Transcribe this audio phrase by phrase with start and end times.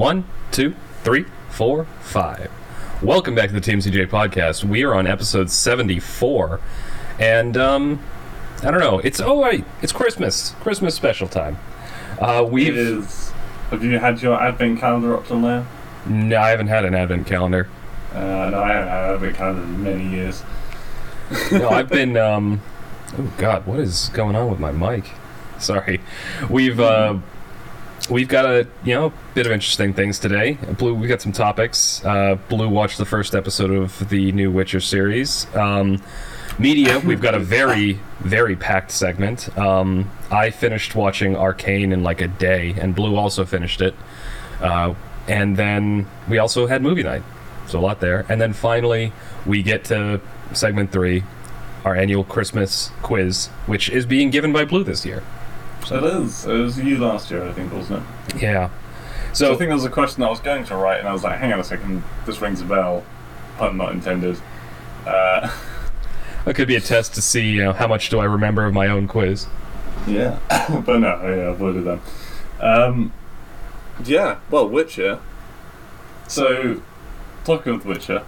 [0.00, 2.50] One, two, three, four, five.
[3.02, 4.64] Welcome back to the Team CJ podcast.
[4.64, 6.58] We are on episode 74.
[7.18, 8.02] And, um,
[8.62, 9.00] I don't know.
[9.00, 10.54] It's, oh, wait, it's Christmas.
[10.62, 11.58] Christmas special time.
[12.18, 12.74] Uh, we've.
[12.74, 13.32] is.
[13.68, 15.66] Have you had your advent calendar up till now?
[16.06, 17.68] No, I haven't had an advent calendar.
[18.14, 20.42] Uh, no, I haven't had an advent calendar in many years.
[21.52, 22.62] No, I've been, um,
[23.18, 25.10] oh, God, what is going on with my mic?
[25.58, 26.00] Sorry.
[26.48, 27.18] We've, uh,
[28.10, 30.54] we've got a, you know, bit of interesting things today.
[30.78, 32.04] Blue, we got some topics.
[32.04, 35.46] Uh, Blue watched the first episode of the new Witcher series.
[35.54, 36.02] Um,
[36.58, 39.56] media, we've got a very, very packed segment.
[39.56, 43.94] Um, I finished watching Arcane in like a day, and Blue also finished it.
[44.60, 44.94] Uh,
[45.28, 47.22] and then we also had movie night.
[47.68, 48.26] So a lot there.
[48.28, 49.12] And then finally,
[49.46, 50.20] we get to
[50.52, 51.22] segment three,
[51.84, 55.22] our annual Christmas quiz, which is being given by Blue this year.
[55.90, 56.46] It is.
[56.46, 58.02] It was you last year, I think, wasn't
[58.34, 58.42] it?
[58.42, 58.70] Yeah.
[59.32, 61.12] So So I think there was a question I was going to write, and I
[61.12, 63.04] was like, hang on a second, this rings a bell.
[63.58, 64.38] Pun not intended.
[65.06, 65.50] Uh,
[66.44, 68.74] that could be a test to see, you know, how much do I remember of
[68.74, 69.46] my own quiz.
[70.06, 70.38] yeah.
[70.84, 72.00] but no, yeah, I avoided them.
[72.60, 73.12] Um,
[74.04, 75.20] yeah, well, Witcher.
[76.28, 76.82] So,
[77.44, 78.24] talking of Witcher,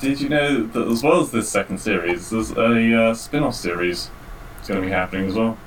[0.00, 3.54] did you know that as well as this second series, there's a uh, spin off
[3.54, 4.10] series
[4.56, 5.58] that's going to be happening as well?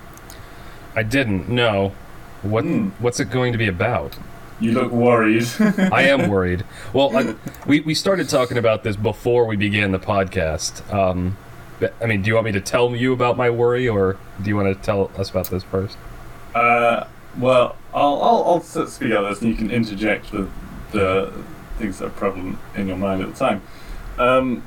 [0.95, 1.94] I didn't know.
[2.41, 2.89] What Hmm.
[2.99, 4.17] what's it going to be about?
[4.59, 5.45] You look worried.
[5.91, 6.63] I am worried.
[6.94, 7.35] Well, I,
[7.66, 10.81] we we started talking about this before we began the podcast.
[10.94, 11.38] Um,
[11.80, 14.50] but, I mean, do you want me to tell you about my worry, or do
[14.50, 15.97] you want to tell us about this first?
[16.55, 17.05] Uh,
[17.38, 20.50] well, I'll, I'll, I'll speak out this and you can interject with
[20.91, 21.33] the
[21.80, 23.61] things that are prevalent in your mind at the time.
[24.19, 24.63] Um,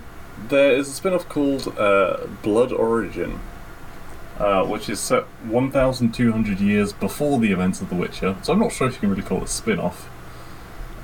[0.49, 3.39] there is a spin off called uh, Blood Origin,
[4.39, 8.73] uh, which is set 1,200 years before the events of The Witcher, so I'm not
[8.73, 10.09] sure if you can really call it a spin off.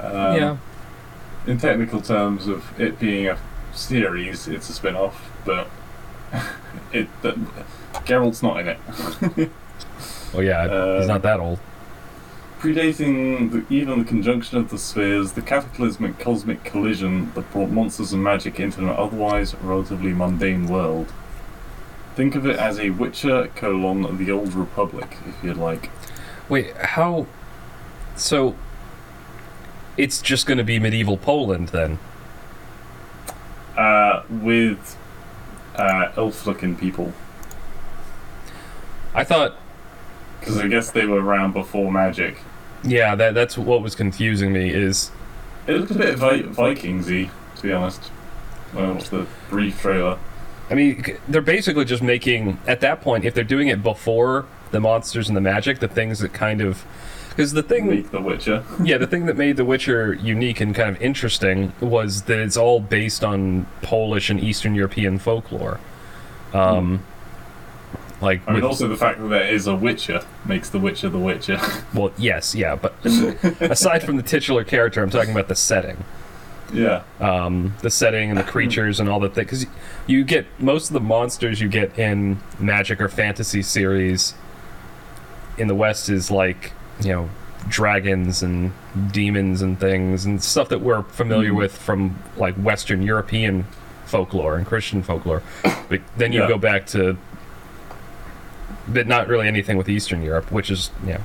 [0.00, 0.56] Um, yeah.
[1.46, 3.38] In technical terms of it being a
[3.72, 5.68] series, it's a spin off, but
[6.92, 7.36] it that,
[8.04, 9.50] Geralt's not in it.
[10.32, 10.62] Well, yeah.
[10.96, 11.58] he's um, not that old.
[12.58, 18.12] Predating the, even the conjunction of the spheres, the cataclysmic cosmic collision that brought monsters
[18.12, 21.12] and magic into an otherwise relatively mundane world.
[22.14, 25.90] Think of it as a Witcher colon the Old Republic, if you'd like.
[26.48, 27.26] Wait, how?
[28.16, 28.54] So,
[29.96, 31.98] it's just going to be medieval Poland then?
[33.76, 34.98] Uh, with
[35.76, 37.14] uh, elf-looking people,
[39.14, 39.56] I thought,
[40.38, 42.38] because I guess they were around before magic.
[42.84, 44.68] yeah, that that's what was confusing me.
[44.70, 45.10] Is
[45.66, 48.02] It looked a bit Vi- Vikingsy, to be honest.
[48.72, 50.18] When I watched the brief trailer.
[50.72, 54.80] I mean, they're basically just making at that point, if they're doing it before the
[54.80, 56.84] monsters and the magic, the things that kind of
[57.28, 58.62] because the thing Make the Witcher.
[58.82, 62.58] yeah, the thing that made The Witcher unique and kind of interesting was that it's
[62.58, 65.80] all based on Polish and Eastern European folklore.
[66.52, 67.02] Um,
[68.20, 71.08] like, I mean, with- also the fact that there is a Witcher makes the Witcher
[71.08, 71.58] the Witcher.
[71.94, 72.94] well, yes, yeah, but
[73.60, 76.04] aside from the titular character, I'm talking about the setting,
[76.72, 77.02] yeah.
[77.20, 79.46] um, the setting and the creatures and all the things.
[79.46, 79.66] Because
[80.06, 84.34] you get most of the monsters you get in magic or fantasy series
[85.58, 87.30] in the West is like you know
[87.68, 88.72] dragons and
[89.12, 91.56] demons and things and stuff that we're familiar Mhm.
[91.56, 93.66] with from like Western European
[94.06, 95.42] folklore and Christian folklore.
[95.88, 96.48] But then you Yeah.
[96.48, 97.16] go back to,
[98.88, 101.18] but not really anything with Eastern Europe, which is yeah,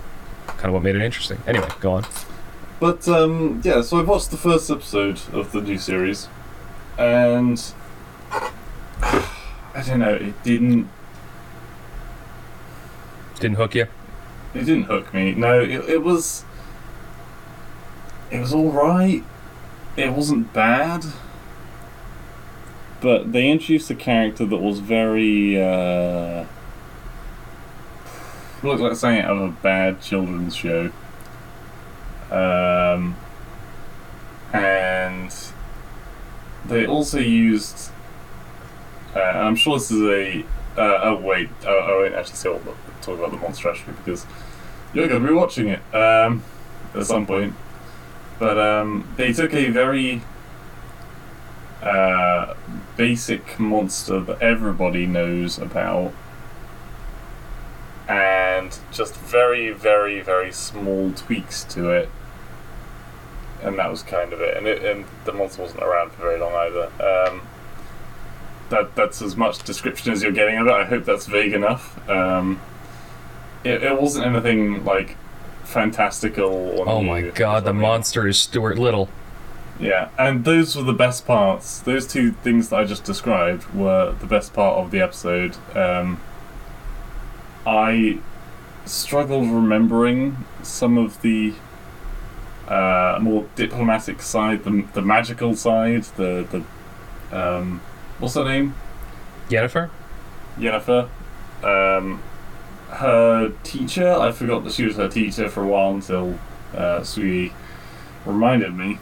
[0.46, 1.40] kind of what made it interesting.
[1.48, 2.06] Anyway, go on.
[2.80, 6.28] But um, yeah, so I watched the first episode of the new series,
[6.98, 7.60] and
[9.02, 10.88] I don't know, it didn't
[13.40, 13.88] Didn't hook you?
[14.54, 15.34] it didn't hook me.
[15.34, 16.44] No, it, it was
[18.30, 19.24] it was all right.
[19.96, 21.04] It wasn't bad,
[23.02, 26.46] but they introduced a character that was very uh,
[28.64, 30.92] looked like something out of a bad children's show.
[32.32, 33.16] Um,
[34.54, 35.34] and
[36.66, 37.92] they also used.
[39.16, 40.46] Uh, I'm sure this is a.
[40.78, 44.26] Uh, oh wait, I, I won't actually say what talk about the monstrosity because
[44.94, 46.44] you're going to be watching it um,
[46.94, 47.54] at some point.
[48.40, 50.22] But um, they took a very
[51.82, 52.54] uh,
[52.96, 56.14] basic monster that everybody knows about
[58.08, 62.10] and just very, very, very small tweaks to it.
[63.62, 64.56] And that was kind of it.
[64.56, 66.86] And, it, and the monster wasn't around for very long either.
[67.04, 67.42] Um,
[68.70, 70.74] that that's as much description as you're getting of it.
[70.74, 72.08] I hope that's vague enough.
[72.10, 72.62] Um,
[73.64, 75.16] it, it wasn't anything like
[75.64, 76.50] fantastical.
[76.80, 79.10] Or Oh my god, the monster is Stuart Little.
[79.80, 81.80] Yeah, and those were the best parts.
[81.80, 85.56] Those two things that I just described were the best part of the episode.
[85.76, 86.20] Um,
[87.68, 88.20] I
[88.86, 91.54] struggled remembering some of the
[92.70, 97.82] uh, more diplomatic side, the, the magical side, the the um,
[98.20, 98.74] what's her name?
[99.50, 99.90] Yennefer?
[100.58, 101.10] Yennefer.
[101.62, 102.24] Um,
[102.90, 106.40] her teacher, I forgot that she was her teacher for a while until
[106.74, 107.52] uh, Sui
[108.26, 109.00] reminded me.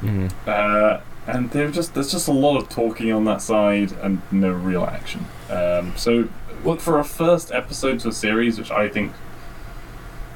[0.00, 0.32] Mm.
[0.46, 4.52] Uh, and there just there's just a lot of talking on that side and no
[4.52, 5.26] real action.
[5.50, 6.28] Um, so
[6.64, 9.12] Well- for a first episode to a series, which I think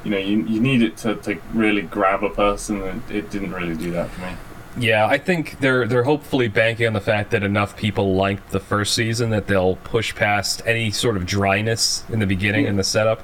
[0.03, 3.53] you know you, you need it to, to really grab a person, and it didn't
[3.53, 4.31] really do that for me.
[4.77, 8.59] Yeah, I think they're they're hopefully banking on the fact that enough people liked the
[8.61, 12.83] first season that they'll push past any sort of dryness in the beginning and the
[12.83, 13.21] setup.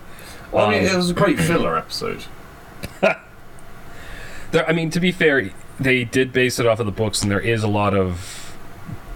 [0.51, 2.23] Well, I mean, Um, it was a great filler episode.
[4.51, 7.29] There, I mean, to be fair, they did base it off of the books, and
[7.29, 8.55] there is a lot of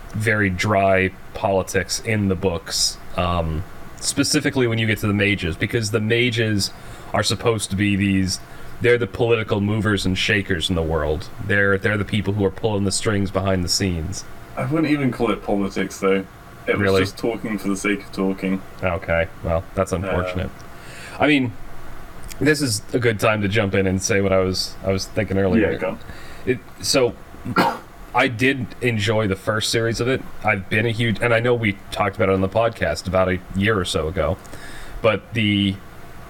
[0.09, 2.97] very dry politics in the books.
[3.17, 3.63] Um,
[3.99, 6.71] specifically, when you get to the mages, because the mages
[7.13, 8.39] are supposed to be these.
[8.81, 11.29] They're the political movers and shakers in the world.
[11.45, 14.23] They're they're the people who are pulling the strings behind the scenes.
[14.57, 16.25] I wouldn't even call it politics though.
[16.67, 17.01] It was Really?
[17.01, 18.59] just talking for the sake of talking.
[18.83, 20.49] Okay, well, that's unfortunate.
[21.19, 21.53] I mean,
[22.39, 25.05] this is a good time to jump in and say what I was I was
[25.05, 25.73] thinking earlier.
[25.73, 25.97] Yeah, go.
[26.47, 27.13] It, so
[28.13, 30.21] I did enjoy the first series of it.
[30.43, 33.29] I've been a huge, and I know we talked about it on the podcast about
[33.29, 34.37] a year or so ago,
[35.01, 35.75] but the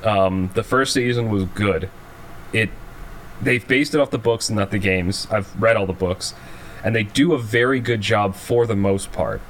[0.04, 1.89] um, the first season was good.
[2.54, 2.69] It
[3.42, 5.28] they've based it off the books and not the games.
[5.31, 6.36] I've read all the books,
[6.83, 9.42] and they do a very good job for the most part.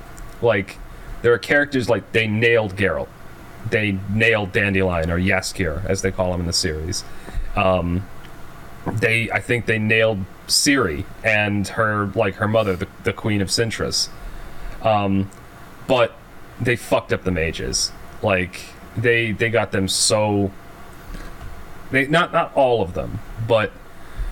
[0.41, 0.77] Like
[1.21, 3.09] there are characters like they nailed Geralt,
[3.69, 7.03] they nailed Dandelion or Jaskier as they call him in the series.
[7.57, 8.07] Um,
[8.85, 13.49] they I think they nailed Ciri and her like her mother, the, the Queen of
[13.49, 14.09] Cintras.
[14.81, 15.29] Um,
[15.87, 16.15] but
[16.59, 17.91] they fucked up the mages.
[18.21, 18.61] Like
[18.95, 20.51] they they got them so
[21.91, 23.71] they not not all of them, but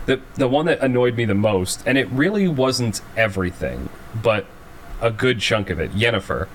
[0.05, 3.89] the the one that annoyed me the most, and it really wasn't everything,
[4.21, 4.45] but
[5.01, 6.47] a good chunk of it, Yennefer.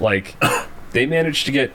[0.00, 0.36] Like
[0.92, 1.72] they managed to get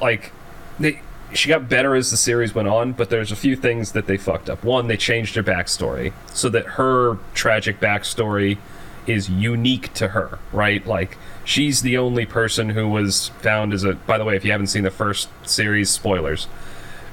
[0.00, 0.32] like
[0.78, 4.06] they she got better as the series went on, but there's a few things that
[4.06, 4.64] they fucked up.
[4.64, 8.58] One, they changed her backstory so that her tragic backstory
[9.06, 10.86] is unique to her, right?
[10.86, 13.94] Like she's the only person who was found as a.
[13.94, 16.46] By the way, if you haven't seen the first series, spoilers.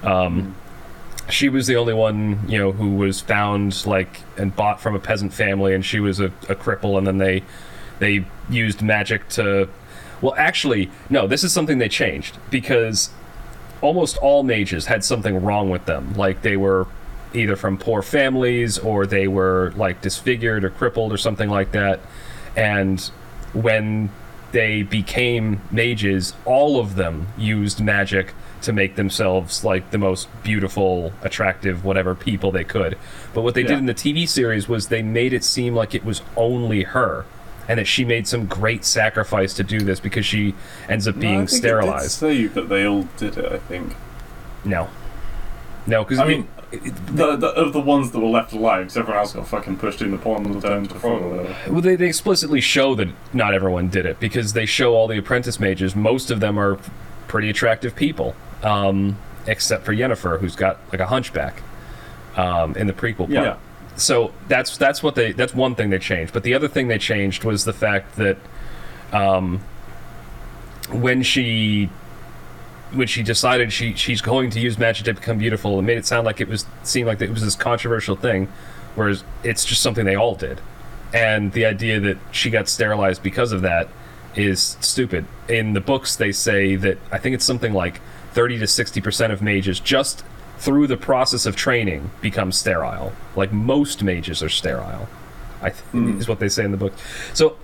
[0.03, 0.56] Um,
[1.29, 5.00] she was the only one, you know, who was found like and bought from a
[5.00, 7.44] peasant family, and she was a, a cripple, and then they
[8.00, 9.69] they used magic to.
[10.21, 11.27] Well, actually, no.
[11.27, 13.09] This is something they changed because
[13.85, 16.13] almost all mages had something wrong with them.
[16.15, 16.87] Like they were
[17.33, 21.99] either from poor families or they were like disfigured or crippled or something like that.
[22.55, 22.99] And
[23.53, 24.09] when
[24.51, 31.11] they became mages, all of them used magic to make themselves like the most beautiful,
[31.21, 32.97] attractive, whatever people they could.
[33.33, 33.67] But what they Yeah.
[33.69, 37.25] did in the TV series was they made it seem like it was only her.
[37.67, 40.53] And that she made some great sacrifice to do this because she
[40.88, 42.06] ends up No, I being think sterilized.
[42.06, 43.51] It say that they all did it.
[43.51, 43.95] I think.
[44.63, 44.87] No.
[45.87, 49.19] No, because I mean, the, the, of the ones that were left alive, 'cause everyone
[49.19, 51.56] else got fucking pushed in the pond and turned to frog or whatever.
[51.71, 55.18] well, they, they explicitly show that not everyone did it because they show all the
[55.18, 55.95] apprentice mages.
[55.95, 56.80] Most of them are
[57.28, 61.61] pretty attractive people, um, except for Yennefer, who's got like a hunchback
[62.35, 63.18] um, in the prequel.
[63.18, 63.30] Part.
[63.31, 63.57] Yeah.
[63.97, 66.33] So that's that's what they that's one thing they changed.
[66.33, 68.37] But the other thing they changed was the fact that
[69.11, 69.61] um,
[70.92, 71.90] when she
[72.94, 76.06] when she decided she she's going to use magic to become beautiful, it made it
[76.06, 78.47] sound like it was seemed like it was this controversial thing,
[78.95, 80.59] whereas it's just something they all did.
[81.14, 83.87] And the idea that she got sterilized because of that
[84.35, 85.25] is stupid.
[85.47, 88.02] In the books, they say that I think it's something like
[88.33, 90.25] 30 to 60 percent of mages just
[90.57, 93.14] through the process of training become sterile.
[93.35, 95.07] Like most mages are sterile.
[95.62, 96.94] I th- is what they say in the book.
[97.33, 97.57] So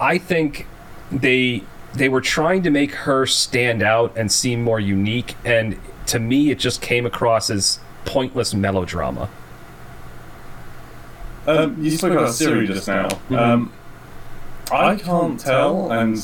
[0.00, 0.66] I think
[1.10, 1.62] they
[1.94, 6.50] they were trying to make her stand out and seem more unique, and to me,
[6.50, 9.28] it just came across as pointless melodrama.
[11.46, 13.08] Um, you spoke about Ciri just now.
[13.30, 13.72] Um,
[14.70, 16.18] I can't tell, and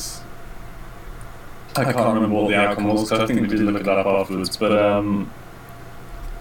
[1.77, 4.07] I can't remember what the outcome was because I think we did look it up
[4.07, 4.57] afterwards.
[4.57, 5.31] But um,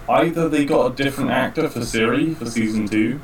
[0.08, 3.20] either they got a different actor for Ciri for season two,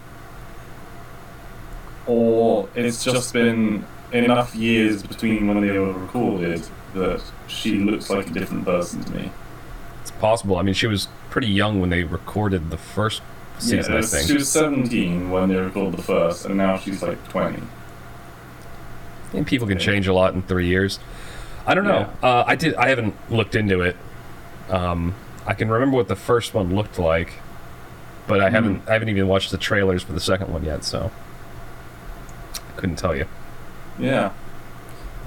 [2.07, 8.29] or it's just been enough years between when they were recorded that she looks like
[8.29, 9.31] a different person to me.
[10.03, 10.57] It's possible.
[10.57, 13.23] I mean, she was pretty young when they recorded the first
[13.59, 14.27] season, yeah, I think.
[14.27, 17.63] she was 17 when they recorded the first, and now she's like 20.
[19.33, 20.99] And people can change a lot in three years.
[21.67, 22.11] I don't know.
[22.23, 22.75] Uh, I did.
[22.75, 23.97] I haven't looked into it.
[24.69, 25.15] Um,
[25.47, 27.35] I can remember what the first one looked like,
[28.27, 28.89] but I haven't.
[28.89, 31.11] I haven't even watched the trailers for the second one yet, so
[32.55, 33.27] I couldn't tell you.
[33.99, 34.33] Yeah.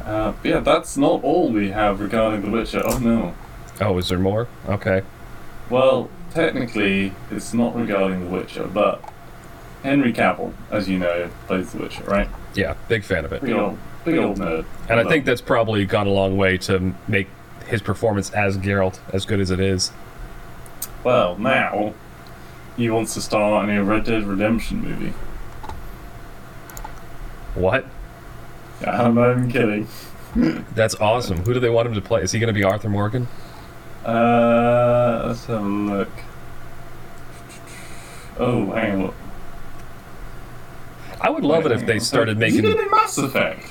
[0.05, 2.81] Uh, yeah, that's not all we have regarding The Witcher.
[2.85, 3.33] Oh no.
[3.81, 4.47] Oh, is there more?
[4.67, 5.01] Okay.
[5.69, 9.01] Well, technically, it's not regarding The Witcher, but
[9.81, 12.27] Henry Cavill, as you know, plays The Witcher, right?
[12.53, 13.41] Yeah, big fan of it.
[13.41, 14.65] Big old, big old nerd.
[14.89, 17.27] And I think that's probably gone a long way to make
[17.67, 19.91] his performance as Geralt as good as it is.
[21.03, 21.93] Well, now
[22.77, 25.13] he wants to star in a Red Dead Redemption movie.
[27.55, 27.85] What?
[28.85, 29.87] I'm not even kidding.
[30.73, 31.37] That's awesome.
[31.45, 32.23] Who do they want him to play?
[32.23, 33.27] Is he going to be Arthur Morgan?
[34.03, 36.09] Uh, let's have a look.
[38.37, 39.13] Oh, hang on.
[41.21, 42.63] I would love it if they started making.
[42.63, 43.65] He did in Mass Effect.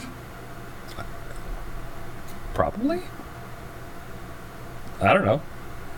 [2.54, 3.02] Probably.
[5.02, 5.40] I don't know.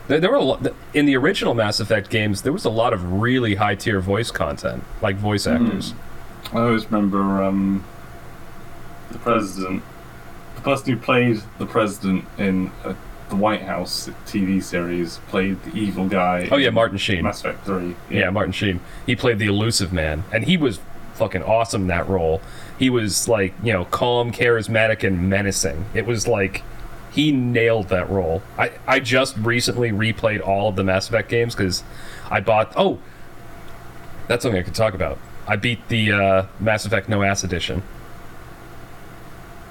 [0.09, 2.43] There, there were a lot in the original Mass Effect games.
[2.43, 5.95] There was a lot of really high tier voice content, like voice actors.
[6.53, 7.85] I always remember um,
[9.11, 9.83] the president,
[10.57, 12.95] the person who played the president in uh,
[13.31, 16.49] the White House TV series, played the evil guy.
[16.51, 17.25] Oh yeah, Martin Sheen.
[17.25, 17.97] Mass Effect Three.
[18.11, 18.81] Yeah, Martin Sheen.
[19.07, 20.81] He played the Illusive Man, and he was
[21.15, 22.43] fucking awesome in that role.
[22.79, 25.87] He was like, you know, calm, charismatic, and menacing.
[25.95, 26.63] It was like
[27.15, 28.43] he nailed that role.
[28.59, 31.85] I I just recently replayed all of the Mass Effect games because
[32.31, 32.73] I bought.
[32.77, 32.99] Oh,
[34.29, 35.19] that's something I could talk about.
[35.47, 37.83] I beat the uh, Mass Effect No Ass Edition.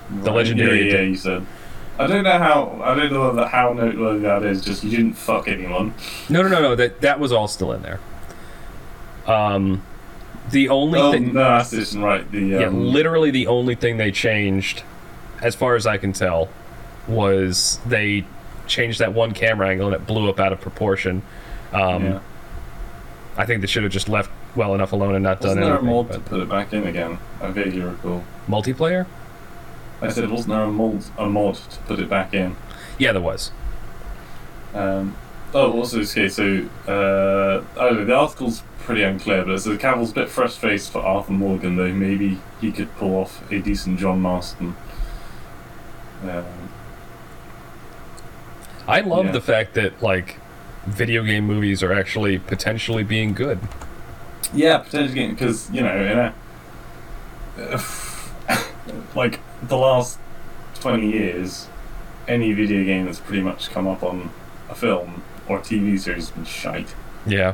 [0.09, 1.45] The Right, legendary Yeah, yeah, you said.
[1.99, 2.79] I don't know how.
[2.83, 4.63] I don't know that how noteworthy that is.
[4.63, 5.93] Just you didn't fuck anyone.
[6.29, 6.75] No, no, no, no.
[6.75, 7.99] That that was all still in there.
[9.27, 9.83] Um,
[10.49, 11.33] the only Oh thing.
[11.33, 12.29] no, that's just right.
[12.31, 14.83] The Yeah, um, literally the only thing they changed,
[15.41, 16.49] as far as I can tell,
[17.07, 18.25] was they
[18.67, 21.21] changed that one camera angle and it blew up out of proportion.
[21.73, 22.19] Um, yeah.
[23.37, 25.73] I think they should have just left well enough alone and not Wasn't done there
[25.75, 25.95] a anything.
[25.95, 27.17] mod to put it back in again?
[27.41, 28.23] I vaguely recall.
[28.47, 29.05] multiplayer?
[30.01, 32.55] I said, wasn't there a mod, a mod to put it back in?
[32.97, 33.51] Yeah, there was.
[34.73, 35.15] Um,
[35.53, 39.77] oh, also, okay, so, uh, I don't know, the article's pretty unclear, but it says
[39.77, 43.59] Cavill's a bit fresh faced for Arthur Morgan, though maybe he could pull off a
[43.59, 44.75] decent John Marston.
[46.23, 46.45] Um,
[48.87, 49.31] I love Yeah.
[49.31, 50.37] the fact that like
[50.85, 53.59] video game movies are actually potentially being good.
[54.53, 56.33] yeah, potentially, because, you know, in a.
[59.15, 60.19] like, the last
[60.81, 61.67] 20 years,
[62.27, 64.29] any video game that's pretty much come up on
[64.69, 66.93] a film or a TV series has been shite.
[67.25, 67.53] Yeah.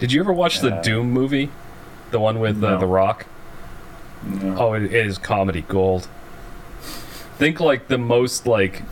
[0.00, 1.50] Did you ever watch the Uh, Doom movie?
[2.10, 2.78] The one with uh, no.
[2.78, 3.26] The Rock?
[4.24, 4.56] No.
[4.58, 6.08] Oh, it is comedy gold.
[7.38, 8.82] Think like the most like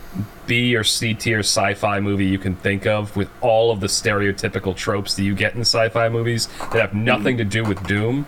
[0.45, 4.75] B or C tier sci-fi movie you can think of, with all of the stereotypical
[4.75, 8.25] tropes that you get in sci-fi movies that have nothing to do with Doom,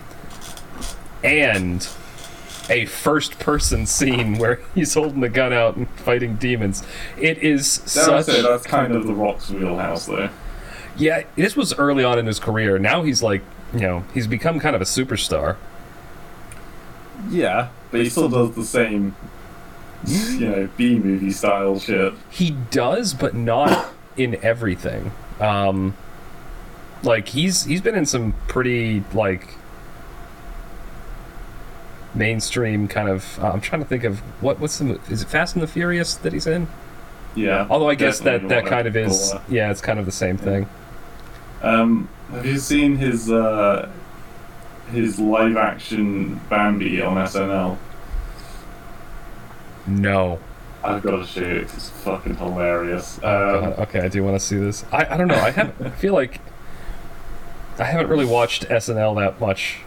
[1.22, 1.86] and
[2.68, 6.82] a first-person scene where he's holding the gun out and fighting demons.
[7.18, 8.24] It is Dare such.
[8.26, 10.30] say, that's kind of the Rock's wheelhouse, though.
[10.96, 12.78] Yeah, this was early on in his career.
[12.78, 13.42] Now he's like,
[13.74, 15.56] you know, he's become kind of a superstar.
[17.28, 19.14] Yeah, but he still does the same,
[20.38, 22.14] you know, B movie style shit.
[22.30, 25.12] He does, but not in everything.
[25.40, 25.96] Um,
[27.02, 29.54] like he's he's been in some pretty like
[32.14, 33.38] mainstream kind of.
[33.38, 36.16] Uh, I'm trying to think of what what's the is it Fast and the Furious
[36.16, 36.68] that he's in?
[37.34, 37.66] Yeah.
[37.68, 40.68] Although I guess that that kind of is yeah, it's kind of the same thing.
[41.62, 43.90] Um, have you seen his uh,
[44.90, 47.76] his live action Bambi on SNL?
[49.86, 50.38] No.
[50.84, 51.62] I've got to.
[51.64, 53.18] 'cause It's fucking hilarious.
[53.22, 54.84] Um, okay, I do want to see this.
[54.92, 55.34] I, I don't know.
[55.34, 56.40] I have I feel like
[57.78, 59.78] I haven't really watched SNL that much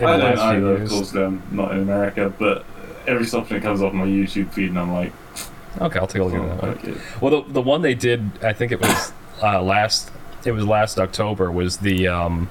[0.00, 1.14] in I the don't last few either, of course.
[1.14, 2.64] I'm not in America, but
[3.06, 5.12] every so often it comes off my YouTube feed, and I'm like,
[5.80, 6.62] Okay, I'll take a look at that.
[6.62, 6.70] one.
[6.78, 6.94] okay.
[7.20, 9.12] Well, the, the one they did, I think it was
[9.42, 10.10] uh, last.
[10.44, 11.50] It was last October.
[11.50, 12.48] Was the um,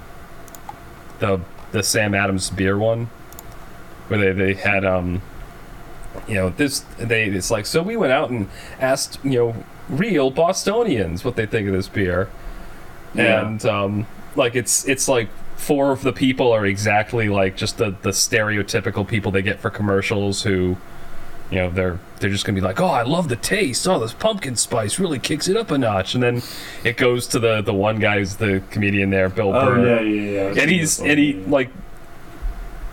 [1.19, 1.39] the
[1.71, 3.09] the Sam Adams beer one,
[4.07, 5.21] where they they had um,
[6.27, 8.47] you know this they it's like so we went out and
[8.79, 9.55] asked you know
[9.89, 12.29] real Bostonians what they think of this beer,
[13.13, 13.45] Yeah.
[13.47, 17.91] and um, like it's it's like four of the people are exactly like just the
[18.01, 20.77] the stereotypical people they get for commercials who
[21.51, 23.87] you know they're they're just gonna be like, oh, I love the taste.
[23.87, 26.13] Oh, this pumpkin spice really kicks it up a notch.
[26.15, 26.41] And then
[26.83, 29.85] it goes to the the one guy who's the comedian there, Bill Oh Burr.
[29.85, 30.61] yeah, yeah, yeah.
[30.61, 31.69] And he's and he like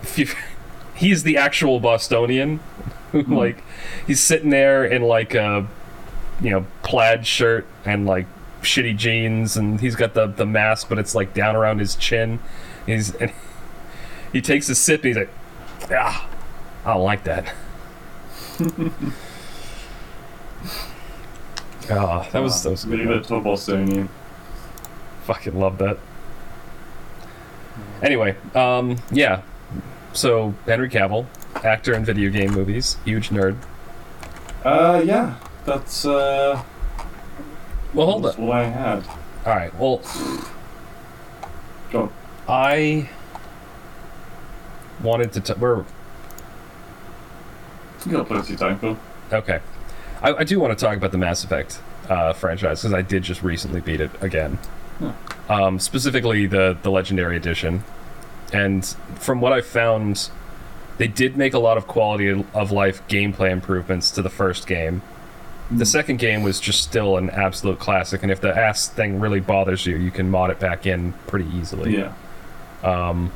[0.94, 2.60] he's the actual Bostonian
[3.28, 3.62] like
[4.06, 5.66] he's sitting there in like a
[6.40, 8.26] you know plaid shirt and like
[8.62, 12.38] shitty jeans and he's got the the mask but it's like down around his chin
[12.86, 13.32] he's and
[14.32, 15.30] he takes a sip and he's like
[15.92, 16.28] ah
[16.84, 17.54] I don't like that
[21.90, 23.24] Ah, that was that was good.
[23.24, 24.08] To a Bostonian.
[25.24, 25.98] Fucking love that.
[28.02, 29.42] Anyway, um, yeah.
[30.12, 31.26] So Henry Cavill,
[31.56, 33.56] actor in video game movies, huge nerd.
[34.64, 36.62] Uh, yeah, that's uh,
[37.94, 38.46] Well, hold that's on.
[38.46, 39.04] what I had.
[39.46, 39.74] All right.
[39.78, 40.02] Well,
[41.90, 42.10] Go.
[42.48, 43.08] I
[45.02, 45.40] wanted to.
[45.40, 45.84] T- we're
[48.06, 48.96] You got plenty of time, Phil.
[49.32, 49.60] okay.
[50.22, 53.22] I, I do want to talk about the Mass Effect uh, franchise because I did
[53.22, 54.58] just recently beat it again.
[55.48, 57.82] Um, specifically the the Legendary Edition,
[58.52, 58.84] and
[59.18, 60.28] from what I found,
[61.00, 65.00] they did make a lot of quality of life gameplay improvements to the first game.
[65.70, 65.84] The hmm.
[65.84, 69.86] second game was just still an absolute classic, and if the ass thing really bothers
[69.86, 71.96] you, you can mod it back in pretty easily.
[71.96, 72.12] Yeah.
[72.82, 73.32] Um,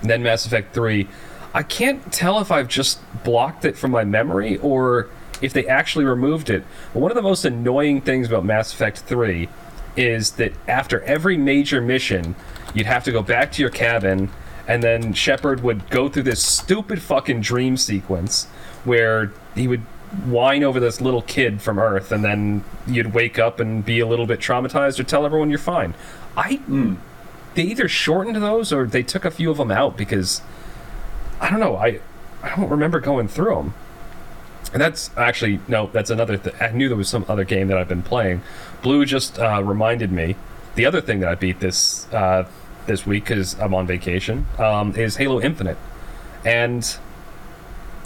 [0.00, 1.06] and then Mass Effect 3,
[1.54, 5.08] I can't tell if I've just blocked it from my memory or
[5.40, 6.64] if they actually removed it.
[6.92, 9.48] But one of the most annoying things about Mass Effect 3
[9.96, 12.34] is that after every major mission,
[12.74, 14.28] you'd have to go back to your cabin,
[14.68, 18.46] and then Shepard would go through this stupid fucking dream sequence
[18.84, 19.80] where he would
[20.26, 24.06] whine over this little kid from Earth, and then you'd wake up and be a
[24.06, 25.94] little bit traumatized or tell everyone you're fine.
[26.36, 26.96] I Mm.
[27.54, 30.42] they either shortened those or they took a few of them out because
[31.40, 31.76] I don't know.
[31.76, 32.00] I
[32.42, 33.74] I don't remember going through them.
[34.72, 35.88] And that's actually no.
[35.92, 36.36] That's another.
[36.36, 38.42] Th- I knew there was some other game that I've been playing.
[38.82, 40.36] Blue just uh, reminded me.
[40.74, 42.44] The other thing that I beat this uh,
[42.86, 45.78] this week because I'm on vacation um, is Halo Infinite,
[46.44, 46.96] and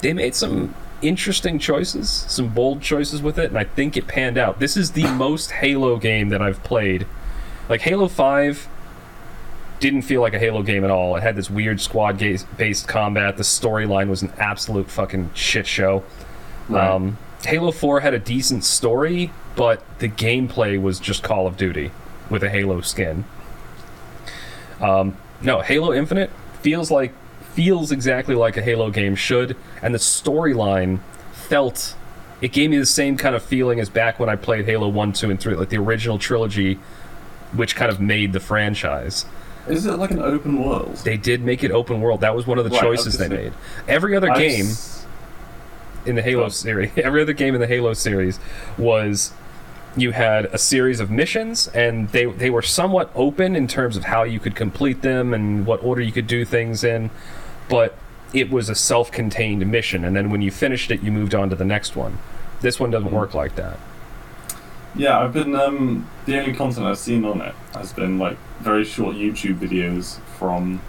[0.01, 4.39] they made some interesting choices, some bold choices with it, and I think it panned
[4.39, 4.61] out.
[4.61, 7.07] This is the most Halo game that I've played.
[7.69, 8.69] Like Halo Five
[9.81, 11.17] didn't feel like a Halo game at all.
[11.17, 13.37] It had this weird squad based combat.
[13.37, 16.05] The storyline was an absolute fucking shit show.
[16.69, 16.87] Right.
[16.87, 21.91] Um, Halo 4 had a decent story, but the gameplay was just Call of Duty
[22.29, 23.25] with a Halo skin.
[24.81, 26.31] Um, no, Halo Infinite
[26.63, 27.13] feels like
[27.55, 31.01] feels exactly like a Halo game should, and the storyline
[31.33, 31.95] felt
[32.41, 35.13] it gave me the same kind of feeling as back when I played Halo 1,
[35.13, 36.79] 2, and 3, like the original trilogy,
[37.55, 39.27] which kind of made the franchise.
[39.69, 40.97] Is it like an open world?
[41.05, 42.21] They did make it open world.
[42.23, 43.53] That was one of the Right, choices they made.
[43.89, 45.05] Every other I've game s-
[46.07, 46.51] in the Halo on.
[46.51, 48.39] series, every other game in the Halo series
[48.79, 49.33] was
[49.97, 54.05] you had a series of missions and they they were somewhat open in terms of
[54.05, 57.11] how you could complete them and what order you could do things in,
[57.69, 57.97] but
[58.33, 61.57] it was a self-contained mission and then when you finished it you moved on to
[61.57, 62.19] the next one.
[62.61, 63.79] This one doesn't work like that.
[64.95, 68.85] Yeah, I've been um the only content I've seen on it has been like very
[68.85, 70.81] short YouTube videos from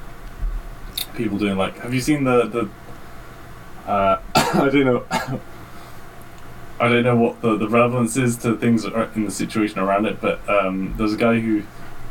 [1.15, 5.41] people doing like have you seen the the uh I don't know
[6.81, 10.19] I don't know what the, the relevance is to things in the situation around it,
[10.19, 11.61] but um, there's a guy who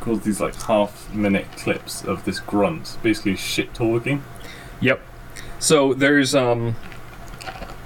[0.01, 4.23] calls these like half minute clips of this grunt, basically shit talking.
[4.81, 5.01] Yep.
[5.59, 6.77] So there's um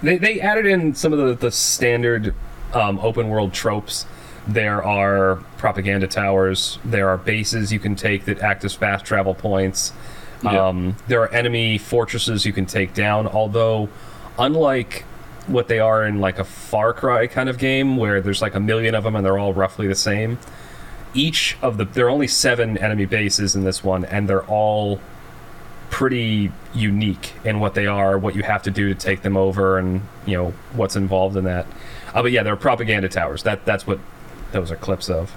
[0.03, 2.35] they they added in some of the, the standard
[2.75, 4.05] um, open world tropes.
[4.47, 6.79] There are propaganda towers.
[6.85, 9.93] There are bases you can take that act as fast travel points.
[10.43, 10.69] Yeah.
[10.69, 13.27] Um, there are enemy fortresses you can take down.
[13.27, 13.89] Although,
[14.39, 15.07] unlike
[15.47, 18.61] what they are in like a Far Cry kind of game, where there's like a
[18.61, 20.39] million of them and they're all roughly the same,
[21.15, 25.01] each of the there are only seven enemy bases in this one, and they're all
[25.91, 29.79] pretty unique in what they are, what you have to do to take them over,
[29.79, 31.67] and you know what's involved in that.
[32.13, 33.43] Uh, but yeah, they're propaganda towers.
[33.45, 34.01] That that's what
[34.53, 35.33] those are clips of.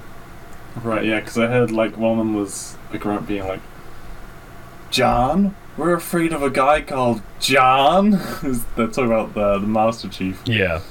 [0.83, 3.61] Right, yeah, because I heard like one of them was a grunt being like,
[4.91, 8.11] John, we're afraid of a guy called John.
[8.75, 10.41] They're talking about the, the Master Chief.
[10.45, 10.81] Yeah,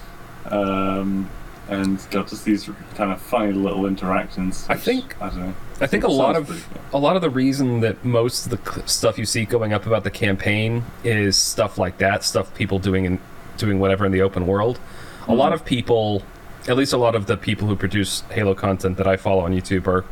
[0.46, 1.28] Um,
[1.68, 4.66] and got just these kind of funny little interactions.
[4.68, 5.54] I think- I don't know.
[5.80, 6.62] I think a lot of good.
[6.94, 10.04] a lot of the reason that most of the stuff you see going up about
[10.04, 13.18] the campaign is stuff like that, stuff people doing in
[13.58, 14.78] doing whatever in the open world.
[15.28, 16.22] A lot of people,
[16.66, 19.52] at least a lot of the people who produce Halo content that I follow on
[19.52, 20.06] YouTube, are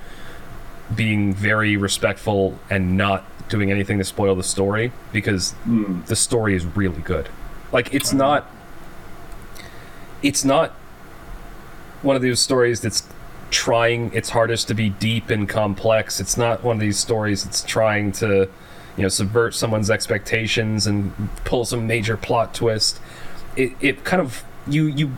[0.95, 6.01] being very respectful and not doing anything to spoil the story because Hmm.
[6.07, 7.29] the story is really good.
[7.73, 8.47] Like it's not
[10.23, 10.71] it's not
[12.03, 13.03] one of those stories that's
[13.51, 16.21] trying its hardest to be deep and complex.
[16.21, 18.49] It's not one of these stories that's trying to,
[18.97, 21.13] you know, subvert someone's expectations and
[21.45, 22.99] pull some major plot twist.
[23.57, 25.17] It it kind of you you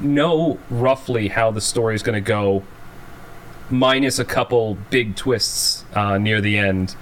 [0.00, 2.64] know roughly how the story is going to go
[3.70, 6.94] minus a couple big twists uh, near the end,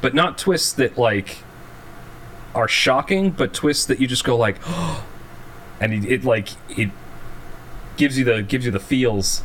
[0.00, 1.38] but not twists that like
[2.54, 4.56] are shocking, but twists that you just go like,
[5.80, 6.90] and it, it like it
[7.96, 9.42] gives you the gives you the feels.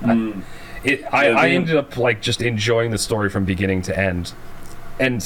[0.00, 0.42] Mm.
[0.82, 4.32] It I, Yeah, I ended up like just enjoying the story from beginning to end,
[4.98, 5.22] and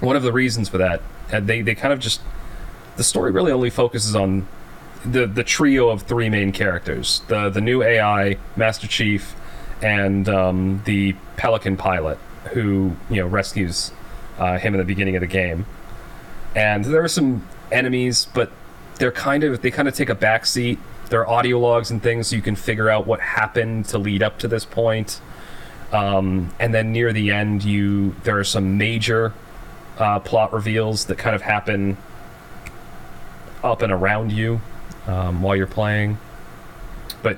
[0.00, 2.20] one of the reasons for that, they they kind of just
[2.96, 4.46] the story really only focuses on
[5.04, 9.34] the the trio of three main characters the the new AI Master Chief
[9.82, 12.18] and um, the Pelican pilot
[12.52, 13.92] who you know rescues
[14.38, 15.66] uh, him in the beginning of the game.
[16.54, 18.50] And there are some enemies but
[18.98, 20.78] they're kind of they kind of take a back seat
[21.10, 24.22] there are audio logs and things so you can figure out what happened to lead
[24.22, 25.20] up to this point.
[25.92, 29.32] Um, and then near the end you there are some major
[29.98, 31.96] uh, plot reveals that kind of happen
[33.64, 34.60] up and around you
[35.08, 36.16] um, while you're playing.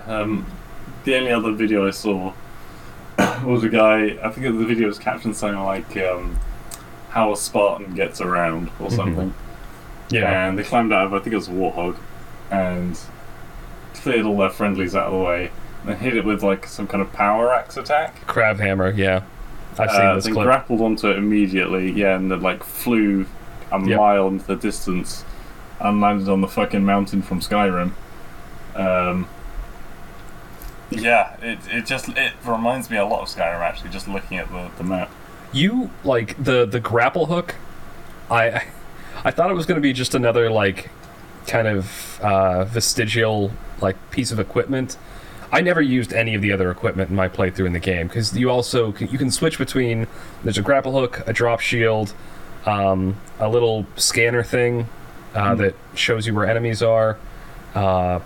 [0.07, 0.47] Um,
[1.05, 2.35] the only other video I saw
[3.45, 4.17] was a guy.
[4.23, 6.39] I think the video was captioned something like um,
[7.11, 8.97] "How a Spartan Gets Around" or Mhm.
[8.97, 9.35] something.
[10.11, 11.97] yeah And they climbed out of I think it was a warthog,
[12.51, 12.99] and
[13.95, 15.51] cleared all their friendlies out of the way,
[15.83, 18.27] and then hit it with like some kind of power axe attack.
[18.27, 19.21] crab hammer yeah
[19.79, 23.27] i've seen uh, this then clip grappled onto it immediately, yeah, and then like flew
[23.71, 23.99] a Yep.
[23.99, 25.25] mile into the distance
[25.81, 27.93] and landed on the fucking mountain from Skyrim.
[28.77, 29.27] Um,
[31.01, 34.49] yeah, it, it just it reminds me a lot of Skyrim actually, just looking at
[34.51, 35.11] the, the map.
[35.53, 37.55] you like the the grapple hook
[38.31, 38.63] i
[39.25, 40.89] i thought it was going to be just another like
[41.47, 44.97] kind of uh, vestigial like piece of equipment
[45.51, 48.35] i never used any of the other equipment in my playthrough in the game because
[48.35, 50.07] you also can, you can switch between
[50.43, 52.15] there's a grapple hook a drop shield
[52.65, 54.89] um, a little scanner thing
[55.35, 57.19] uh, that shows you where enemies are
[57.75, 58.21] uh,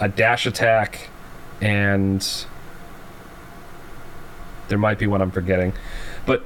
[0.00, 1.10] a dash attack
[1.62, 2.44] and
[4.68, 5.72] there might be one i'm forgetting
[6.26, 6.44] but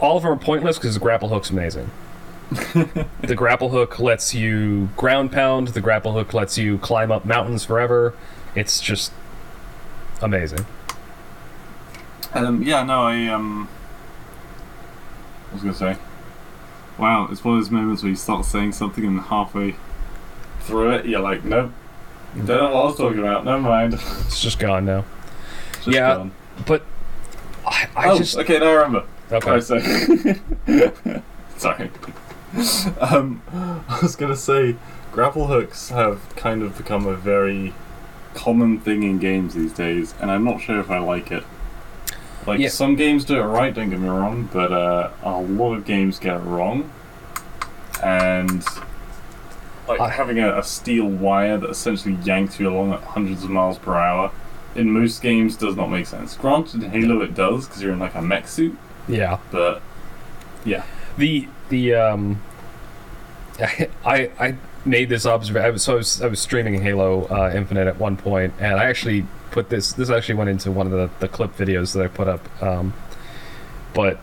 [0.00, 1.90] all of them are pointless because the grapple hook's amazing.
[2.50, 5.68] the grapple hook lets you ground pound.
[5.68, 8.14] The grapple hook lets you climb up mountains forever.
[8.54, 9.12] It's just
[10.22, 10.66] amazing.
[12.32, 13.68] Um, yeah, no, I um,
[15.50, 15.96] I was gonna say,
[16.96, 19.76] wow, it's one of those moments where you start saying something and halfway
[20.60, 21.72] through it, you're like, nope,
[22.36, 23.44] don't know what I was talking about.
[23.44, 23.94] Never mind.
[24.26, 25.04] It's just gone now.
[25.76, 26.32] Just Yeah, gone.
[26.66, 26.82] But
[27.66, 29.04] I, I oh, just okay, now I remember.
[29.32, 29.50] okay.
[29.50, 30.40] I say.
[31.56, 31.90] Sorry.
[33.00, 33.42] Um,
[33.88, 34.76] I was gonna say,
[35.12, 37.74] grapple hooks have kind of become a very
[38.34, 41.44] common thing in games these days, and I'm not sure if I like it.
[42.46, 42.68] Like Yeah.
[42.68, 46.18] some games do it right, don't get me wrong, but uh, a lot of games
[46.18, 46.90] get it wrong,
[48.02, 48.64] and
[49.88, 53.50] like I- having a, a steel wire that essentially yanks you along at hundreds of
[53.50, 54.30] miles per hour.
[54.74, 56.36] In most games, does not make sense.
[56.36, 58.76] Granted, in Halo it does because you're in like a mech suit,
[59.08, 59.38] Yeah.
[59.50, 59.82] but
[60.64, 60.84] yeah.
[61.16, 62.40] The the um.
[64.04, 65.66] I I made this observation.
[65.66, 68.74] I was, so I was I was streaming Halo uh, Infinite at one point, and
[68.78, 69.92] I actually put this.
[69.94, 72.62] This actually went into one of the the clip videos that I put up.
[72.62, 72.92] Um,
[73.94, 74.20] but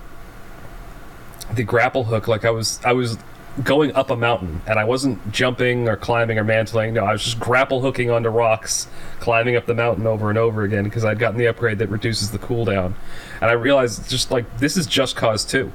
[1.53, 3.17] the grapple hook, like I was I was
[3.63, 6.93] going up a mountain, and I wasn't jumping or climbing or mantling.
[6.93, 8.87] No, I was just grapple hooking onto rocks,
[9.19, 12.31] climbing up the mountain over and over again because I'd gotten the upgrade that reduces
[12.31, 12.93] the cooldown,
[13.41, 15.71] and I realized just like this is Just Cause two,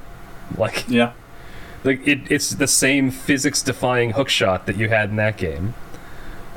[0.57, 1.13] like Yeah.
[1.83, 5.73] like it, it's the same physics-defying hook shot that you had in that game.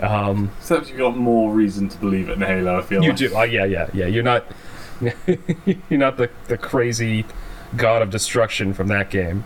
[0.02, 2.78] Um, Except you got more reason to believe it in Halo.
[2.78, 3.18] I feel you like.
[3.18, 4.06] do, uh, yeah, yeah, yeah.
[4.06, 4.44] You're not,
[5.00, 7.24] you're not the the crazy
[7.76, 9.44] god of destruction from that game.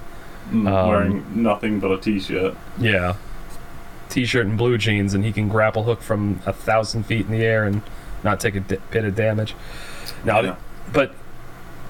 [0.51, 2.55] Mm, Um, wearing nothing but a t-shirt.
[2.79, 3.15] Yeah,
[4.09, 7.45] t-shirt and blue jeans, and he can grapple hook from a thousand feet in the
[7.45, 7.83] air and
[8.25, 9.55] not take a di- bit of damage.
[10.25, 10.55] Now, Yeah.
[10.93, 11.15] but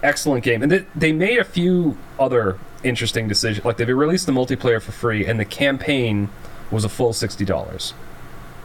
[0.02, 3.64] excellent game, and they, they made a few other interesting decisions.
[3.64, 6.28] Like they released the multiplayer for free, and the campaign
[6.70, 7.94] was a full sixty dollars.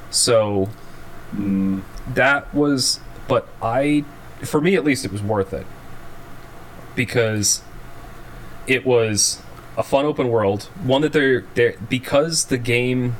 [0.09, 0.69] So
[1.35, 1.81] Mm,
[2.13, 4.05] that was, but I,
[4.43, 5.65] for me at least, it was worth it
[6.95, 7.61] because
[8.67, 9.41] it was
[9.77, 10.63] a fun open world.
[10.83, 13.15] One that they're they because the game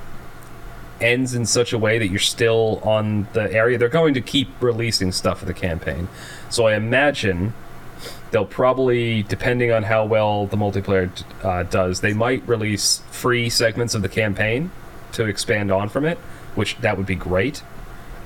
[1.02, 3.78] ends in such a way that you're still on the area.
[3.78, 6.08] They're going to keep releasing stuff for the campaign,
[6.50, 7.54] so I imagine
[8.32, 11.12] they'll probably, depending on how well the multiplayer
[11.44, 14.72] uh, does, they might release free segments of the campaign
[15.14, 16.18] to expand on from it,
[16.56, 17.62] which that would be great.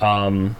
[0.02, 0.56] Um,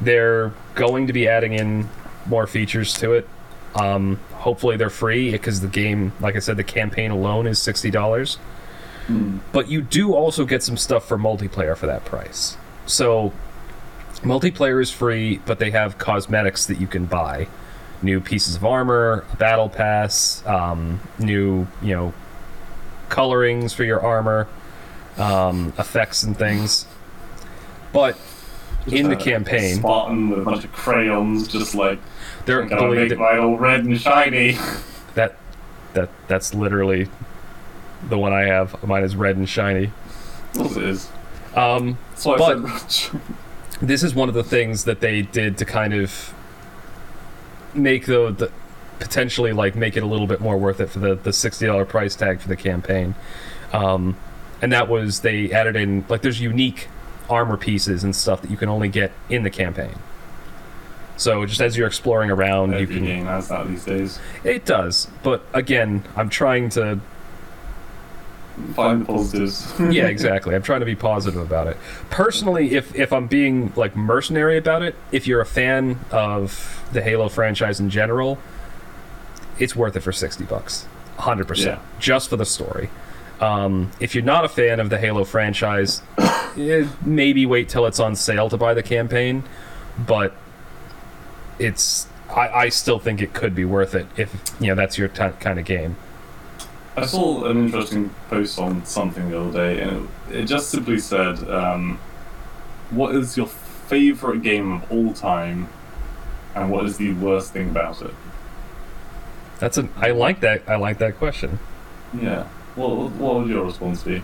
[0.00, 1.88] they're going to be adding in
[2.26, 3.28] more features to it.
[3.74, 7.90] Um, hopefully they're free because the game, like I said, the campaign alone is sixty
[7.90, 8.38] dollars.
[9.52, 12.56] But you do also get some stuff for multiplayer for that price.
[12.86, 13.32] So
[14.22, 17.48] multiplayer is free, but they have cosmetics that you can buy,
[18.02, 22.12] new pieces of armor, a battle pass, um, new you know
[23.08, 24.46] colorings for your armor,
[25.18, 26.86] um, effects and things.
[27.92, 28.16] But
[28.86, 31.98] in the Uh, campaign, Spartan with a bunch of crayons, just like
[32.46, 34.56] they're gonna make my all red and shiny.
[35.14, 35.36] that
[35.94, 37.08] that that's literally
[38.08, 38.82] the one I have.
[38.86, 39.90] Mine is red and shiny.
[40.54, 41.08] It is.
[41.54, 43.10] Um, But-
[43.82, 46.34] this is one of the things that they did to kind of
[47.74, 48.50] make the, the
[48.98, 51.84] potentially like make it a little bit more worth it for the the sixty dollar
[51.84, 53.14] price tag for the campaign,
[53.72, 54.16] um,
[54.60, 56.88] and that was they added in like there's unique
[57.28, 59.94] armor pieces and stuff that you can only get in the campaign.
[61.20, 64.18] So just as you're exploring around, you can game has that these days.
[64.42, 66.98] it does, but again, I'm trying to
[68.74, 69.72] Find the positives.
[69.78, 70.54] yeah, exactly.
[70.54, 71.76] I'm trying to be positive about it.
[72.08, 77.02] Personally, if if I'm being like mercenary about it, if you're a fan of the
[77.02, 78.38] Halo franchise in general,
[79.58, 80.86] it's worth it for 60 bucks.
[81.18, 81.78] 100%.
[81.98, 82.88] Just for the story.
[83.40, 86.00] Um, if you're not a fan of the Halo franchise,
[86.56, 89.44] eh, maybe wait till it's on sale to buy the campaign,
[89.98, 90.34] but
[91.60, 95.08] it's I, I still think it could be worth it if you know that's your
[95.08, 95.96] t- kind of game.
[96.96, 100.98] I saw an interesting post on something the other day, and it, it just simply
[100.98, 101.98] said, um,
[102.90, 105.68] "What is your favorite game of all time,
[106.54, 108.14] and what is the worst thing about it?"
[109.58, 111.58] That's a I like that I like that question.
[112.20, 112.44] Yeah.
[112.74, 114.22] What What would your response be?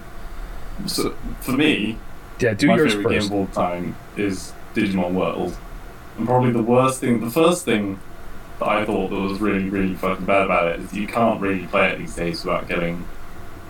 [0.87, 1.99] So, for me,
[2.41, 3.31] Yeah, do my yours favorite first.
[3.31, 5.57] game of all time is Digimon World,
[6.17, 7.99] and probably the worst thing, the first thing
[8.59, 11.67] that I thought that was really, really fucking bad about it is you can't really
[11.67, 13.07] play it these days without getting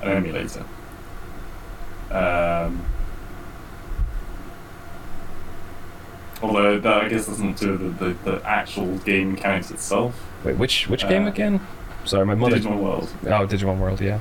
[0.02, 0.64] an emulator.
[2.10, 2.86] Um,
[6.42, 10.22] although that I guess doesn't do the, the, the actual game mechanics itself.
[10.44, 11.60] Wait, which which game Uh, again?
[12.04, 12.58] Sorry, my mother.
[12.58, 13.08] Digimon World.
[13.24, 14.20] Oh, Digimon World, yeah.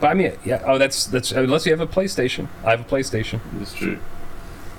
[0.00, 0.62] But I mean, yeah.
[0.64, 2.48] Oh, that's that's unless you have a PlayStation.
[2.64, 3.40] I have a PlayStation.
[3.60, 3.98] It's true.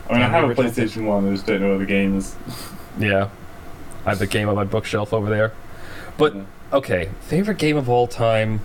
[0.10, 1.28] I mean, I have a PlayStation One.
[1.28, 2.36] I just don't know where the game is.
[3.00, 3.30] Yeah,
[4.06, 5.52] I have the game on my bookshelf over there.
[6.18, 6.44] But Yeah.
[6.74, 8.62] okay, favorite game of all time,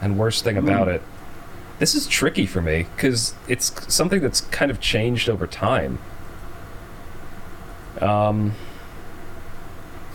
[0.00, 0.94] and worst thing about Hmm.
[0.94, 1.02] it.
[1.78, 5.98] This is tricky for me because it's something that's kind of changed over time.
[8.00, 8.52] Um,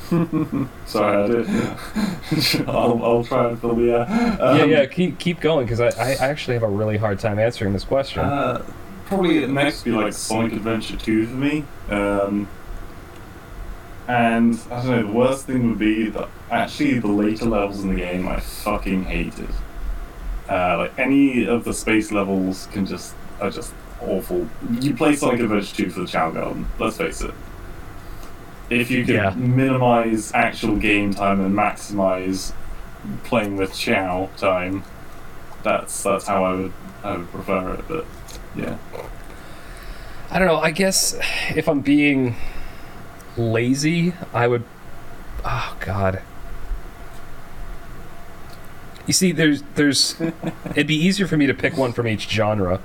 [0.85, 1.49] Sorry, I did.
[2.67, 4.05] I'll, I'll try and fill the air.
[4.09, 4.85] yeah, Um, yeah.
[4.85, 8.21] Keep keep going because I, I actually have a really hard time answering this question.
[8.23, 8.63] Uh,
[9.07, 11.63] probably next would be like Sonic Adventure 2 for me.
[11.89, 12.47] Um,
[14.07, 17.89] and I don't know, the worst thing would be that actually the later levels in
[17.89, 19.49] the game I fucking hated.
[20.49, 24.47] Uh, like any of the space levels can just are just awful.
[24.79, 27.33] You play Sonic Adventure 2 for the Chao Garden, let's face it.
[28.69, 29.33] If you could Yeah.
[29.35, 32.53] minimize actual game time and maximize
[33.25, 34.83] playing with Chao time,
[35.63, 37.85] that's that's how I would I would prefer it.
[37.89, 38.05] But
[38.57, 38.77] yeah,
[40.31, 40.57] I don't know.
[40.57, 41.17] I guess
[41.55, 42.35] if I'm being
[43.37, 44.63] lazy, I would.
[45.45, 46.21] Oh God.
[49.05, 50.19] You see, there's there's.
[50.71, 52.81] it'd be easier for me to pick one from each genre,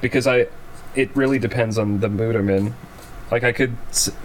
[0.00, 0.48] because I,
[0.94, 2.74] it really depends on the mood I'm in.
[3.30, 3.76] Like I could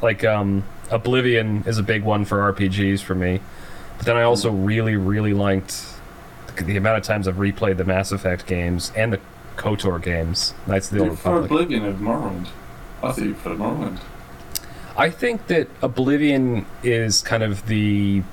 [0.01, 3.41] like um Oblivion is a big one for RPGs for me,
[3.97, 5.85] but then I also really really liked
[6.55, 9.19] the, the amount of times I've replayed the Mass Effect games and the
[9.55, 10.53] KOTOR games.
[10.67, 11.51] Knights of the Old Republic.
[11.51, 12.47] Oblivion over Morrowind.
[13.01, 13.99] I thought you preferred Morrowind.
[14.97, 18.23] I think that Oblivion is kind of the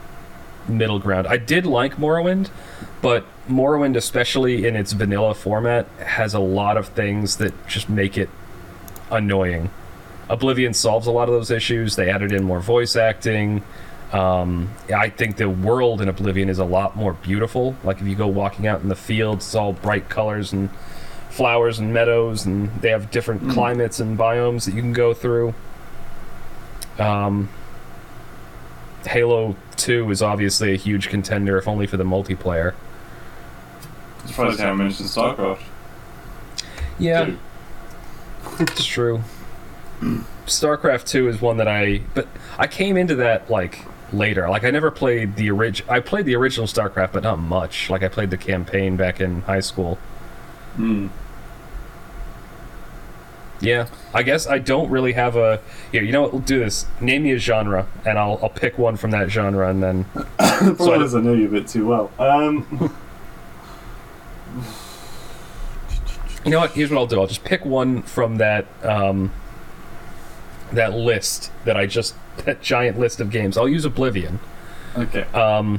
[0.68, 1.26] middle ground.
[1.26, 2.50] I did like Morrowind,
[3.00, 8.16] but Morrowind, especially in its vanilla format, has a lot of things that just make
[8.16, 8.30] it
[9.10, 9.70] annoying.
[10.28, 11.96] Oblivion solves a lot of those issues.
[11.96, 13.62] They added in more voice acting.
[14.12, 17.74] Um, I think the world in Oblivion is a lot more beautiful.
[17.82, 20.70] Like if you go walking out in the fields, it's all bright colors and
[21.32, 23.52] flowers and meadows, and they have different Mm.
[23.54, 25.54] climates and biomes that you can go through.
[26.98, 27.48] Um,
[29.06, 32.74] Halo 2 is obviously a huge contender, if only for the multiplayer.
[34.26, 35.58] Surprised you haven't mentioned StarCraft.
[36.98, 37.30] Yeah,
[38.60, 39.22] it's true.
[40.46, 42.02] StarCraft 2 is one that I.
[42.14, 44.48] But I came into that, like, later.
[44.50, 45.92] Like, I never played the original.
[45.92, 47.88] I played the original StarCraft, but not much.
[47.90, 49.98] Like, I played the campaign back in high school.
[50.76, 51.08] Hmm.
[53.62, 55.60] Yeah, I guess I don't really have a.
[55.92, 56.32] Here, you know what?
[56.32, 56.84] We'll do this.
[57.00, 60.06] Name me a genre, and I'll I'll pick one from that genre, and then.
[60.38, 60.70] I
[61.00, 62.10] is, I know you a bit too well.
[62.18, 62.92] Um,
[66.44, 66.72] You know what?
[66.72, 67.20] Here's what I'll do.
[67.20, 69.30] I'll just pick one from that um,
[70.72, 73.56] that list that I just that giant list of games.
[73.56, 74.40] I'll use Oblivion,
[74.96, 75.22] okay.
[75.34, 75.78] um,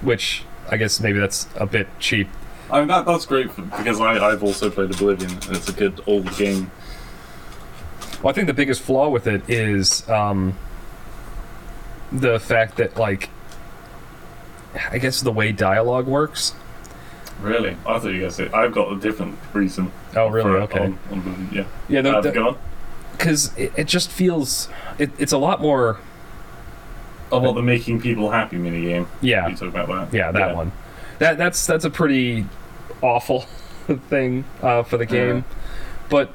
[0.00, 2.28] which I guess maybe that's a bit cheap.
[2.70, 5.74] I mean, that, that's great for, because I, I've also played Oblivion, and it's a
[5.74, 6.70] good old game.
[8.22, 10.56] Well, I think the biggest flaw with it is um,
[12.12, 13.30] the fact that like
[14.90, 16.54] I guess the way dialogue works.
[17.40, 17.76] Really?
[17.86, 19.90] I thought you guys said I've got a different reason.
[20.14, 20.50] Oh, really?
[20.62, 20.78] Okay.
[20.84, 21.64] On, on yeah.
[21.88, 22.56] Yeah, the, Uh, the,
[23.12, 25.98] because it, it just feels it, it's a lot more
[27.32, 29.06] Oh, what the making people happy minigame.
[29.22, 30.16] yeah You talk about that.
[30.16, 30.70] yeah that one
[31.18, 32.46] that that's that's a pretty
[33.00, 33.40] awful
[34.10, 35.42] thing uh, for the game Yeah.
[36.10, 36.30] but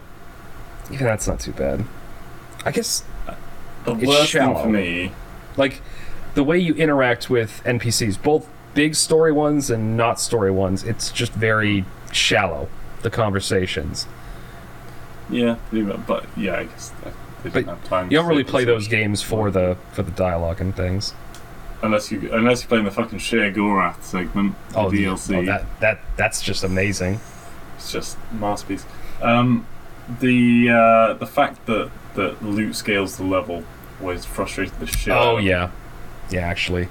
[0.91, 1.83] even that's not too bad
[2.65, 3.03] i guess
[3.85, 4.53] The It's worst shallow.
[4.55, 5.11] thing for me.
[5.57, 5.81] like
[6.35, 11.11] the way you interact with npcs both big story ones and not story ones it's
[11.11, 12.69] just very shallow
[13.01, 14.07] the conversations
[15.29, 15.57] Yeah,
[16.07, 17.11] but yeah, I guess they
[17.43, 18.11] But didn't have time.
[18.11, 21.13] you don't really play those games for the for the dialogue and things
[21.81, 25.37] unless you unless you're playing the fucking Sheogorath segment, the oh the- DLC.
[25.37, 27.19] oh, that that that's just amazing
[27.77, 28.85] It's just masterpiece.
[29.21, 29.65] Um,
[30.19, 33.63] the uh, the fact that that loot scales the level
[33.99, 35.13] was frustrating the shit.
[35.13, 35.69] oh yeah
[36.29, 36.87] yeah actually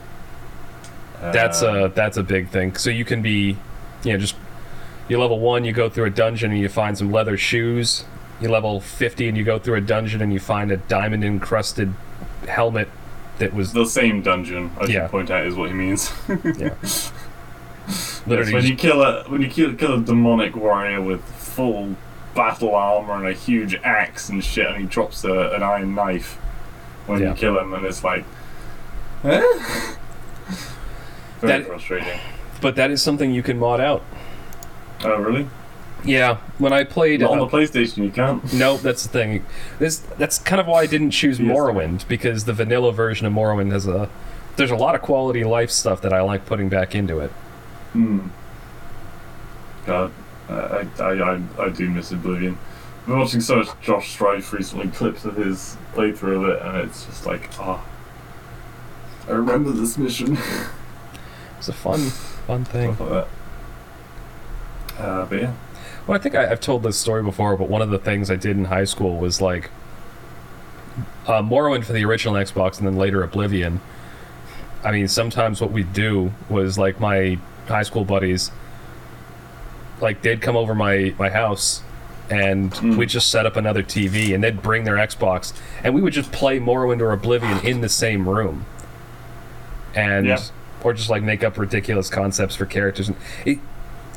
[1.20, 2.76] That's Uh, a that's a big thing.
[2.76, 3.56] So you can be,
[4.04, 4.36] you know, just
[5.08, 8.04] you level one, you go through a dungeon and you find some leather shoes.
[8.40, 11.94] You level fifty and you go through a dungeon and you find a diamond encrusted
[12.48, 12.88] helmet
[13.38, 14.70] that was the same dungeon.
[14.78, 14.92] I Yeah.
[15.04, 16.12] should point out is what he means.
[16.58, 16.74] yeah.
[18.26, 21.94] Literally when you kill a when you kill, kill a demonic warrior with full
[22.36, 26.34] battle armor and a huge axe and shit, and he drops a, an iron knife
[27.06, 27.30] when Yeah.
[27.30, 28.24] you kill him, and it's like,
[29.24, 29.40] eh?
[29.40, 29.96] very
[31.40, 32.18] That- frustrating.
[32.60, 34.02] but that is something you can mod out.
[35.04, 35.48] Oh really?
[36.04, 38.52] Yeah, when I played, Not on uh, the PlayStation, you can't.
[38.54, 39.44] no, that's the thing.
[39.78, 41.48] This that's kind of why I didn't choose Yes.
[41.50, 44.08] Morrowind because the vanilla version of Morrowind has a
[44.56, 47.30] there's a lot of quality life stuff that I like putting back into it.
[47.92, 48.28] Hmm.
[49.84, 50.12] God,
[50.48, 52.58] I, I, I, I do miss Oblivion.
[53.00, 56.76] I've been watching so much Josh Strife recently, clips of his playthrough of it, and
[56.88, 57.84] it's just like, ah.
[59.28, 60.38] I remember this mission.
[61.58, 62.94] It's a fun fun thing.
[62.94, 63.26] Stuff like
[64.96, 65.02] that.
[65.02, 65.54] Uh, but yeah.
[66.06, 68.36] Well, I think I, I've told this story before, but one of the things I
[68.36, 69.70] did in high school was like
[71.26, 73.80] uh, Morrowind for the original Xbox and then later Oblivion.
[74.84, 78.52] I mean, sometimes what we'd do was like my high school buddies,
[80.00, 81.82] like they'd come over my, my house
[82.28, 82.96] and Mm.
[82.96, 85.52] we'd just set up another TV and they'd bring their Xbox
[85.84, 88.66] and we would just play Morrowind or Oblivion in the same room.
[89.94, 90.38] And Yeah.
[90.82, 93.58] or just like make up ridiculous concepts for characters and it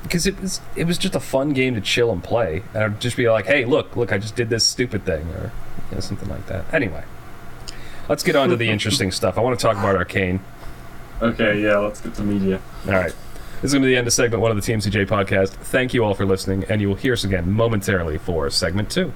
[0.03, 2.63] because it was it was just a fun game to chill and play.
[2.73, 5.51] And I'd just be like, "Hey, look, look, I just did this stupid thing," or
[5.89, 6.63] you know, something like that.
[6.73, 7.03] Anyway,
[8.07, 9.37] let's get on to the interesting stuff.
[9.37, 10.39] I want to talk about Arcane.
[11.21, 12.59] Okay, yeah, let's get to media.
[12.87, 13.13] All right,
[13.62, 15.50] this is going to be the end of segment one of the TMCJ podcast.
[15.50, 19.12] Thank you all for listening, and you will hear us again momentarily for segment two.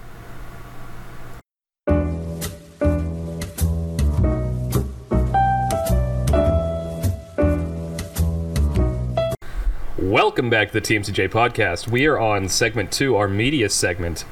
[9.98, 11.88] Welcome back to the TMCJ podcast.
[11.88, 14.26] We are on segment two, our media segment,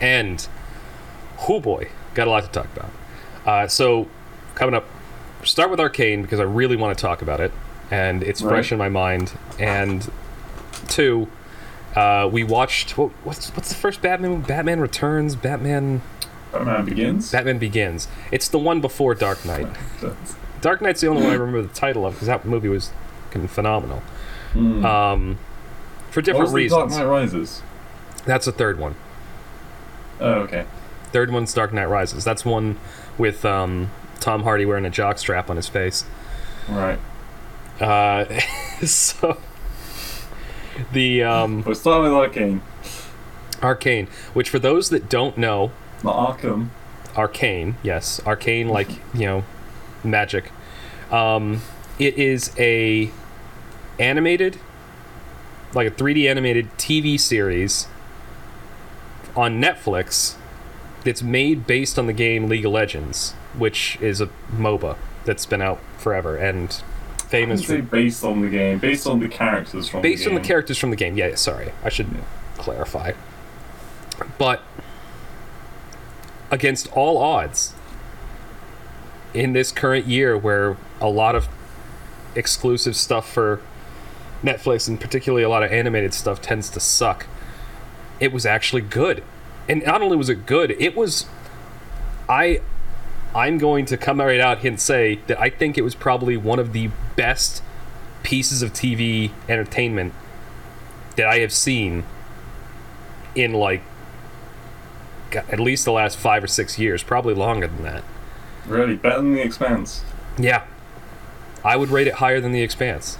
[0.00, 0.44] and
[1.48, 2.90] oh boy, got a lot to talk about.
[3.46, 4.08] Uh, so,
[4.56, 4.86] coming up,
[5.44, 7.52] start with Arcane because I really want to talk about it,
[7.90, 8.50] and it's Right.
[8.50, 9.32] fresh in my mind.
[9.58, 10.10] And
[10.88, 11.28] two,
[11.96, 14.40] uh, we watched what, what's what's the first Batman?
[14.40, 16.02] Batman Returns, Batman
[16.52, 17.30] Batman Begins.
[17.32, 18.08] Batman Begins.
[18.30, 19.68] It's the one before Dark Knight.
[20.60, 22.90] Dark Knight's the only one I remember the title of because that movie was
[23.48, 24.02] phenomenal.
[24.52, 24.84] Hmm.
[24.86, 25.38] Um,
[26.10, 26.96] for different the Dark reasons.
[26.96, 27.62] Knight Rises?
[28.24, 28.94] That's the third one.
[30.20, 30.64] Oh, okay.
[31.12, 32.24] Third one's Dark Knight Rises.
[32.24, 32.78] That's one
[33.18, 36.04] with um, Tom Hardy wearing a jock strap on his face.
[36.68, 36.98] Right.
[37.80, 38.24] Uh,
[38.84, 39.38] so
[40.92, 42.62] the um, We'll start with Arcane.
[43.62, 45.72] Arcane, which for those that don't know,
[46.02, 46.68] Not Arkham.
[47.16, 49.44] Arcane, yes, Arcane, like you know,
[50.02, 50.50] magic.
[51.10, 51.62] Um,
[51.98, 53.10] it is a
[53.98, 54.58] animated,
[55.72, 57.86] like a 3D animated TV series
[59.36, 60.34] on Netflix
[61.04, 65.62] that's made based on the game League of Legends, which is a MOBA that's been
[65.62, 66.82] out forever and
[67.34, 70.12] famous Say based on the game, based on the characters from the game.
[70.12, 71.16] based the on the characters from the game.
[71.16, 72.08] Yeah, yeah, sorry, I should
[72.56, 73.12] clarify.
[74.38, 74.62] But
[76.50, 77.74] against all odds
[79.32, 81.48] in this current year where a lot of
[82.36, 83.60] exclusive stuff for
[84.42, 87.26] Netflix and particularly a lot of animated stuff tends to suck.
[88.20, 89.24] It was actually good.
[89.68, 91.26] And not only was it good, it was
[92.28, 92.60] I
[93.34, 96.58] I'm going to come right out and say that I think it was probably one
[96.58, 97.62] of the best
[98.22, 100.14] pieces of TV entertainment
[101.16, 102.04] that I have seen
[103.34, 103.82] in like
[105.32, 108.04] at least the last 5 or 6 years, probably longer than that.
[108.66, 110.04] Really, better than The Expanse.
[110.38, 110.64] Yeah.
[111.64, 113.18] I would rate it higher than The Expanse.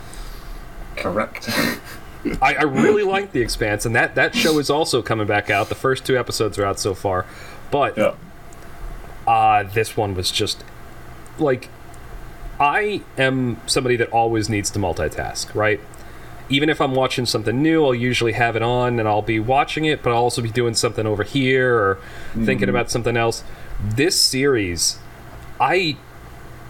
[0.97, 1.51] Correct.
[2.41, 5.69] I, I really like The Expanse, and that, that show is also coming back out.
[5.69, 7.27] The first two episodes are out so far.
[7.71, 8.15] But yeah.
[9.27, 10.65] Uh, this one was just
[11.39, 11.69] like
[12.61, 15.81] I am somebody that always needs to multitask, right?
[16.49, 19.87] Even if I'm watching something new, I'll usually have it on and I'll be watching
[19.87, 21.99] it, but I'll also be doing something over here or
[22.45, 23.43] thinking about something else.
[23.83, 24.99] This series,
[25.59, 25.97] I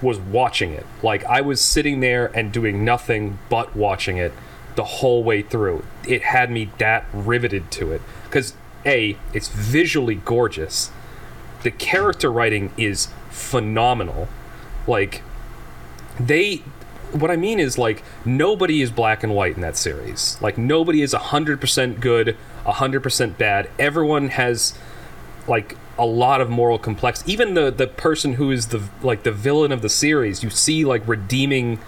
[0.00, 0.86] was watching it.
[1.02, 4.32] Like I was sitting there and doing nothing but watching it
[4.76, 5.84] the whole way through.
[6.07, 8.55] It had me that riveted to it cuz
[8.86, 10.90] A, it's visually gorgeous.
[11.65, 14.29] The character writing is phenomenal.
[14.87, 15.23] Like
[16.21, 16.57] they
[17.12, 20.39] what I mean is like nobody is black and white in that series.
[20.41, 23.71] Like nobody is 100% good, 100% bad.
[23.79, 24.75] Everyone has
[25.47, 27.23] like a lot of moral complex.
[27.27, 30.85] Even the the person who is the like the villain of the series, you see
[30.85, 31.79] like redeeming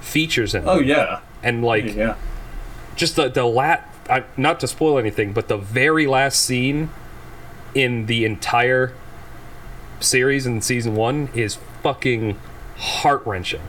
[0.00, 0.68] features in.
[0.68, 0.84] Oh them.
[0.84, 1.20] yeah.
[1.42, 2.16] And like Yeah.
[2.96, 6.90] just the the lat I, not to spoil anything, but the very last scene
[7.74, 8.92] in the entire
[10.00, 12.38] series in season one is fucking
[12.76, 13.60] heart wrenching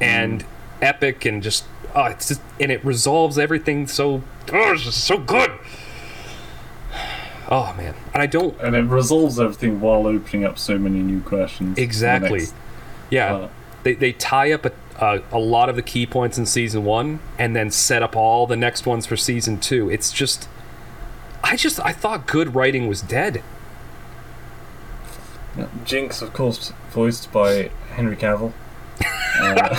[0.00, 0.48] and hmm.
[0.84, 5.18] epic and just oh, it's just and it resolves everything so oh, it's just so
[5.18, 5.50] good.
[7.48, 11.20] Oh man, and I don't And it resolves everything while opening up so many new
[11.20, 11.76] questions.
[11.76, 12.38] exactly.
[12.38, 12.54] next
[13.10, 13.50] Yeah, part.
[13.82, 17.20] they they tie up a, a a lot of the key points in season one,
[17.38, 19.90] and then set up all the next ones for season two.
[19.90, 20.48] It's just,
[21.44, 23.42] I just I thought good writing was dead.
[25.56, 25.68] Yeah.
[25.84, 28.52] Jinx, of course, voiced by Henry Cavill.
[29.40, 29.76] Uh,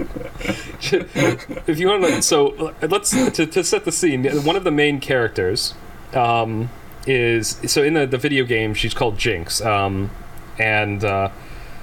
[1.66, 4.24] if you want to, so let's to, to set the scene.
[4.44, 5.74] One of the main characters
[6.14, 6.70] um,
[7.06, 8.74] is so in the, the video game.
[8.74, 10.10] She's called Jinx, um,
[10.58, 11.30] and uh,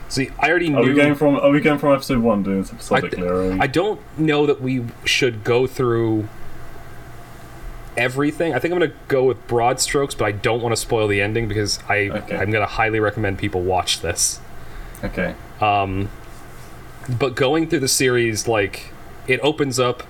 [0.10, 0.78] see, I already knew.
[0.78, 3.28] are we going from Are we going from episode one doing this episodically?
[3.28, 6.28] are I don't know that we should go through
[7.98, 8.54] everything.
[8.54, 11.08] I think I'm going to go with broad strokes, but I don't want to spoil
[11.08, 12.38] the ending because I Okay.
[12.38, 14.40] I'm going to highly recommend people watch this.
[15.04, 15.36] okay.
[15.60, 16.10] Um,
[17.10, 18.92] but going through the series, like
[19.28, 20.04] it opens up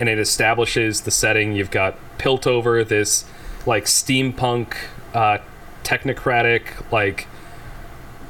[0.00, 1.52] and it establishes the setting.
[1.52, 3.24] You've got Piltover, this
[3.66, 4.74] like steampunk,
[5.12, 5.38] uh,
[5.84, 7.26] technocratic, like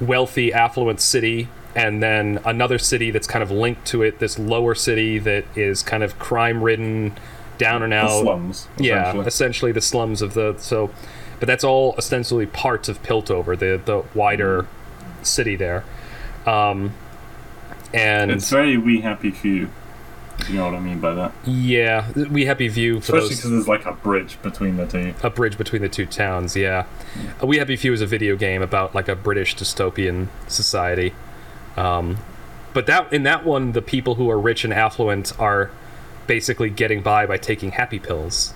[0.01, 4.19] wealthy, affluent city, and then another city that's kind of linked to it.
[4.19, 7.17] This lower city that is kind of crime-ridden,
[7.59, 8.21] down and The out.
[8.23, 8.69] slums.
[8.79, 9.27] Yeah, essentially.
[9.27, 10.91] essentially the slums of the so,
[11.41, 14.67] but that's all ostensibly parts of Piltover, the the wider
[15.23, 15.85] city there.
[16.47, 16.93] Um,
[17.93, 19.71] and It's very We Happy Few.
[20.49, 21.33] You know what I mean by that.
[21.47, 25.15] yeah, We Happy Few for Especially because there's like a bridge between the two.
[25.23, 26.57] a bridge between the two towns.
[26.57, 26.85] Yeah,
[27.43, 31.15] Uh, we happy few is a video game about like a British dystopian society.
[31.77, 32.19] Um,
[32.73, 35.71] but that in that one, the people who are rich and affluent are
[36.27, 38.55] basically getting by by taking happy pills.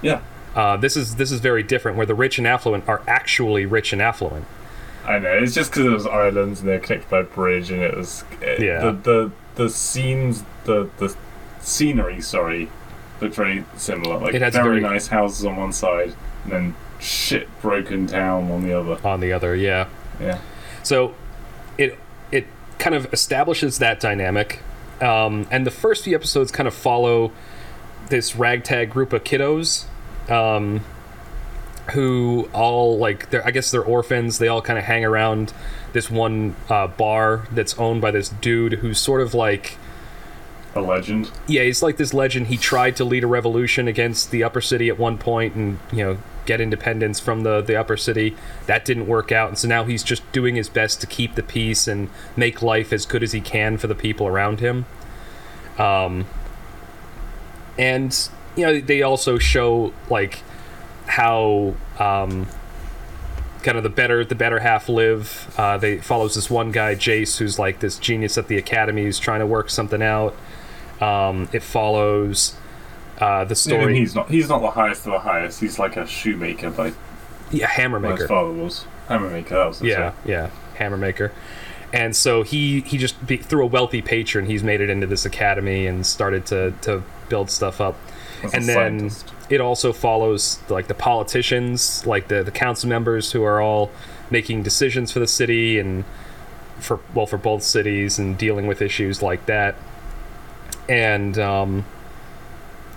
[0.00, 0.20] Yeah.
[0.54, 3.92] Uh, this is this is very different, where the rich and affluent are actually rich
[3.92, 4.44] and affluent.
[5.06, 5.32] I know.
[5.32, 8.24] It's just because it was islands and they're connected by a bridge, and it was
[8.40, 8.80] it, Yeah.
[8.80, 9.30] The the
[9.64, 11.14] the scenes, the the
[11.60, 12.20] scenery.
[12.20, 12.68] Sorry,
[13.20, 14.18] looked very similar.
[14.18, 18.50] Like It has very, very- nice houses on one side, and then shit broken town
[18.50, 18.98] on the other.
[19.06, 19.86] On the other, yeah.
[20.20, 20.38] Yeah.
[20.82, 21.14] So
[21.78, 21.98] it
[22.30, 22.46] it
[22.78, 24.60] kind of establishes that dynamic,
[25.02, 27.32] um, and the first few episodes kind of follow
[28.08, 29.84] this ragtag group of kiddos,
[30.30, 30.84] um,
[31.92, 34.38] who all like they're I guess they're orphans.
[34.38, 35.52] They all kind of hang around
[35.92, 39.76] this one uh, bar that's owned by this dude who's sort of like
[40.74, 41.30] A legend.
[41.46, 42.46] yeah, he's like this legend.
[42.46, 46.04] He tried to lead a revolution against the upper city at one point and, you
[46.04, 48.36] know, get independence from the, the upper city.
[48.66, 49.48] That didn't work out.
[49.48, 52.92] And so now he's just doing his best to keep the peace and make life
[52.92, 54.86] as good as he can for the people around him.
[55.78, 56.26] Um,
[57.78, 60.42] and, you know, they also show, like,
[61.06, 61.74] how.
[61.98, 62.48] Um,
[63.62, 67.38] kind of the better the better half live uh, they follows this one guy jace
[67.38, 70.34] who's like this genius at the academy who's trying to work something out
[71.00, 72.56] um, it follows
[73.22, 73.96] uh, the story.
[73.96, 74.28] he's not.
[74.28, 75.60] He's not the highest of the highest.
[75.60, 76.92] He's like a shoemaker, by
[77.52, 78.84] Yeah, hammer my his father was.
[79.08, 79.50] Hammermaker.
[79.50, 81.30] That was Yeah, yeah, Hammermaker.
[81.92, 85.24] And so he he just be, through a wealthy patron, he's made it into this
[85.24, 87.96] academy and started to to build stuff up.
[88.42, 89.32] As and then scientist.
[89.50, 93.90] it also follows like the politicians, like the the council members who are all
[94.30, 96.04] making decisions for the city and
[96.80, 99.76] for well for both cities and dealing with issues like that.
[100.88, 101.84] And um,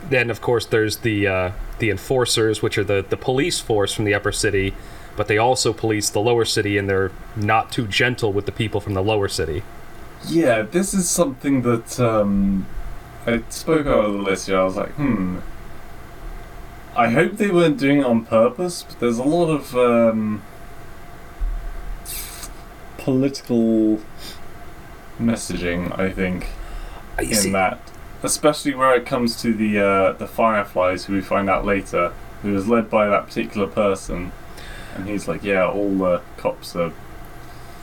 [0.09, 4.05] then of course there's the uh, the enforcers, which are the the police force from
[4.05, 4.73] the upper city,
[5.15, 8.79] but they also police the lower city, and they're not too gentle with the people
[8.81, 9.63] from the lower city.
[10.27, 12.65] Yeah, this is something that um,
[13.25, 14.59] I spoke out of the list here.
[14.59, 15.39] I was like, hmm.
[16.95, 20.41] I hope they weren't doing it on purpose, but there's a lot of um,
[22.97, 23.99] political
[25.19, 25.97] messaging.
[25.99, 26.47] I think
[27.19, 27.79] in that,
[28.25, 32.55] especially where it comes to the uh, the Firelights, who we find out later, who
[32.55, 34.31] is led by that particular person,
[34.95, 36.91] and he's like, yeah, all the cops are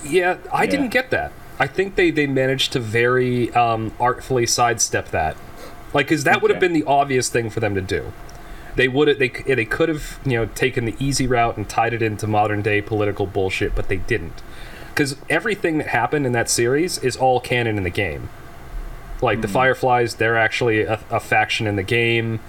[0.05, 0.70] Yeah, I Yeah.
[0.70, 1.32] didn't get that.
[1.59, 5.36] I think they, they managed to very um, artfully sidestep that.
[5.95, 8.12] Like, because that would have been the obvious thing for them to do.
[8.74, 12.01] They would they they could have you know taken the easy route and tied it
[12.03, 14.43] into modern day political bullshit, but they didn't.
[14.88, 18.28] Because everything that happened in that series is all canon in the game.
[19.22, 22.40] Like the Firelights, they're actually a, a faction in the game.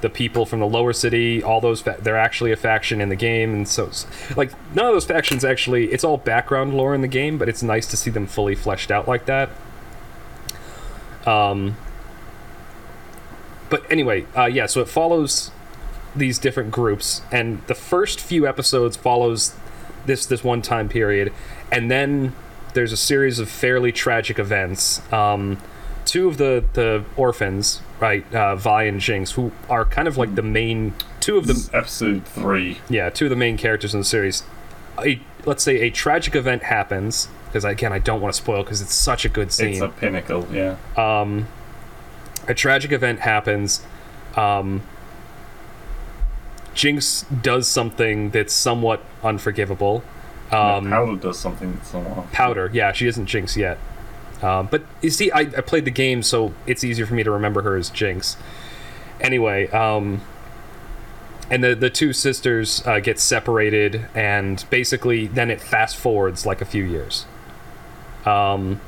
[0.00, 3.14] The people from the lower city, all those, fa- they're actually a faction in the
[3.14, 3.88] game, and so,
[4.36, 5.92] like, none of those factions actually.
[5.92, 8.90] It's all background lore in the game, but it's nice to see them fully fleshed
[8.90, 9.50] out like that.
[11.24, 11.76] Um.
[13.70, 14.66] But anyway, uh, yeah.
[14.66, 15.52] So it follows
[16.16, 19.54] these different groups, and the first few episodes follows
[20.06, 21.32] this this one time period,
[21.70, 22.34] and then
[22.74, 25.00] there's a series of fairly tragic events.
[25.12, 25.58] Um,
[26.04, 30.34] two of the the orphans, right, uh, Vi and Jinx, who are kind of like
[30.34, 32.78] the main two of the episode three.
[32.88, 34.42] yeah two of the main characters in the series.
[34.98, 38.80] A, let's say a tragic event happens because again I don't want to spoil because
[38.82, 40.76] it's such a good scene It's a pinnacle, yeah.
[40.96, 41.48] um,
[42.48, 43.82] a tragic event happens.
[44.36, 44.82] Um,
[46.74, 50.02] Jinx does something that's somewhat unforgivable.
[50.50, 52.32] Um, Powder does something somewhat.
[52.32, 53.78] Powder, yeah, she isn't Jinx yet.
[54.42, 57.30] Um, but you see, I, I played the game, so it's easier for me to
[57.30, 58.36] remember her as Jinx.
[59.20, 60.20] Anyway, um,
[61.50, 66.60] and the the two sisters uh, get separated, and basically, then it fast forwards like
[66.60, 67.26] a few years.
[68.24, 68.80] Um,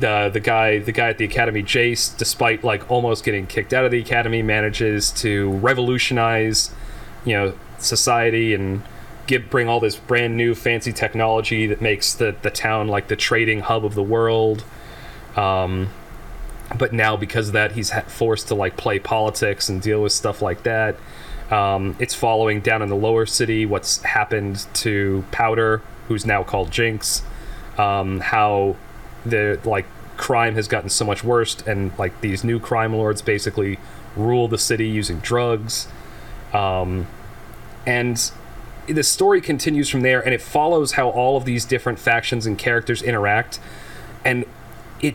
[0.00, 3.84] the the guy the guy at the academy, Jace, despite like almost getting kicked out
[3.84, 6.70] of the academy, manages to revolutionize,
[7.24, 8.82] you know, society and
[9.26, 13.16] give bring all this brand new fancy technology that makes the the town like the
[13.16, 14.64] trading hub of the world.
[15.36, 15.90] Um,
[16.76, 20.42] but now because of that, he's forced to like play politics and deal with stuff
[20.42, 20.96] like that.
[21.50, 26.70] Um, it's following down in the lower city what's happened to Powder, who's now called
[26.70, 27.22] Jinx.
[27.76, 28.76] Um, how
[29.26, 33.78] the like crime has gotten so much worse, and like these new crime lords basically
[34.16, 35.88] rule the city using drugs.
[36.52, 37.06] Um,
[37.86, 38.30] and
[38.86, 42.58] the story continues from there, and it follows how all of these different factions and
[42.58, 43.60] characters interact,
[44.24, 44.44] and
[45.00, 45.14] it.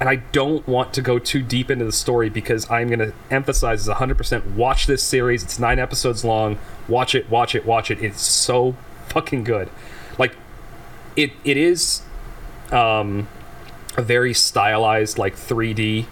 [0.00, 3.12] And I don't want to go too deep into the story because I'm going to
[3.30, 5.44] emphasize is 100% watch this series.
[5.44, 6.58] It's nine episodes long.
[6.88, 8.02] Watch it, watch it, watch it.
[8.02, 8.74] It's so
[9.08, 9.70] fucking good.
[10.18, 10.36] Like,
[11.16, 12.02] it it is
[12.72, 13.28] um,
[13.96, 16.06] a very stylized, like 3D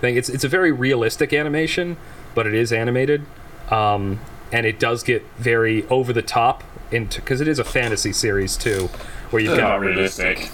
[0.00, 0.16] thing.
[0.16, 1.96] It's it's a very realistic animation,
[2.34, 3.24] but it is animated,
[3.70, 4.20] um,
[4.52, 8.56] and it does get very over the top into because it is a fantasy series
[8.56, 8.88] too,
[9.30, 10.50] where you've They're got not realistic.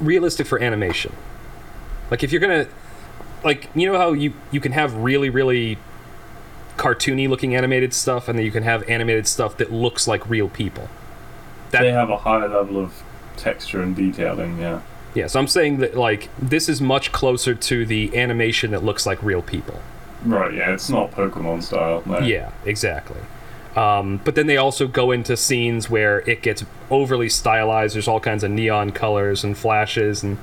[0.00, 1.12] realistic for animation.
[2.10, 2.66] Like if you're gonna,
[3.44, 5.78] like you know how you you can have really really
[6.76, 10.48] cartoony looking animated stuff, and then you can have animated stuff that looks like real
[10.48, 10.88] people.
[11.70, 13.02] That They have a higher level of
[13.36, 14.80] texture and detailing, yeah.
[15.14, 15.26] yeah.
[15.26, 19.22] So I'm saying that like this is much closer to the animation that looks like
[19.22, 19.80] real people.
[20.24, 22.02] Right, yeah, it's not Pokemon style.
[22.06, 22.18] No.
[22.18, 23.20] Yeah, exactly.
[23.76, 27.94] Um, but then they also go into scenes where it gets overly stylized.
[27.94, 30.38] There's all kinds of neon colors and flashes, and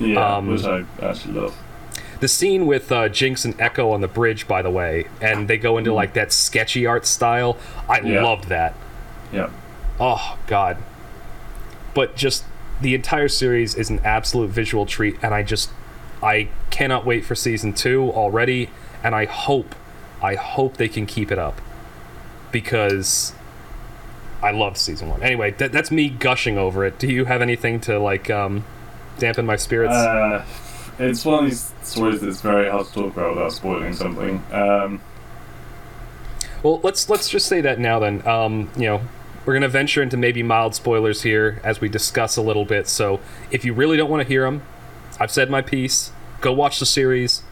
[0.00, 1.54] Yeah, Um, which I actually love.
[2.20, 5.58] the scene with uh, Jinx and Ekko on the bridge, by the way, and they
[5.58, 7.56] go into like that sketchy art style.
[7.88, 8.22] I Yeah.
[8.24, 8.74] loved that.
[9.32, 9.50] Yeah.
[10.00, 10.78] Oh God!
[11.94, 12.44] But just
[12.80, 15.70] the entire series is an absolute visual treat, and I just
[16.22, 18.70] I cannot wait for season two already,
[19.02, 19.74] and I hope
[20.22, 21.60] I hope they can keep it up
[22.52, 23.32] because
[24.42, 25.22] I loved season one.
[25.22, 26.98] Anyway, that, that's me gushing over it.
[26.98, 28.64] Do you have anything to like um,
[29.18, 29.94] dampen my spirits?
[29.94, 30.44] Uh,
[30.98, 34.42] it's one of these stories that's very hard to talk about without spoiling something.
[34.52, 35.00] Um,
[36.62, 38.26] Well, let's let's just say that now then.
[38.26, 39.00] Um, you know,
[39.46, 42.86] we're gonna venture into maybe mild spoilers here as we discuss a little bit.
[42.88, 43.20] So
[43.50, 44.62] if you really don't want to hear them,
[45.18, 46.12] I've said my piece.
[46.42, 47.42] Go watch the series,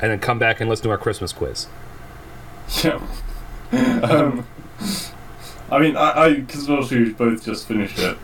[0.00, 1.66] and then come back and listen to our Christmas quiz.
[2.82, 3.00] Yeah.
[4.02, 4.46] um,
[5.70, 8.16] I mean, I because obviously we both just finished it.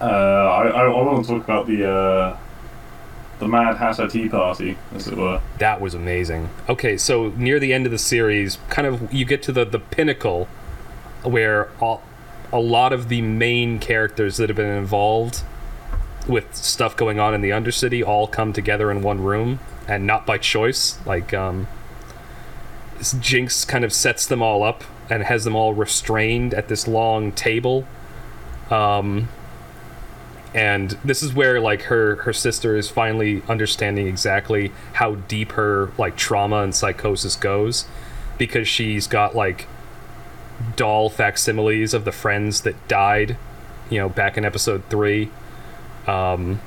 [0.00, 2.36] Uh, I, I, I want to talk about the uh,
[3.38, 5.40] the Mad Hatter Tea Party, as it were.
[5.58, 6.48] That was amazing.
[6.68, 9.78] Okay, so near the end of the series, kind of you get to the the
[9.78, 10.48] pinnacle
[11.22, 12.02] where all,
[12.52, 15.42] a lot of the main characters that have been involved
[16.26, 19.58] with stuff going on in the Undercity all come together in one room,
[19.88, 20.98] and not by choice.
[21.06, 21.68] Like, um,
[23.20, 27.32] Jinx kind of sets them all up and has them all restrained at this long
[27.32, 27.86] table.
[28.70, 29.28] Um,
[30.54, 35.90] and this is where like her her sister is finally understanding exactly how deep her
[35.96, 37.86] like trauma and psychosis goes
[38.38, 39.66] because she's got like
[40.76, 43.36] doll facsimiles of the friends that died
[43.88, 45.30] you know back in episode 3
[46.06, 46.60] um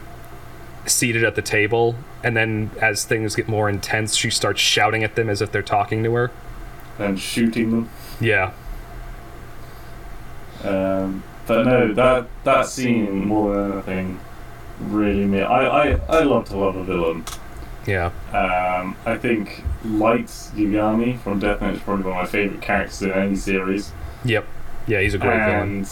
[0.88, 1.96] seated at the table
[2.26, 5.62] and then as things get more intense she starts shouting at them as if they're
[5.62, 6.32] talking to her
[7.00, 7.90] and shooting them.
[8.20, 8.52] yeah
[10.64, 14.20] Um, but no, that that scene more than anything
[14.80, 15.42] really me.
[15.42, 17.24] I I, I love to love a villain.
[17.86, 22.62] yeah Um, I think Light Yagami from Death Note is probably one of my favorite
[22.62, 23.92] characters in any series.
[24.24, 24.46] yep
[24.88, 25.86] yeah he's a great villain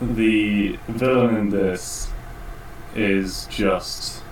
[0.00, 2.08] and the villain in this
[2.94, 4.22] is just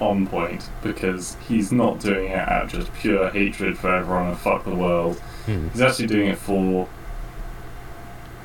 [0.00, 4.38] on point because he's not doing it out of just pure hatred for everyone and
[4.38, 5.18] fuck the world.
[5.46, 5.68] Hmm.
[5.68, 6.88] He's actually doing it for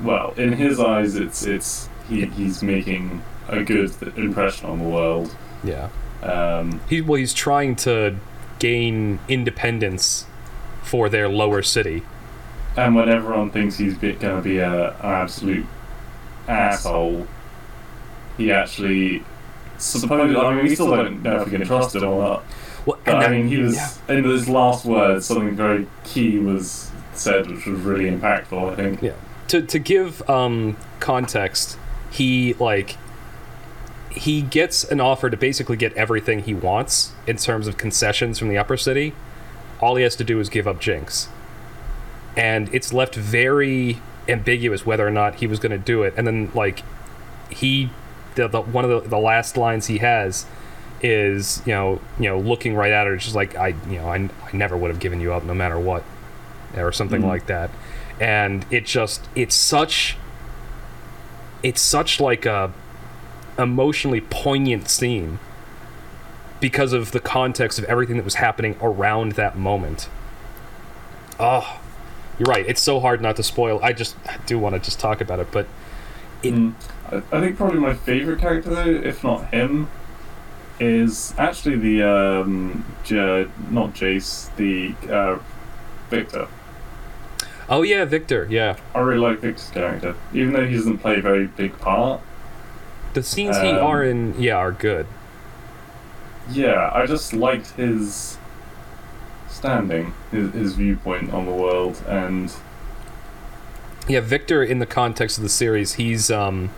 [0.02, 5.34] well, in his eyes it's it's he, he's making a good impression on the world.
[5.64, 5.88] yeah
[6.22, 8.16] Um, He well, he's trying to
[8.58, 10.26] gain independence
[10.82, 12.02] for their lower city.
[12.76, 15.66] and when everyone thinks he's going to be a, an absolute
[16.46, 17.26] asshole,
[18.36, 19.24] he actually
[19.78, 20.36] supposedly.
[20.36, 22.44] I mean, we still don't know if we can trust him or not.
[22.84, 24.16] Well, But and I mean, he was yeah.
[24.16, 25.26] in his last words.
[25.26, 28.72] Something very key was said, which was really impactful.
[28.72, 29.02] I think.
[29.02, 29.14] Yeah.
[29.48, 31.78] To to give um, context,
[32.10, 32.96] he like
[34.10, 38.48] he gets an offer to basically get everything he wants in terms of concessions from
[38.48, 39.14] the upper city.
[39.80, 41.28] All he has to do is give up Jinx,
[42.36, 46.14] and it's left very ambiguous whether or not he was going to do it.
[46.16, 46.82] And then like
[47.50, 47.90] he,
[48.36, 50.46] the, the one of the, the last lines he has
[51.02, 54.16] is you know you know looking right at her, just like I you know I,
[54.16, 56.04] I never would have given you up no matter what,
[56.76, 57.26] or something Mhm.
[57.28, 57.70] like that.
[58.20, 60.16] And it just it's such
[61.62, 62.72] it's such like a
[63.58, 65.38] emotionally poignant scene
[66.60, 70.08] because of the context of everything that was happening around that moment.
[71.38, 71.78] Oh,
[72.38, 72.64] you're right.
[72.66, 73.80] It's so hard not to spoil.
[73.82, 75.66] I just I do want to just talk about it, but
[76.42, 76.74] It- Mm.
[77.12, 79.88] I, I think probably my favorite character, though, if not him,
[80.78, 85.38] is actually the um, J- not Jace, the uh,
[86.10, 86.48] Viktor.
[87.68, 88.46] oh yeah, Viktor.
[88.50, 92.20] Yeah, I really like Viktor's character, even though he doesn't play a very big part.
[93.14, 95.06] the scenes he Um, are in, yeah, are good.
[96.50, 98.38] Yeah, I just liked his
[99.48, 102.52] standing, his, his viewpoint on the world, and
[104.08, 106.70] Yeah, Viktor in the context of the series, he's um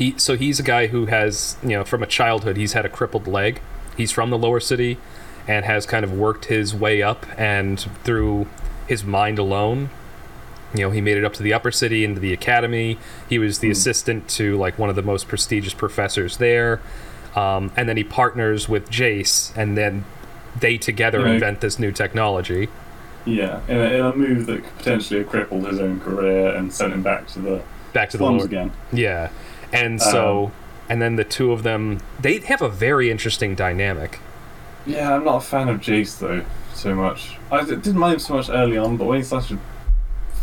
[0.00, 2.88] he so he's a guy who has, you know, from a childhood he's had a
[2.88, 3.60] crippled leg.
[3.96, 4.98] He's from the lower city
[5.46, 8.48] and has kind of worked his way up and through
[8.88, 9.90] his mind alone,
[10.74, 12.98] you know, he made it up to the upper city into the academy.
[13.28, 13.72] He was the Hmm.
[13.72, 16.80] assistant to like one of the most prestigious professors there.
[17.36, 20.04] Um, and then he partners with Jace and then
[20.58, 22.68] they together invent this new technology.
[23.26, 26.72] yeah, in a, in a move that could potentially have crippled his own career and
[26.72, 28.72] sent him back to the Back to the lower again.
[28.92, 29.30] Yeah.
[29.72, 30.52] And so,
[30.88, 34.18] and then the two of them, they have a very interesting dynamic.
[34.86, 37.36] Yeah, I'm not a fan of Jace though so much.
[37.52, 39.58] I didn't mind him so much early on, but when he started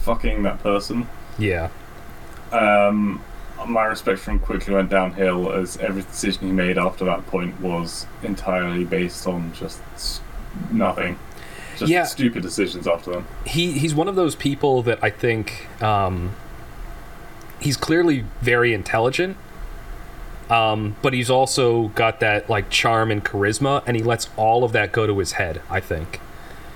[0.03, 1.69] fucking that person, Yeah.
[2.51, 3.21] um,
[3.65, 7.59] my respect for him quickly went downhill as every decision he made after that point
[7.59, 9.81] was entirely based on just
[10.71, 11.17] nothing.
[11.77, 12.03] Just Yeah.
[12.05, 13.27] stupid decisions after them.
[13.45, 16.31] He he's one of those people that I think um,
[17.59, 19.37] he's clearly very intelligent.
[20.49, 24.71] Um, but he's also got that like charm and charisma, and he lets all of
[24.71, 25.61] that go to his head.
[25.69, 26.19] I think,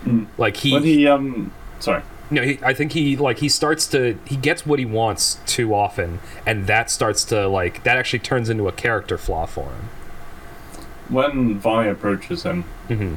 [0.05, 0.25] Mm.
[0.37, 4.17] like he, when he um, sorry, no, he, I think he like he starts to
[4.25, 8.49] he gets what he wants too often, and that starts to like that actually turns
[8.49, 9.89] into a character flaw for him.
[11.07, 13.15] when Vi approaches him, hmm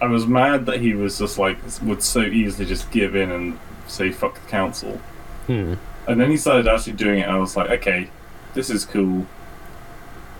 [0.00, 3.58] I was mad that he was just like would so easily just give in and
[3.88, 5.00] say fuck the council.
[5.48, 5.74] Hmm.
[6.08, 8.08] And then he started actually doing it, and I was like, okay,
[8.54, 9.26] this is cool.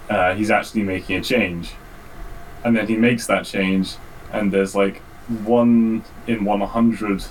[0.09, 1.73] Uh, he's actually making a change.
[2.65, 3.97] And then he makes that change,
[4.33, 5.03] and there's like
[5.45, 7.25] one in 100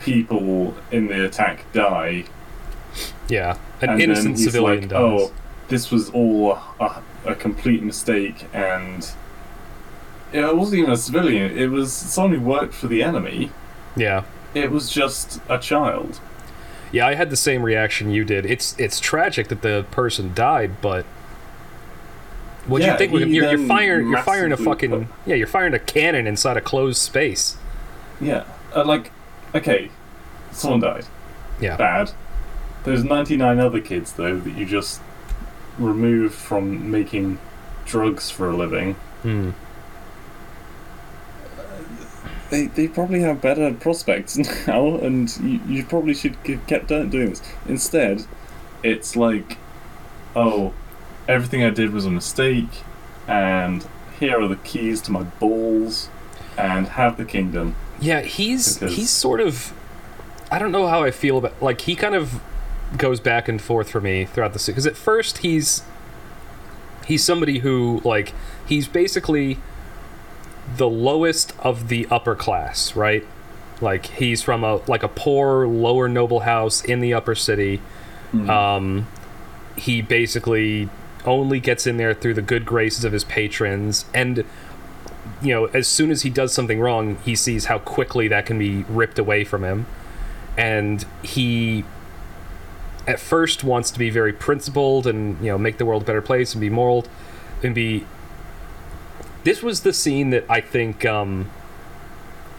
[0.00, 2.24] people in the attack die.
[3.28, 4.98] Yeah, an and innocent civilian like, dies.
[4.98, 5.32] oh,
[5.68, 9.08] this was all a, a complete mistake, and.
[10.32, 13.50] It wasn't even a civilian, it was someone who worked for the enemy.
[13.96, 14.24] Yeah,
[14.54, 16.20] It was just a child.
[16.92, 17.06] yeah.
[17.06, 18.44] I had the same reaction you did.
[18.46, 21.04] It's it's tragic that the person died, but
[22.66, 23.12] what do Yeah, you think?
[23.12, 24.08] You're, you're firing.
[24.08, 25.34] You're firing a fucking yeah.
[25.34, 27.56] You're firing a cannon inside a closed space.
[28.20, 28.44] Yeah,
[28.74, 29.10] uh, like,
[29.54, 29.90] okay,
[30.52, 31.06] someone died.
[31.60, 31.76] Yeah.
[31.76, 32.12] Bad.
[32.84, 35.00] There's 99 other kids, though, that you just
[35.78, 37.38] removed from making
[37.84, 38.94] drugs for a living.
[39.22, 39.50] Hmm.
[42.52, 44.36] They, they probably have better prospects
[44.66, 47.40] now, and you, you probably should have kept doing this.
[47.66, 48.26] Instead,
[48.82, 49.56] it's like,
[50.36, 50.74] oh,
[51.26, 52.68] everything I did was a mistake,
[53.26, 53.86] and
[54.20, 56.10] here are the keys to my balls,
[56.58, 57.74] and have the kingdom.
[57.98, 59.72] Yeah, he's Because- he's sort of.
[60.50, 62.42] I don't know how I feel about like he kind of
[62.98, 64.74] goes back and forth for me throughout the series.
[64.84, 65.82] Because at first he's
[67.06, 68.34] he's somebody who like
[68.66, 69.58] he's basically
[70.76, 73.26] the lowest of the upper class, right?
[73.80, 77.80] Like he's from a like a poor lower noble house in the upper city.
[78.48, 79.08] Um,
[79.76, 80.88] he basically
[81.24, 84.44] only gets in there through the good graces of his patrons, and
[85.42, 88.58] you know, as soon as he does something wrong, he sees how quickly that can
[88.58, 89.86] be ripped away from him,
[90.56, 91.84] and he
[93.06, 96.22] at first wants to be very principled and you know make the world a better
[96.22, 97.04] place and be moral
[97.62, 98.06] and be
[99.44, 101.50] this was the scene that i think um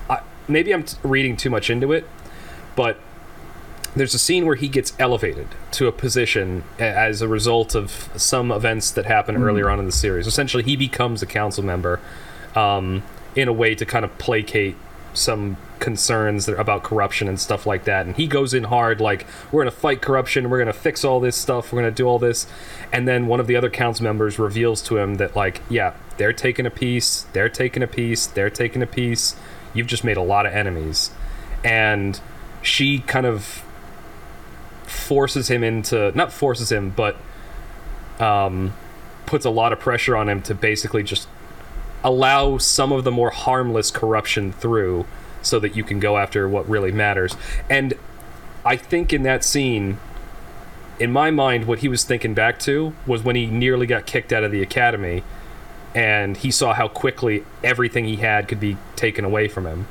[0.10, 2.08] I, maybe i'm t- reading too much into it
[2.76, 2.98] but
[3.96, 8.10] there's a scene where he gets elevated to a position a- as a result of
[8.16, 10.26] some events that happen earlier on in the series.
[10.26, 12.00] Essentially he becomes a council member
[12.56, 13.04] um,
[13.36, 14.76] in a way to kind of placate
[15.14, 18.06] some concerns about corruption and stuff like that.
[18.06, 21.04] And he goes in hard, like, we're going to fight corruption, we're going to fix
[21.04, 22.48] all this stuff, we're going to do all this.
[22.92, 26.34] And then one of the other council members reveals to him that, like, yeah, they're
[26.34, 29.36] taking a piece, they're taking a piece, they're taking a piece.
[29.74, 31.12] You've just made a lot of enemies.
[31.64, 32.20] And
[32.62, 33.64] she kind of
[34.84, 37.18] forces him into, not forces him, but
[38.20, 38.74] um,
[39.26, 41.28] puts a lot of pressure on him to basically just
[42.04, 45.06] allow some of the more harmless corruption through
[45.42, 47.36] so that you can go after what really matters.
[47.70, 47.94] And
[48.66, 50.00] I think in that scene,
[51.00, 54.32] in my mind, what he was thinking back to was when he nearly got kicked
[54.32, 55.24] out of the academy
[55.96, 59.88] and he saw how quickly everything he had could be taken away from him.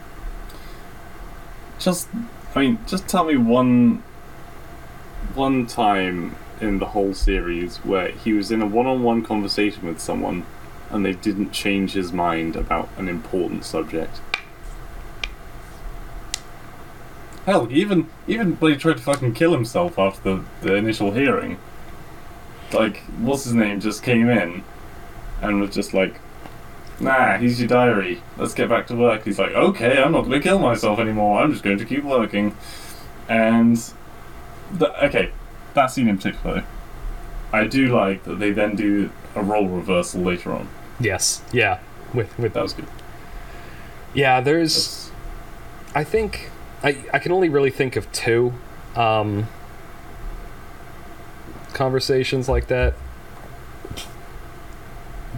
[1.78, 2.08] Just,
[2.54, 4.02] I mean, just tell me one,
[5.34, 10.44] one time in the whole series where he was in a one-on-one conversation with someone,
[10.92, 14.20] and they didn't change his mind about an important subject.
[17.46, 21.58] Hell, even even when he tried to fucking kill himself after the, the initial hearing,
[22.72, 24.62] like what's his name just came in,
[25.40, 26.20] and was just like,
[27.00, 28.22] Nah, here's your diary.
[28.36, 29.24] Let's get back to work.
[29.24, 31.42] He's like, okay, I'm not going to kill myself anymore.
[31.42, 32.54] I'm just going to keep working.
[33.28, 33.82] And,
[34.72, 35.32] the, okay,
[35.74, 36.64] that scene in particular,
[37.52, 40.68] I do like that they then do a role reversal later on.
[41.02, 41.42] Yes.
[41.52, 41.78] Yeah.
[42.14, 42.86] With with That was good.
[44.14, 45.10] Yeah, there's That's-
[45.94, 46.50] I think
[46.82, 48.52] I I can only really think of two
[48.96, 49.48] um,
[51.72, 52.94] conversations like that.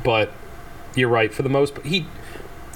[0.02, 0.32] But
[0.94, 1.74] you're right for the most.
[1.74, 2.06] But he,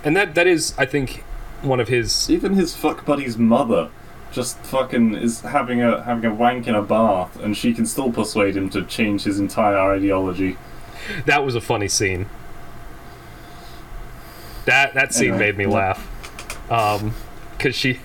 [0.05, 1.25] and that that is I think
[1.63, 2.31] one of his.
[2.31, 3.91] Even his fuck buddy's mother
[4.31, 8.13] just fucking is having a having a wank in a bath, and she can still
[8.13, 10.57] persuade him to change his entire ideology.
[11.27, 12.27] That was a funny scene.
[14.69, 17.15] That that scene Anyway, made me laugh, um,
[17.59, 18.01] cause she.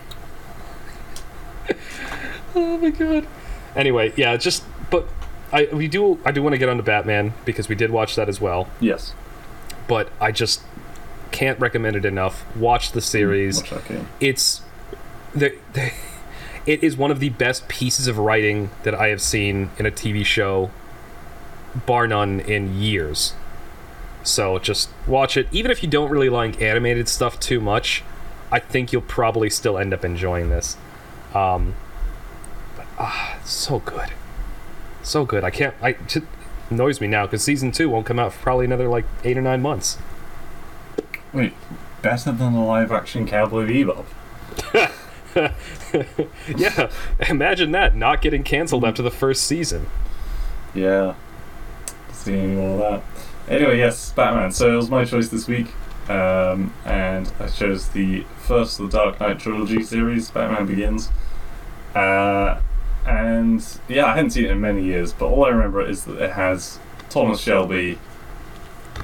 [2.55, 3.27] oh my god.
[3.75, 5.07] Anyway, yeah, just but
[5.51, 8.29] I we do I do want to get onto Batman because we did watch that
[8.29, 9.13] as well, Yes.
[9.87, 10.61] but I just
[11.31, 12.45] can't recommend it enough.
[12.55, 13.57] Watch the series.
[13.71, 14.05] Watch that.
[14.19, 14.61] It's
[15.33, 15.91] the, the
[16.65, 19.91] it is one of the best pieces of writing that I have seen in a
[19.91, 20.71] TV show,
[21.85, 23.33] bar none, in years.
[24.23, 25.47] So just watch it.
[25.51, 28.03] Even if you don't really like animated stuff too much,
[28.51, 30.77] I think you'll probably still end up enjoying this.
[31.33, 31.75] Um,
[32.75, 34.11] but ah, it's so good,
[35.01, 35.43] so good.
[35.43, 35.75] I can't.
[35.81, 36.23] I it
[36.69, 39.41] annoys me now because season two won't come out for probably another like eight or
[39.41, 39.97] nine months.
[41.33, 41.53] Wait,
[42.01, 44.05] better than the live action Cowboy Bebop?
[46.57, 46.91] yeah,
[47.27, 49.87] imagine that not getting canceled after the first season.
[50.73, 51.15] Yeah.
[52.11, 53.03] See all that.
[53.49, 54.51] Anyway, yes, Batman.
[54.51, 55.67] So it was my choice this week.
[56.09, 61.09] Um, and I chose the first of the Dark Knight trilogy series, Batman Begins.
[61.95, 62.59] Uh,
[63.05, 66.21] and yeah, I hadn't seen it in many years, but all I remember is that
[66.21, 66.79] it has
[67.09, 67.99] Thomas Shelby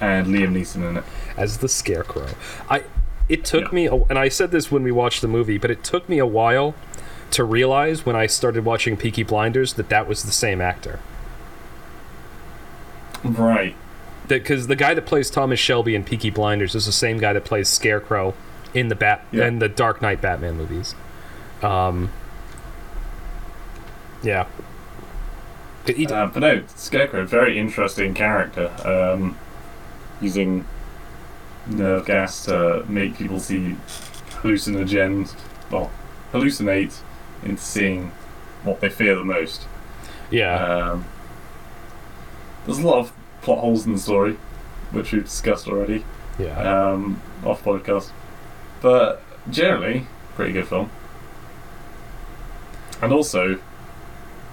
[0.02, 1.04] and Liam Neeson in it.
[1.38, 2.28] as the Scarecrow.
[2.70, 2.84] I
[3.28, 3.76] it took Yeah.
[3.76, 6.18] me, a, and I said this when we watched the movie, but it took me
[6.18, 6.74] a while
[7.32, 11.00] to realize when I started watching Peaky Blinders that that was the same actor.
[13.24, 13.76] Right.
[14.30, 17.44] Because the guy that plays Thomas Shelby in Peaky Blinders is the same guy that
[17.46, 18.34] plays Scarecrow
[18.74, 19.48] in the Bat Yeah.
[19.48, 20.96] in the Dark Knight Batman movies.
[21.62, 22.12] Um.
[24.24, 24.46] Yeah.
[25.88, 28.70] Uh, but no, Scarecrow, very interesting character.
[28.86, 29.38] Um,
[30.22, 30.66] using
[31.66, 33.76] nerve gas to make people see
[34.42, 35.34] hallucinogens,
[35.72, 35.90] well,
[36.32, 37.00] hallucinate
[37.44, 38.12] into seeing
[38.64, 39.66] what they fear the most.
[40.30, 40.56] yeah.
[40.92, 41.06] Um,
[42.66, 44.38] there's a lot of plot holes in the story,
[44.92, 46.04] which we've discussed already
[46.38, 46.90] yeah.
[46.92, 48.12] um, off podcast.
[48.82, 50.90] But generally, pretty good film.
[53.02, 53.60] And also,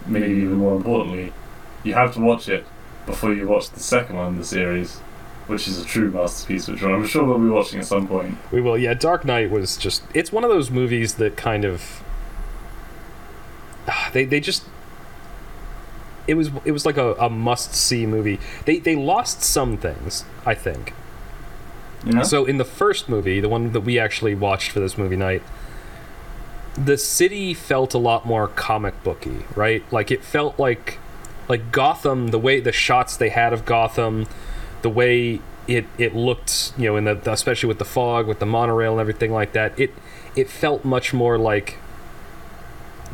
[0.06, 1.32] maybe even more importantly,
[1.82, 2.64] you have to watch it
[3.06, 4.98] before you watch the second one in the series,
[5.46, 8.36] which is a true masterpiece, which I'm sure we'll be watching at some point.
[8.52, 8.78] We will.
[8.78, 12.02] Yeah, Dark Knight was just it's one of those movies that kind of
[13.88, 14.64] Ah, they they just
[16.26, 18.38] it was it was like a, a must see movie.
[18.64, 20.92] They they lost some things, I think.
[22.04, 22.22] You know?
[22.22, 25.42] So in the first movie, the one that we actually watched for this movie night,
[26.76, 29.82] the city felt a lot more comic booky, right?
[29.92, 30.98] Like it felt like
[31.48, 34.26] like Gotham, the way the shots they had of Gotham,
[34.82, 38.46] the way it it looked, you know, in the especially with the fog, with the
[38.46, 39.92] monorail and everything like that, it
[40.36, 41.78] it felt much more like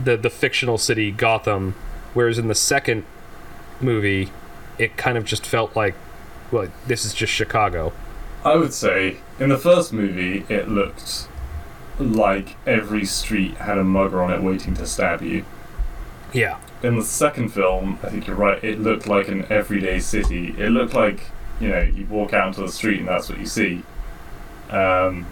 [0.02, 1.74] the the fictional city Gotham,
[2.14, 3.04] whereas in the second
[3.80, 4.30] movie,
[4.78, 5.94] it kind of just felt like,
[6.50, 7.92] well, this is just Chicago.
[8.44, 11.28] I would say in the first movie, it looked
[11.98, 15.44] like every street had a mugger on it waiting to stab you.
[16.32, 16.58] Yeah.
[16.82, 20.54] In the second film, I think you're right, it looked like an everyday city.
[20.58, 23.46] It looked like, you know, you walk out into the street and that's what you
[23.46, 23.84] see.
[24.70, 25.26] Um,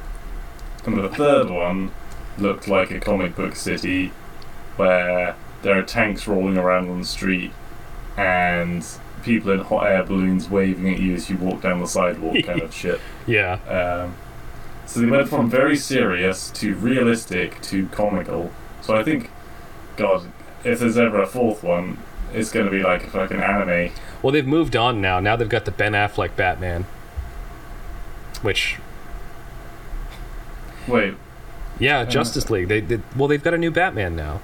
[0.85, 1.91] and the third one
[2.39, 4.12] looked like a comic book city
[4.76, 7.52] where there are tanks rolling around on the street
[8.16, 8.86] and
[9.22, 12.62] people in hot air balloons waving at you as you walk down the sidewalk kind
[12.62, 13.00] of shit.
[13.26, 13.54] Yeah.
[13.68, 14.14] Um,
[14.86, 18.50] so they went from very serious to realistic to comical.
[18.80, 19.30] So I think,
[19.96, 20.26] God,
[20.64, 21.98] if there's ever a fourth one,
[22.32, 23.92] it's going to be like a fucking anime.
[24.22, 25.20] Well, they've moved on now.
[25.20, 26.86] Now they've got the Ben Affleck Batman.
[28.42, 28.78] Which,
[30.88, 31.14] Wait,
[31.78, 32.68] yeah, Justice League.
[32.68, 34.40] They, they well, they've got a new Batman now.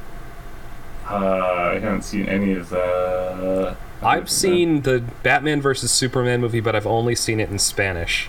[1.08, 3.76] Uh, I haven't seen any of the.
[4.02, 8.28] I've seen the Batman versus Superman movie, but I've only seen it in Spanish.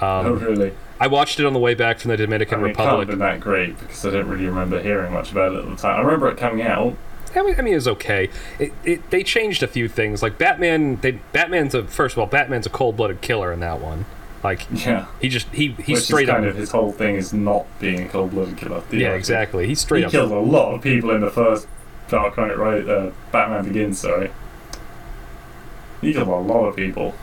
[0.00, 0.72] Oh, Um, really?
[1.00, 2.98] I watched it on the way back from the I Dominican mean, it can't have
[2.98, 3.08] Republic.
[3.08, 5.98] been that great because I don't really remember hearing much about it at the time.
[5.98, 6.96] I remember it coming out.
[7.34, 8.28] I mean, I mean, it was okay.
[8.60, 10.22] It, it, they changed a few things.
[10.22, 14.04] Like Batman, they Batman's a first of all, Batman's a cold-blooded killer in that one.
[14.44, 15.06] Like Yeah.
[15.20, 16.50] he just he he Which straight is kind up.
[16.50, 18.82] of his whole thing is not being a cold-blooded killer.
[18.92, 19.66] yeah, exactly.
[19.66, 20.12] He straight He up.
[20.12, 21.66] killed a lot of people in the first
[22.12, 22.86] Dark Knight, right?
[22.86, 24.30] Uh, Batman Begins, sorry.
[26.02, 27.14] He killed a lot of people.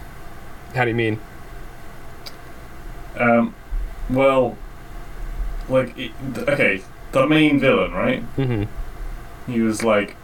[0.74, 1.20] How do you mean?
[3.16, 3.54] Um,
[4.10, 4.58] well,
[5.70, 6.82] like, it, okay,
[7.12, 8.22] the main villain, right?
[8.36, 8.64] hmm
[9.46, 10.16] He was like,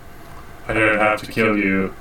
[0.67, 1.93] I don't have to kill you.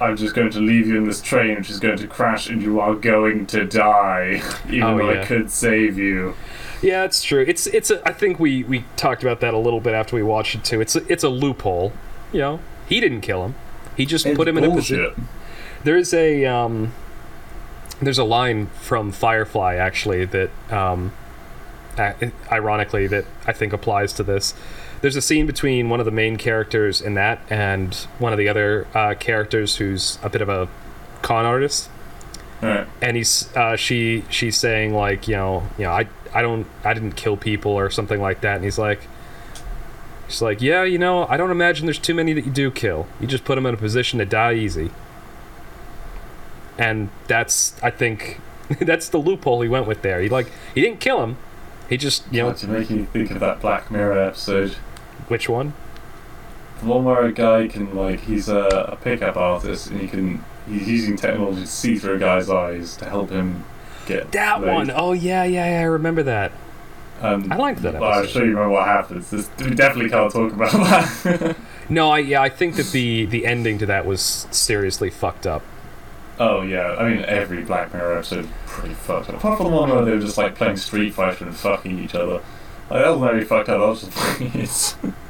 [0.00, 2.60] I'm just going to leave you in this train, which is going to crash, and
[2.60, 5.20] you are going to die, even Oh, though yeah.
[5.20, 6.34] I could save you.
[6.82, 7.44] Yeah, it's true.
[7.46, 7.90] It's it's.
[7.90, 10.64] A, I think we we talked about that a little bit after we watched it
[10.64, 10.80] too.
[10.80, 11.92] It's a, it's a loophole.
[12.32, 13.54] You know, he didn't kill him.
[13.96, 15.28] He just It's put him in a position.
[15.84, 16.92] There's a um,
[18.00, 21.12] there's a line from Firefly actually that um,
[22.50, 24.54] ironically that I think applies to this.
[25.02, 28.48] There's a scene between one of the main characters in that and one of the
[28.48, 30.68] other uh, characters who's a bit of a
[31.22, 31.88] con artist
[32.62, 32.88] Alright.
[33.00, 36.94] and he's uh, she she's saying like you know you know I I don't I
[36.94, 38.56] didn't kill people or something like that.
[38.56, 39.06] And he's like
[40.28, 43.06] she's like yeah you know I don't imagine there's too many that you do kill.
[43.20, 44.90] You just put them in a position to die easy.
[46.78, 48.40] And that's I think
[48.80, 50.20] that's the loophole he went with there.
[50.20, 51.36] He like he didn't kill him.
[51.88, 54.72] He just you know you're making me think of that Black Mirror episode.
[55.28, 55.74] which one?
[56.80, 60.44] The one where a guy can like he's a, a pickup artist and he can
[60.66, 63.64] he's using technology to see through a guy's eyes to help him
[64.06, 64.72] get that laid.
[64.74, 66.52] one oh yeah yeah yeah I remember that
[67.20, 68.32] And I liked that well, I'm episode.
[68.32, 69.30] sure you remember what happens.
[69.30, 71.56] This, we definitely can't talk about that.
[71.88, 75.62] No, I yeah, I think that the the ending to that was seriously fucked up.
[76.40, 79.36] oh yeah, I mean every Black Mirror episode is pretty fucked up.
[79.36, 82.14] Apart from the one where they were just like playing Street Fighter and fucking each
[82.14, 82.40] other.
[82.90, 83.80] Like, that was very fucked up.
[83.80, 84.96] That was just it's,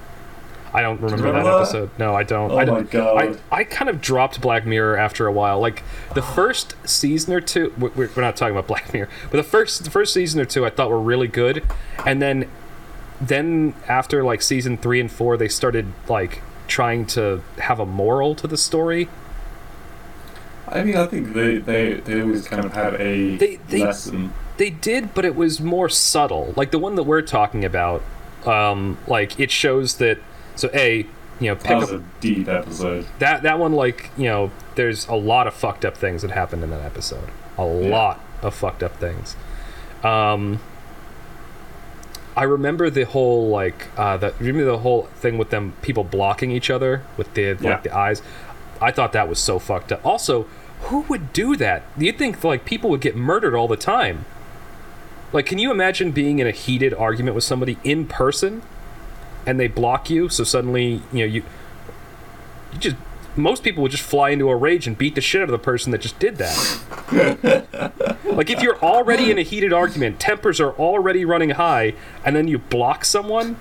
[0.74, 1.56] I don't remember, remember that that?
[1.62, 1.90] episode.
[1.98, 2.50] No, I don't.
[2.50, 3.38] Oh I my don't, God.
[3.50, 5.60] I, I kind of dropped Black Mirror after a while.
[5.60, 5.82] Like
[6.14, 9.42] the first season or two, we- we're, we're not talking about Black Mirror, but the
[9.42, 11.62] first the first season or two I thought were really good,
[12.06, 12.48] and then
[13.20, 18.34] then after like season three and four, they started like trying to have a moral
[18.36, 19.08] to the story.
[20.68, 24.32] I mean, I think they, they, they always kind of had a They- they- lesson.
[24.58, 26.52] They did, but it was more subtle.
[26.56, 28.02] Like the one that we're talking about,
[28.46, 30.18] um, like it shows that.
[30.56, 31.06] So a,
[31.40, 33.06] you know, pick That up a deep episode.
[33.18, 36.62] that that one like you know there's a lot of fucked up things that happened
[36.62, 37.28] in that episode.
[37.58, 39.36] A lot of fucked up things.
[40.02, 40.60] Um
[42.34, 46.50] i remember the whole like uh the remember the whole thing with them people blocking
[46.50, 47.70] each other with the Yeah.
[47.72, 48.22] like the eyes?
[48.80, 50.04] I thought that was so fucked up.
[50.04, 50.44] Also
[50.86, 51.82] who would do that?
[51.96, 54.24] You'd think like people would get murdered all the time.
[55.32, 58.62] Like can you imagine being in a heated argument with somebody in person
[59.46, 61.42] and they block you so suddenly you know you
[62.72, 62.96] you just
[63.36, 65.58] most people would just fly into a rage and beat the shit out of the
[65.58, 68.14] person that just did that.
[68.24, 72.48] like if you're already in a heated argument, tempers are already running high, and then
[72.48, 73.56] you block someone,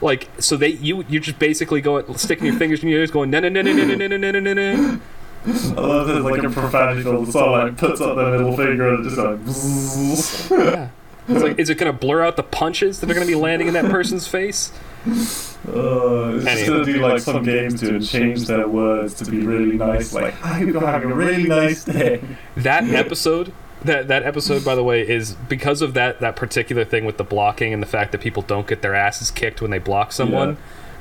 [0.00, 3.30] like so they you you just basically go sticking your fingers in your ears, going
[3.30, 5.00] no no no no no no no no no no no.
[5.46, 9.04] I love this, like a profanity filled song, like puts up their middle finger and
[9.04, 10.64] just like.
[10.74, 10.88] Yeah.
[11.28, 13.38] It's like, is it going to blur out the punches that are going to be
[13.38, 14.72] landing in that person's face?
[15.66, 16.66] Uh, it's Anyway.
[16.66, 20.12] gonna do like some games to change their words to be really nice.
[20.12, 22.20] Like, I hope you're having a really nice day.
[22.54, 23.50] That episode,
[23.82, 27.24] that that episode, by the way, is because of that that particular thing with the
[27.24, 30.50] blocking and the fact that people don't get their asses kicked when they block someone.
[30.50, 30.56] Yeah.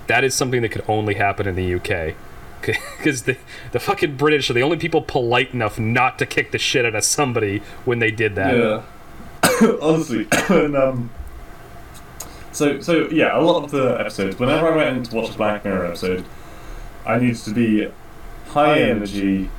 [0.08, 2.16] That is something that could only happen in the UK.
[2.62, 3.36] Because the,
[3.74, 6.96] the fucking British are the only people polite enough not to kick the shit out
[6.96, 8.56] of somebody when they did that.
[8.56, 8.84] Yeah.
[9.82, 11.10] Honestly, and, um,
[12.52, 14.40] so so yeah, a lot of the episodes.
[14.40, 16.26] Whenever I went in to watch a Black Mirror episode,
[17.06, 17.92] I needed to be
[18.48, 19.50] high energy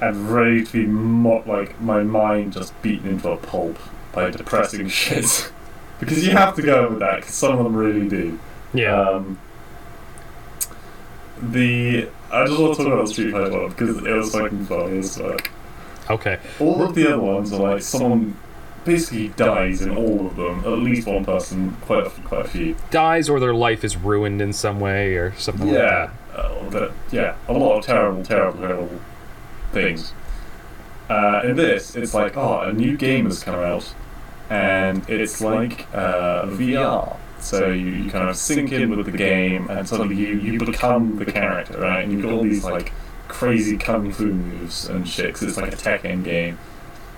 [0.00, 3.78] and ready to be mo- like my mind just beaten into a pulp
[4.12, 5.50] by depressing shit.
[5.98, 7.16] because you have to go with that.
[7.16, 8.38] Because some of them really do.
[8.74, 9.00] Yeah.
[9.00, 9.38] Um,
[11.40, 14.66] the I just want to talk about the Street Fighter one because it was fucking
[14.66, 15.50] funny as fuck.
[16.10, 16.38] okay.
[16.60, 18.36] All of the other ones are like someone
[18.86, 20.60] basically dies in all of them.
[20.60, 22.76] At least one person, quite a, quite a few.
[22.90, 26.92] Dies or their life is ruined in some way or something like Yeah, uh, but
[27.10, 29.00] yeah, a lot of terrible, terrible, terrible
[29.72, 30.12] things.
[31.10, 33.94] Uh, in this, it's like, oh, a new game has come out,
[34.50, 37.16] and it's like uh, VR.
[37.38, 41.16] So you, you kind of sink in with the game, and suddenly you, you become
[41.18, 42.02] the character, right?
[42.02, 42.92] And you've got all these like
[43.28, 45.34] crazy kung fu moves and shit.
[45.34, 46.58] 'cause it's like a Tekken game.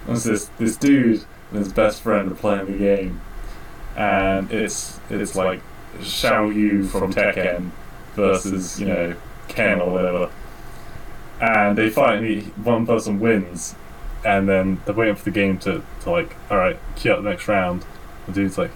[0.06, 3.20] It's this this dude and his best friend are playing the game,
[3.96, 5.60] and it's it's like
[5.98, 7.70] Xiao Yu from Tekken
[8.14, 9.14] versus you know
[9.48, 10.30] Ken or whatever,
[11.40, 13.74] and they finally one person wins,
[14.24, 17.30] and then they're waiting for the game to, to like all right queue up the
[17.30, 17.84] next round.
[18.26, 18.70] The dude's like,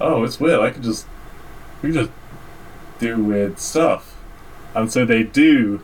[0.00, 1.06] oh it's weird I can just
[1.82, 2.10] we can just
[2.98, 4.16] do weird stuff,
[4.74, 5.80] and so they do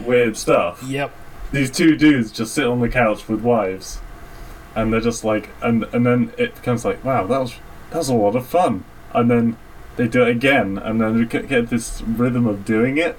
[0.00, 0.82] weird stuff.
[0.82, 1.12] Yep.
[1.52, 4.00] these two dudes just sit on the couch with wives,
[4.74, 7.54] and they're just like, and and then it becomes like, wow, that was
[7.90, 9.56] that was a lot of fun, and then
[9.96, 13.16] they do it again, and then you get this rhythm of doing it,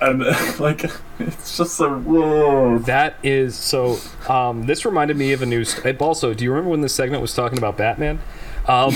[0.00, 0.20] and
[0.60, 0.84] like
[1.18, 2.78] it's just so whoa.
[2.78, 3.98] That is so.
[4.28, 5.78] Um, this reminded me of a news.
[5.84, 8.20] uh, Also, do you remember when this segment was talking about Batman?
[8.66, 8.94] Um,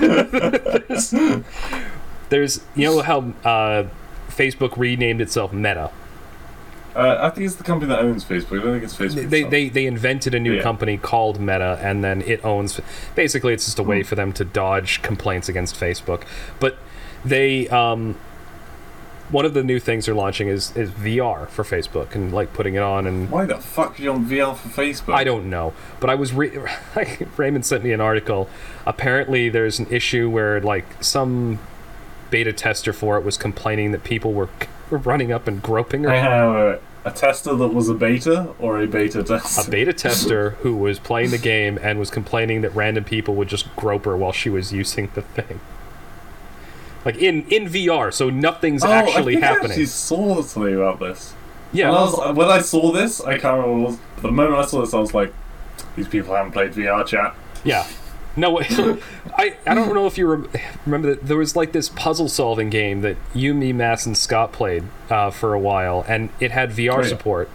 [0.00, 1.10] there's,
[2.30, 3.86] there's, you know how uh,
[4.30, 5.90] Facebook renamed itself Meta.
[6.96, 8.60] Uh, I think it's the company that owns Facebook.
[8.60, 9.28] I don't think it's Facebook.
[9.28, 9.50] They, itself.
[9.50, 10.62] they they invented a new Yeah.
[10.62, 12.80] company called Meta, and then it owns.
[13.14, 16.22] Basically, it's just a way for them to dodge complaints against Facebook.
[16.60, 16.76] But
[17.24, 18.16] they um,
[19.30, 22.74] one of the new things they're launching is is VR for Facebook and like putting
[22.74, 25.14] it on and Why the fuck are you on VR for Facebook?
[25.14, 26.58] I don't know, but I was re-
[27.36, 28.48] Raymond sent me an article.
[28.86, 31.58] Apparently, there's an issue where like some
[32.34, 34.48] beta tester for it was complaining that people were,
[34.90, 36.10] were running up and groping her.
[36.10, 39.68] I have a, a tester that was a beta or a beta tester?
[39.68, 43.46] A beta tester who was playing the game and was complaining that random people would
[43.48, 45.60] just grope her while she was using the thing.
[47.04, 49.70] Like in in VR, so nothing's Oh, actually I think I happening.
[49.72, 51.34] actually saw something about this.
[51.72, 53.78] yeah, When I, was, when I saw this, I can't remember.
[53.82, 55.32] What was, the moment I saw this, I was like,
[55.96, 57.34] These people haven't played VR chat.
[57.62, 57.86] Yeah.
[58.36, 58.58] No,
[59.38, 60.48] I, I don't know if you rem-
[60.84, 64.52] remember that there was like this puzzle solving game that you, me, Mass, and Scott
[64.52, 67.08] played uh, for a while, and it had VR Oh, yeah.
[67.08, 67.48] support.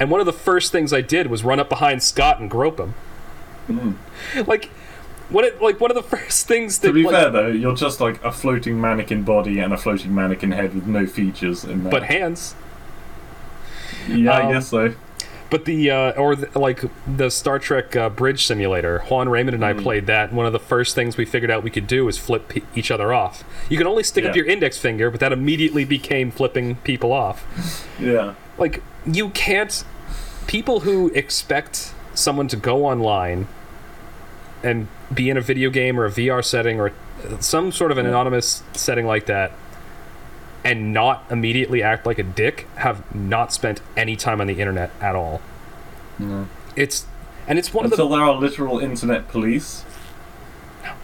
[0.00, 2.80] And one of the first things I did was run up behind Scott and grope
[2.80, 2.94] him.
[3.68, 3.96] Mm.
[4.46, 4.70] Like,
[5.28, 5.44] what?
[5.44, 6.88] It, like one of the first things that.
[6.88, 10.14] To be like, fair though, you're just like a floating mannequin body and a floating
[10.14, 11.90] mannequin head with no features in there.
[11.90, 12.54] but hands.
[14.08, 14.94] yeah, um, I guess so.
[15.52, 19.64] But the uh, or the, like the Star Trek uh, bridge simulator, Juan Raymond and
[19.64, 19.82] I Mm.
[19.82, 20.30] played that.
[20.30, 22.62] And one of the first things we figured out we could do is flip pe-
[22.74, 23.44] each other off.
[23.68, 27.86] You can only stick up your index finger, but that immediately became flipping people off.
[28.00, 28.34] Yeah.
[28.58, 29.84] Like you can't.
[30.46, 33.46] People who expect someone to go online
[34.62, 36.92] and be in a video game or a VR setting or
[37.40, 39.52] some sort of an anonymous setting like that
[40.64, 44.90] and not immediately act like a dick have not spent any time on the internet
[45.00, 45.40] at all.
[46.18, 46.46] No.
[46.76, 47.06] It's
[47.46, 49.84] and it's one of the Until there are literal internet police,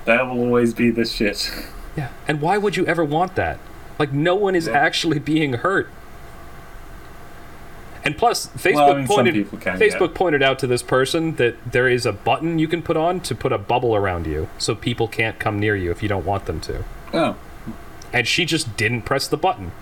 [0.05, 1.51] there will always be this shit.
[1.97, 2.11] yeah.
[2.29, 3.59] And why would you ever want that?
[3.99, 4.75] Like no one is Yeah.
[4.75, 5.91] actually being hurt.
[8.05, 9.35] And plus, Facebook well, I mean, pointed.
[9.51, 13.21] Facebook pointed out to this person that there is a button you can put on
[13.21, 16.25] to put a bubble around you, so people can't come near you if you don't
[16.25, 16.85] want them to.
[17.13, 17.37] Oh.
[18.13, 19.73] And she just didn't press the button.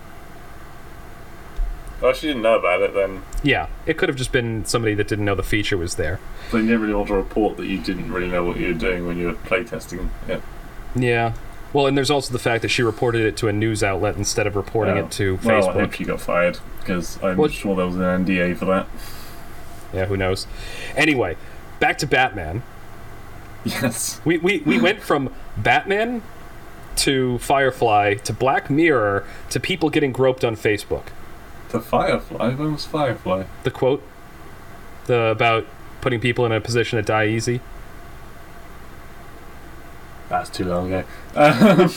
[2.01, 5.07] Well, she didn't know about it, then Yeah, it could have just been somebody that
[5.07, 6.19] didn't know the feature was there.
[6.53, 9.07] you didn't really want to report that you didn't really know what you were doing
[9.07, 10.41] when you were playtesting it.
[10.95, 11.33] Yeah.
[11.73, 14.45] Well, and there's also the fact that she reported it to a news outlet instead
[14.45, 15.05] of reporting Yeah.
[15.05, 15.73] it to Well, I Facebook.
[15.81, 18.85] hope she got fired because I'm Well- sure there was an NDA for that.
[19.93, 20.45] Yeah, who knows?
[20.95, 21.35] Anyway,
[21.79, 22.61] back to Batman.
[23.65, 24.21] Yes.
[24.23, 26.21] We, we, we went from Batman
[26.97, 31.07] to Firefly to Black Mirror to people getting groped on Facebook.
[31.69, 32.53] To Firefly?
[32.55, 33.43] When was Firefly?
[33.63, 34.03] The quote
[35.07, 35.65] the about
[36.01, 37.61] putting people in a position to die easy.
[40.29, 41.07] That's too long ago.
[41.37, 41.91] Um,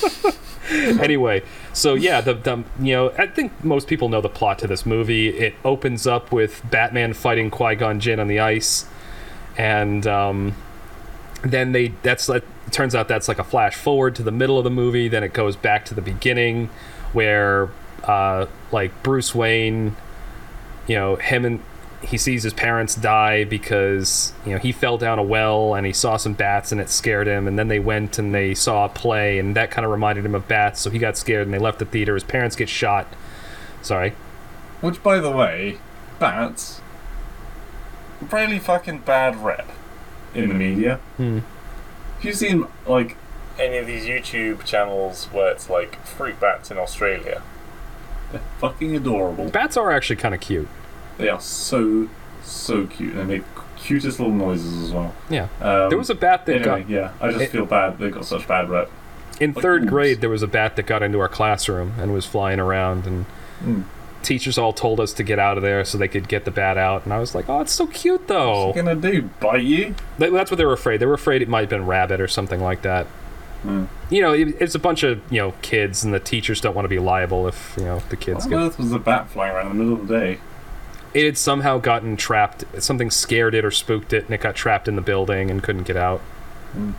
[1.01, 1.43] anyway,
[1.73, 4.85] so yeah, the, the you know I think most people know the plot to this
[4.85, 5.29] movie.
[5.29, 8.87] It opens up with Batman fighting Qui Gon Jinn on the ice,
[9.57, 10.55] and um,
[11.43, 14.59] then they that's like it turns out that's like a flash forward to the middle
[14.59, 15.09] of the movie.
[15.09, 16.69] Then it goes back to the beginning,
[17.13, 17.69] where
[18.05, 19.97] uh, like Bruce Wayne,
[20.87, 21.63] you know him and
[22.03, 25.93] he sees his parents die because you know he fell down a well and he
[25.93, 28.89] saw some bats and it scared him and then they went and they saw a
[28.89, 31.59] play and that kind of reminded him of bats so he got scared and they
[31.59, 33.07] left the theater his parents get shot
[33.83, 34.15] sorry
[34.81, 35.79] which, by the way,
[36.19, 36.81] bats.
[38.31, 39.69] Really fucking bad rep
[40.35, 40.97] in the media.
[41.17, 41.39] Hmm.
[42.17, 43.17] Have you seen, like,
[43.59, 47.43] any of these YouTube channels where it's like fruit bats in Australia?
[48.33, 49.49] They're fucking adorable.
[49.51, 50.69] bats are actually kind of cute
[51.19, 52.09] They are so,
[52.45, 53.17] so cute.
[53.17, 53.43] They make
[53.77, 55.15] cutest little noises as well.
[55.29, 57.99] yeah Um, there was a bat that Anyway, got yeah, I just it- feel bad
[57.99, 58.91] they got such bad rep.
[59.41, 59.91] in like third oops.
[59.91, 63.25] grade there was a bat that got into our classroom and was flying around and
[63.65, 63.85] Mm.
[64.23, 66.77] Teachers all told us to get out of there so they could get the bat
[66.77, 69.23] out and i was like oh it's so cute though What's it gonna do?
[69.41, 69.95] Bite you?
[70.19, 70.99] That- That's what they were afraid.
[71.01, 73.07] They were afraid it might have been rabbit or something like that.
[73.63, 73.85] Hmm.
[74.09, 76.85] You know, it, it's a bunch of you know kids, and the teachers don't want
[76.87, 78.59] to be liable if you know the What kids on get.
[78.59, 80.41] earth was a bat flying around in the middle of the day?
[81.13, 82.65] It had somehow gotten trapped.
[82.83, 85.83] Something scared it or spooked it, and it got trapped in the building and couldn't
[85.85, 86.21] get out.
[86.73, 86.93] Hmm.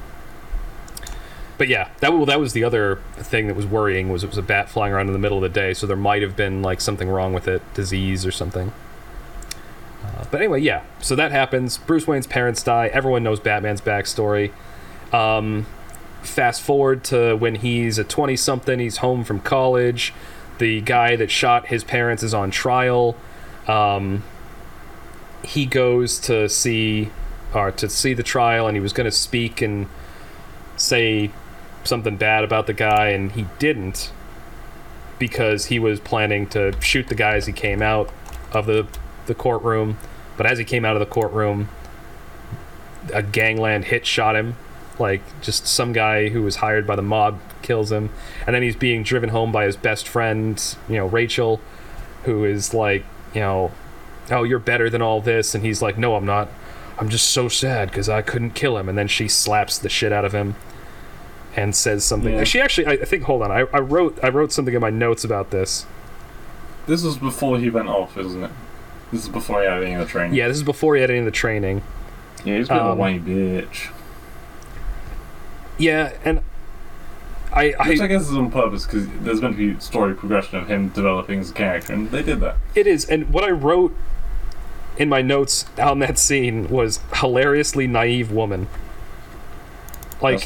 [1.61, 4.39] But yeah, that well, that was the other thing that was worrying was it was
[4.39, 6.63] a bat flying around in the middle of the day, so there might have been
[6.63, 8.73] like something wrong with it, disease or something.
[10.03, 10.81] Uh, but anyway, yeah.
[11.01, 11.77] So that happens.
[11.77, 12.87] Bruce Wayne's parents die.
[12.87, 14.51] Everyone knows Batman's backstory.
[15.13, 15.67] Um,
[16.23, 20.15] fast forward to when he's a 20 something, he's home from college.
[20.57, 23.15] The guy that shot his parents is on trial.
[23.67, 24.23] Um,
[25.43, 27.11] he goes to see
[27.53, 29.87] or to see the trial and he was going to speak and
[30.75, 31.29] say
[31.83, 34.11] something bad about the guy and he didn't
[35.19, 38.09] because he was planning to shoot the guy as he came out
[38.51, 38.87] of the
[39.27, 39.97] the courtroom.
[40.35, 41.69] But as he came out of the courtroom
[43.13, 44.55] a gangland hit shot him.
[44.99, 48.09] Like just some guy who was hired by the mob kills him.
[48.45, 51.61] And then he's being driven home by his best friend you know Rachel
[52.23, 53.03] who is like
[53.33, 53.71] you know
[54.29, 55.55] oh you're better than all this.
[55.55, 56.49] And he's like no I'm not.
[56.97, 58.87] I'm just so sad because I couldn't kill him.
[58.89, 60.55] And then she slaps the shit out of him
[61.55, 62.43] and says something Yeah.
[62.45, 64.89] she actually I, I think hold on I, I wrote I wrote something in my
[64.89, 65.85] notes about this
[66.87, 68.51] This was before he went off, isn't it?
[69.11, 70.33] This is before he had any of the training.
[70.35, 71.81] yeah this is before he had any of the training
[72.45, 73.89] Yeah, he's of Um, a whiny bitch.
[75.77, 76.41] yeah and
[77.53, 80.57] I, I, Which I guess is on purpose because there's meant to be story progression
[80.57, 82.55] of him developing as a character, and they did that.
[82.75, 83.93] it is and what I wrote
[84.97, 88.67] in my notes on that scene was hilariously naive woman.
[90.21, 90.41] Like?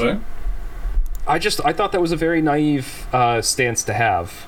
[1.27, 4.45] I just I thought that was a very naive uh, stance to have,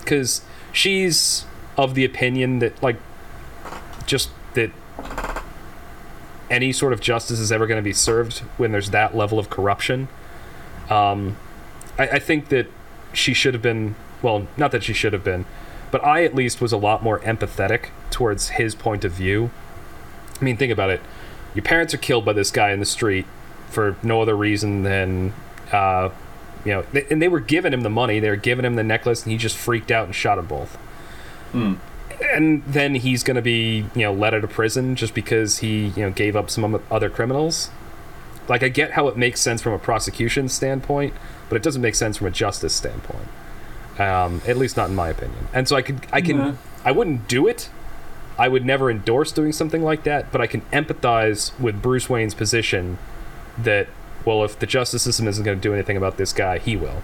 [0.00, 0.42] because
[0.72, 1.44] she's
[1.76, 2.96] of the opinion that like
[4.06, 4.70] just that
[6.50, 9.48] any sort of justice is ever going to be served when there's that level of
[9.48, 10.08] corruption.
[10.88, 11.36] Um,
[11.96, 12.66] I, I think that
[13.12, 15.46] she should have been well, not that she should have been,
[15.90, 19.50] but I at least was a lot more empathetic towards his point of view.
[20.40, 21.00] I mean, think about it.
[21.54, 23.26] Your parents are killed by this guy in the street
[23.70, 25.32] for no other reason than,
[25.72, 26.10] uh,
[26.64, 28.82] you know, th- and they were giving him the money, they were giving him the
[28.82, 30.76] necklace, and he just freaked out and shot them both.
[31.52, 31.74] Hmm.
[32.32, 35.86] And then he's going to be, you know, let out of prison just because he,
[35.88, 37.70] you know, gave up some other criminals.
[38.46, 41.14] Like, I get how it makes sense from a prosecution standpoint,
[41.48, 43.28] but it doesn't make sense from a justice standpoint.
[43.98, 45.48] Um, at least not in my opinion.
[45.52, 46.54] And so I could, I can, Yeah.
[46.84, 47.70] I wouldn't do it.
[48.38, 52.34] I would never endorse doing something like that, but I can empathize with Bruce Wayne's
[52.34, 52.98] position
[53.58, 53.88] that,
[54.24, 57.02] well, if the justice system isn't going to do anything about this guy, he will.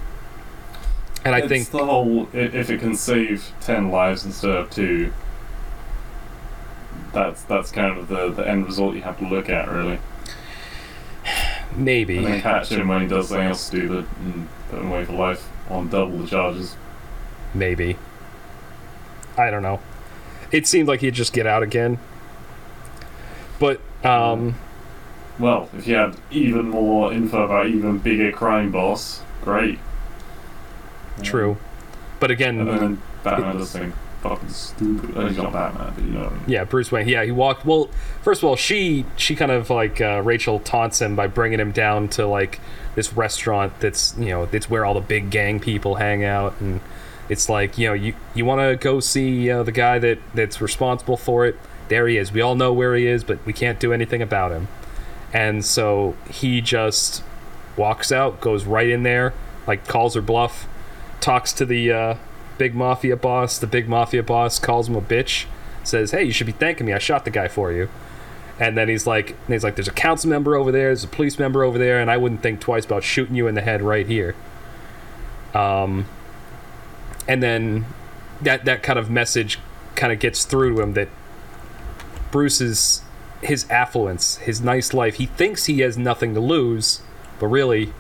[1.25, 5.13] And I it's think, the whole if it can save ten lives instead of two,
[7.13, 9.99] that's that's kind of the, the end result you have to look at really.
[11.75, 12.19] maybe.
[12.19, 15.13] And then catch him when he does something else stupid and put him away for
[15.15, 16.77] life on double the charges.
[17.55, 17.97] Maybe.
[19.37, 19.81] I don't know.
[20.53, 21.99] It seemed like he'd just get out again.
[23.59, 24.55] But, um,
[25.39, 29.79] Well, if you had even more info about even bigger crime boss, great.
[31.23, 31.57] true.
[32.21, 33.93] But again, And then Batman does something
[34.23, 35.17] fucking stupid.
[35.17, 36.45] Uh, he's not Batman, but you know what I mean.
[36.47, 37.09] Yeah, Bruce Wayne.
[37.09, 37.67] Yeah, he walked.
[37.67, 37.91] Well,
[38.23, 41.73] first of all, she she kind of like uh, Rachel taunts him by bringing him
[41.73, 42.61] down to like
[42.95, 46.81] this restaurant that's you know it's where all the big gang people hang out, and
[47.29, 50.61] it's like you know you you want to go see uh, the guy that that's
[50.63, 51.57] responsible for it.
[51.89, 52.33] There he is.
[52.33, 54.69] We all know where he is, but we can't do anything about him.
[55.37, 57.23] And so he just
[57.77, 59.35] walks out, goes right in there,
[59.67, 60.67] like calls her bluff,
[61.21, 62.17] talks to the uh,
[62.57, 63.59] big mafia boss.
[63.59, 65.45] The big mafia boss calls him a bitch,
[65.85, 66.95] says, "Hey, you should be thanking me.
[66.95, 67.91] I shot the guy for you."
[68.59, 70.89] And then he's like, he's like, "There's a council member over there.
[70.89, 73.55] There's a police member over there, and I wouldn't think twice about shooting you in
[73.55, 74.35] the head right here."
[75.53, 76.07] Um,
[77.29, 77.85] and then
[78.41, 79.59] that that kind of message
[79.97, 81.09] kind of gets through to him that
[82.31, 83.03] Bruce's
[83.47, 85.17] his affluence, his nice life.
[85.17, 87.01] He thinks he has nothing to lose,
[87.39, 87.93] but really,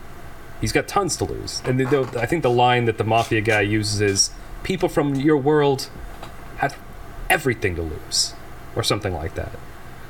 [0.60, 1.62] he's got tons to lose.
[1.64, 4.30] And the, the, I think the line that the mafia guy uses is,
[4.62, 5.88] "People from your world
[6.58, 6.78] have
[7.30, 8.34] everything to lose,"
[8.74, 9.52] or something like that.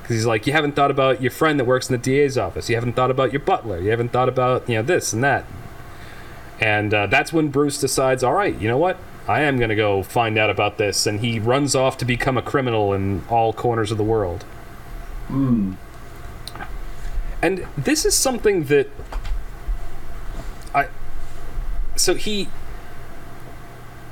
[0.03, 2.69] Because he's like, you haven't thought about your friend that works in the DA's office.
[2.69, 3.81] You haven't thought about your butler.
[3.81, 5.45] You haven't thought about you know this and that.
[6.61, 8.99] And uh, that's when Bruce decides, all right, you know what?
[9.29, 11.07] I am going to go find out about this.
[11.07, 14.45] And he runs off to become a criminal in all corners of the world.
[15.29, 15.73] Hmm.
[17.43, 18.89] And this is something that
[20.75, 20.89] I
[21.97, 22.49] so he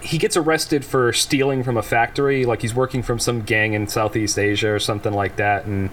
[0.01, 3.89] he gets arrested for stealing from a factory like he's working from some gang in
[3.89, 5.91] Southeast Asia or something like that and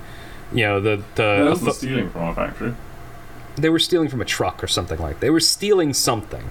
[0.53, 2.73] you know the the wasn't stealing from a factory.
[3.55, 5.21] they were stealing from a truck or something like That.
[5.21, 6.49] they were stealing something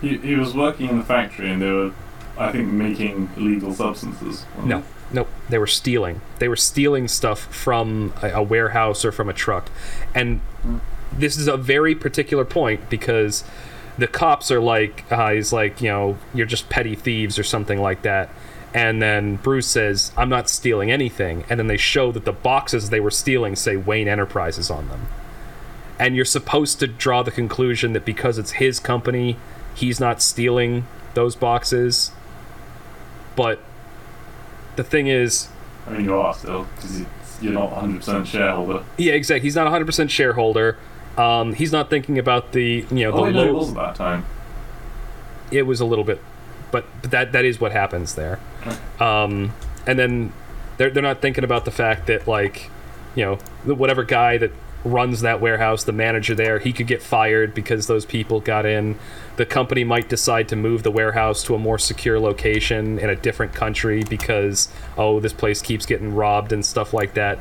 [0.00, 1.92] He, he was working in the factory and they were,
[2.38, 4.46] I think, making illegal substances.
[4.64, 4.82] No,
[5.12, 5.28] nope.
[5.48, 6.20] They were stealing.
[6.38, 9.70] They were stealing stuff from a, a warehouse or from a truck,
[10.14, 10.40] and
[11.12, 13.44] this is a very particular point because
[13.96, 17.80] the cops are like, uh, he's like, you know, you're just petty thieves or something
[17.80, 18.30] like that.
[18.72, 21.44] And then Bruce says, I'm not stealing anything.
[21.48, 25.08] And then they show that the boxes they were stealing say Wayne Enterprises on them.
[25.98, 29.36] And you're supposed to draw the conclusion that because it's his company,
[29.74, 32.12] he's not stealing those boxes.
[33.34, 33.60] But
[34.78, 35.48] the thing is,
[35.86, 37.02] I mean, you are still, because
[37.42, 38.84] you're not 100% shareholder.
[38.96, 39.42] yeah, exactly.
[39.46, 40.76] He's not 100% shareholder.
[41.16, 43.54] Um, he's not thinking about the, you know, the Oh, know it low.
[43.58, 44.24] was at that time.
[45.50, 46.20] it was a little bit,
[46.70, 48.38] but, but that that is what happens there.
[49.00, 49.52] Um,
[49.86, 50.32] and then
[50.76, 52.70] they're they're not thinking about the fact that like,
[53.16, 53.34] you know,
[53.74, 54.52] whatever guy that
[54.84, 58.96] runs that warehouse, the manager there, he could get fired because those people got in.
[59.36, 63.16] The company might decide to move the warehouse to a more secure location in a
[63.16, 67.38] different country because oh, this place keeps getting robbed and stuff like that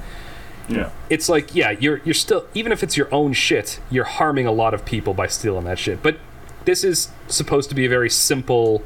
[0.67, 0.89] Yeah.
[1.09, 4.51] it's like yeah you're you're still even if it's your own shit you're harming a
[4.51, 6.17] lot of people by stealing that shit but
[6.65, 8.83] this is supposed to be a very simple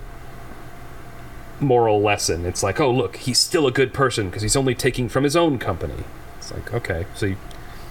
[1.59, 5.07] moral lesson it's like oh look he's still a good person because he's only taking
[5.09, 6.03] from his own company
[6.37, 7.37] it's like okay so you,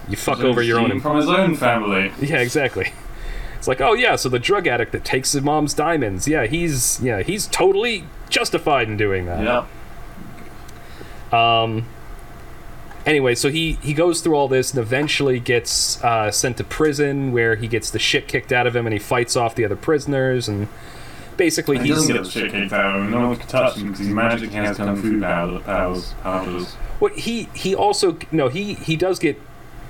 [0.09, 2.12] you fuck So over your own em- from his own family.
[2.20, 2.93] yeah exactly
[3.56, 6.98] it's like oh yeah so the drug addict that takes his mom's diamonds yeah he's
[7.02, 9.43] yeah he's totally justified in doing that
[11.32, 11.62] Yeah.
[11.62, 11.85] um,
[13.06, 17.32] anyway, so he he goes through all this and eventually gets uh, sent to prison
[17.32, 19.77] where he gets the shit kicked out of him and he fights off the other
[19.77, 20.68] prisoners and
[21.36, 23.10] basically He he's doesn't get the shit kicked out of him.
[23.10, 26.14] No one can touch him because he magically has kung fu power- powers.
[26.22, 26.77] powers.
[26.98, 29.40] Well, he he also no he he does get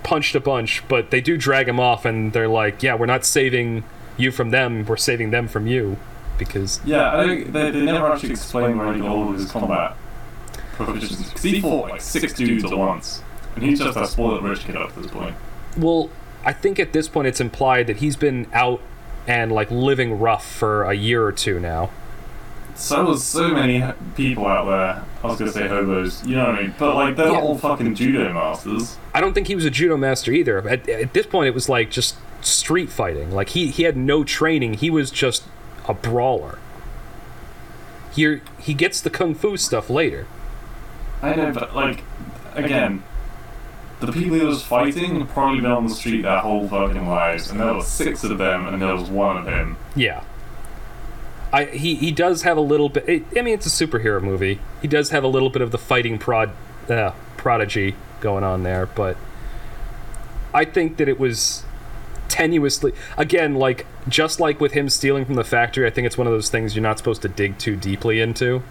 [0.02, 3.24] punched a bunch, but they do drag him off, and they're like, "Yeah, we're not
[3.24, 3.84] saving
[4.16, 4.84] you from them.
[4.86, 5.96] We're saving them from you,"
[6.38, 9.50] because Yeah, I think they, they never actually explain where he got all of his
[9.50, 9.96] combat
[10.72, 11.24] proficiency.
[11.24, 13.22] Because he fought like six dudes at once.
[13.54, 15.34] And he's just a spoiled rich kid up to this point.
[15.76, 16.10] well,
[16.44, 18.80] I think at this point it's implied that he's been out
[19.26, 21.90] and like living rough for a year or two now.
[22.80, 23.84] So there's so many
[24.16, 25.04] people out there.
[25.22, 26.74] I was gonna say hobos, you know what I mean?
[26.78, 27.40] But like, they're Yeah.
[27.40, 28.96] all fucking judo masters.
[29.14, 30.66] I don't think he was a judo master either.
[30.66, 33.30] At, at this point, it was like just street fighting.
[33.32, 34.74] Like he he had no training.
[34.74, 35.44] He was just
[35.86, 36.58] a brawler.
[38.14, 40.26] Here he gets the kung fu stuff later.
[41.22, 42.02] I know, but like,
[42.54, 43.02] again,
[44.00, 47.50] the people he was fighting had probably been on the street their whole fucking lives,
[47.50, 49.76] and there were six of them, and there was one of him.
[49.94, 50.22] Yeah.
[51.52, 53.08] I he he does have a little bit.
[53.08, 54.60] It, I mean, it's a superhero movie.
[54.82, 56.52] He does have a little bit of the fighting prod
[56.88, 59.16] uh, prodigy going on there, but
[60.54, 61.64] I think that it was
[62.28, 65.86] tenuously again like just like with him stealing from the factory.
[65.86, 68.62] I think it's one of those things you're not supposed to dig too deeply into.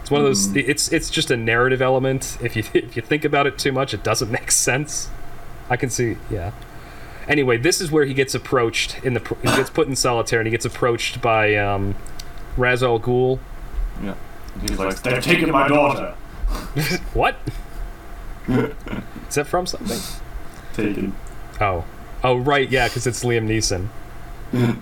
[0.00, 0.56] It's one of those.
[0.56, 2.38] It's it's just a narrative element.
[2.40, 5.10] If you if you think about it too much, it doesn't make sense.
[5.70, 6.16] I can see.
[6.30, 6.52] Yeah.
[7.28, 9.20] Anyway, this is where he gets approached in the.
[9.20, 11.94] pr- He gets put in solitary and he gets approached by um,
[12.56, 13.38] Ra's al Ghul.
[14.02, 14.14] Yeah.
[14.54, 16.14] And he's like, they're taking my daughter.
[17.12, 17.36] What?
[18.48, 19.98] is that from something?
[20.72, 21.14] Taken.
[21.60, 21.84] Oh,
[22.24, 23.88] oh right, yeah, because it's Liam Neeson.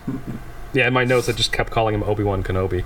[0.72, 2.84] yeah, in my notes I just kept calling him Obi Wan Kenobi.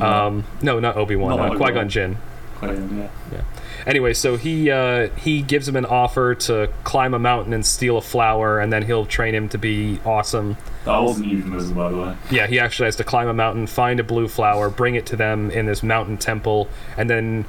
[0.00, 1.30] Um, no, not Obi Wan.
[1.36, 1.58] Not Uh, Obi-Wan.
[1.58, 2.16] Qui Gon Jinn.
[2.56, 2.98] Claim,
[3.32, 3.42] yeah.
[3.86, 7.96] Anyway, so he uh, he gives him an offer to climb a mountain and steal
[7.96, 10.56] a flower, and then he'll train him to be awesome.
[10.84, 12.16] That wasn't euphemism, by the way.
[12.30, 15.16] Yeah, he actually has to climb a mountain, find a blue flower, bring it to
[15.16, 17.44] them in this mountain temple, and then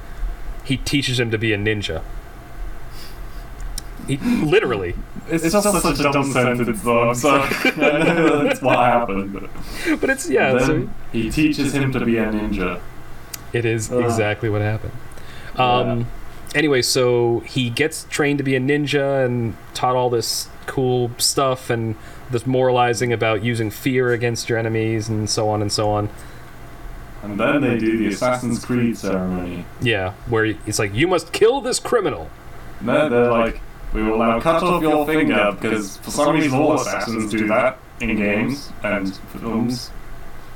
[0.64, 2.04] he teaches him to be a ninja.
[4.08, 4.94] He literally,
[5.28, 7.10] It's, just, such, a dumb sentence, though.
[7.10, 7.50] I'm sorry.
[7.66, 9.34] I know that's what happened.
[9.34, 12.80] But but it's yeah, so he teaches him to be a ninja.
[13.54, 14.94] it is Uh, exactly what happened.
[15.58, 16.08] Um,
[16.58, 21.70] anyway, so he gets trained to be a ninja and taught all this cool stuff
[21.70, 21.96] and
[22.32, 26.10] this moralizing about using fear against your enemies and so on and so on.
[27.22, 29.66] And then they do the Assassin's Creed ceremony.
[29.82, 32.30] Yeah, where it's like you must kill this criminal.
[32.80, 33.62] And then they're like,
[33.94, 37.80] we will now cut off your finger because for some reason all assassins do that
[38.02, 39.92] in games and films.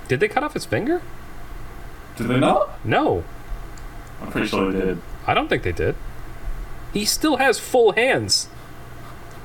[0.07, 1.01] Did they cut off his finger?
[2.17, 2.85] Did they not?
[2.85, 3.23] No,
[4.21, 5.01] I'm pretty sure they did.
[5.27, 5.95] I don't think they did.
[6.93, 8.47] He still has full hands.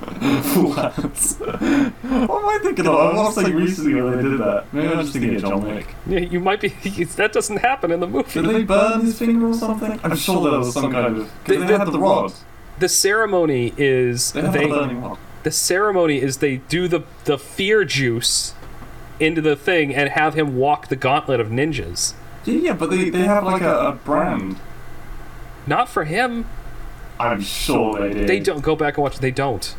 [0.00, 1.36] Full hands.
[1.38, 2.94] What am I thinking of?
[2.94, 4.64] I watched like recently where they did that.
[4.72, 5.94] Maybe I'm just thinking of John Wick.
[6.06, 6.68] Yeah, You might be.
[7.16, 8.30] That doesn't happen in the movie.
[8.32, 8.58] Did movie.
[8.58, 9.98] they burn his finger or something?
[10.02, 11.30] I'm sure there was some kind of.
[11.44, 12.32] They- they- they, had the rod.
[12.78, 14.66] The ceremony is They had they.
[14.66, 15.16] the burning.
[15.44, 18.54] The ceremony is they do the the fear juice
[19.18, 22.12] into the thing and have him walk the gauntlet of ninjas.
[22.44, 24.56] Yeah, yeah, but they, they have like a, a brand.
[25.66, 26.46] Not for him.
[27.18, 28.28] I'm sure they did.
[28.28, 29.18] They don't go back and watch.
[29.18, 29.74] They don't.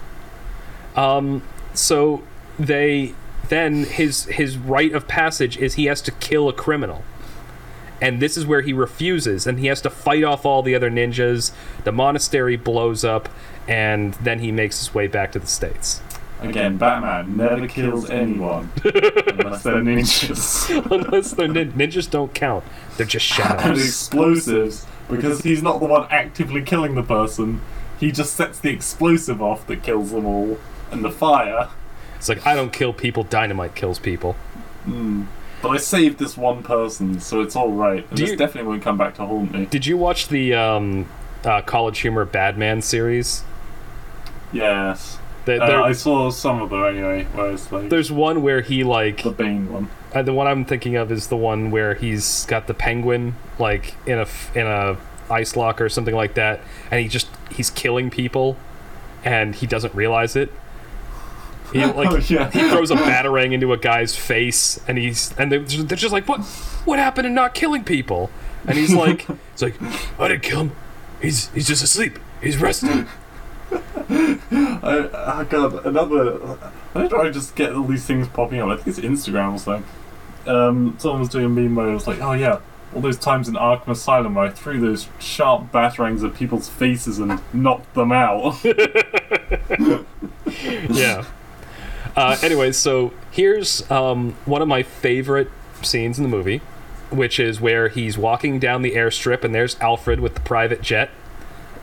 [0.95, 1.43] Um.
[1.73, 2.23] So
[2.57, 3.13] they
[3.49, 7.03] then his his rite of passage is he has to kill a criminal,
[8.01, 10.89] and this is where he refuses, and he has to fight off all the other
[10.89, 11.51] ninjas.
[11.83, 13.29] The monastery blows up,
[13.67, 16.01] and then he makes his way back to the states.
[16.41, 20.91] Again, Batman never kills anyone unless they're ninjas.
[20.91, 22.63] Unless they're nin- ninjas don't count.
[22.95, 23.83] They're just and shadows.
[23.85, 27.61] explosives, because he's not the one actively killing the person.
[27.99, 30.57] He just sets the explosive off that kills them all,
[30.91, 31.69] and the fire.
[32.17, 33.23] It's like I don't kill people.
[33.23, 34.35] Dynamite kills people.
[35.61, 38.05] But I saved this one person, so it's all right.
[38.09, 39.65] And Do this you- definitely won't come back to haunt me.
[39.65, 41.07] Did you watch the um,
[41.43, 43.43] uh, College Humor Badman series?
[44.53, 45.17] Yes.
[45.55, 48.83] The- Uh, I saw some of them anyway, where it's like there's one where he
[48.83, 49.89] like the Bane one.
[50.13, 53.95] uh, the one I'm thinking of is the one where he's got the penguin like
[54.05, 54.97] in a in a
[55.29, 56.59] ice locker or something like that,
[56.91, 58.57] and he just he's killing people,
[59.25, 60.51] and he doesn't realize it.
[61.73, 62.49] He like Oh, yeah.
[62.51, 66.27] he throws a batarang into a guy's face, and he's and they're, they're just like,
[66.27, 66.41] what
[66.85, 68.29] what happened to not killing people?
[68.67, 69.75] And he's like, it's like
[70.19, 70.71] I didn't kill him.
[71.21, 72.19] He's he's just asleep.
[72.41, 73.07] He's resting.
[73.71, 76.31] I, oh god, another.
[76.93, 78.69] Why do I just get all these things popping up?
[78.69, 79.89] I think it's Instagram or something.
[80.47, 82.59] Um, someone was doing a meme where it was like, oh yeah,
[82.95, 87.19] all those times in Arkham Asylum where I threw those sharp batarangs at people's faces
[87.19, 88.57] and knocked them out.
[90.89, 91.25] yeah.
[92.15, 95.51] Uh, anyway, so here's um, one of my favorite
[95.83, 96.61] scenes in the movie,
[97.11, 101.11] which is where he's walking down the airstrip and there's Alfred with the private jet,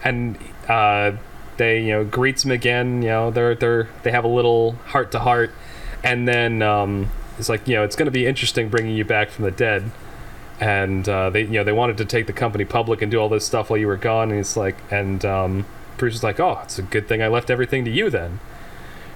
[0.03, 0.37] and
[0.69, 1.13] uh,
[1.57, 3.03] they you know greets him again.
[3.03, 5.51] You know they're they're they have a little heart to heart,
[6.03, 9.31] and then um, it's like you know it's going to be interesting bringing you back
[9.31, 9.91] from the dead.
[10.61, 13.29] And uh, they, you know, they wanted to take the company public and do all
[13.29, 14.31] this stuff while you were gone.
[14.31, 15.67] And it's like, and um,
[15.99, 18.39] Bruce is like, "Oh, it's a good thing I left everything to you then."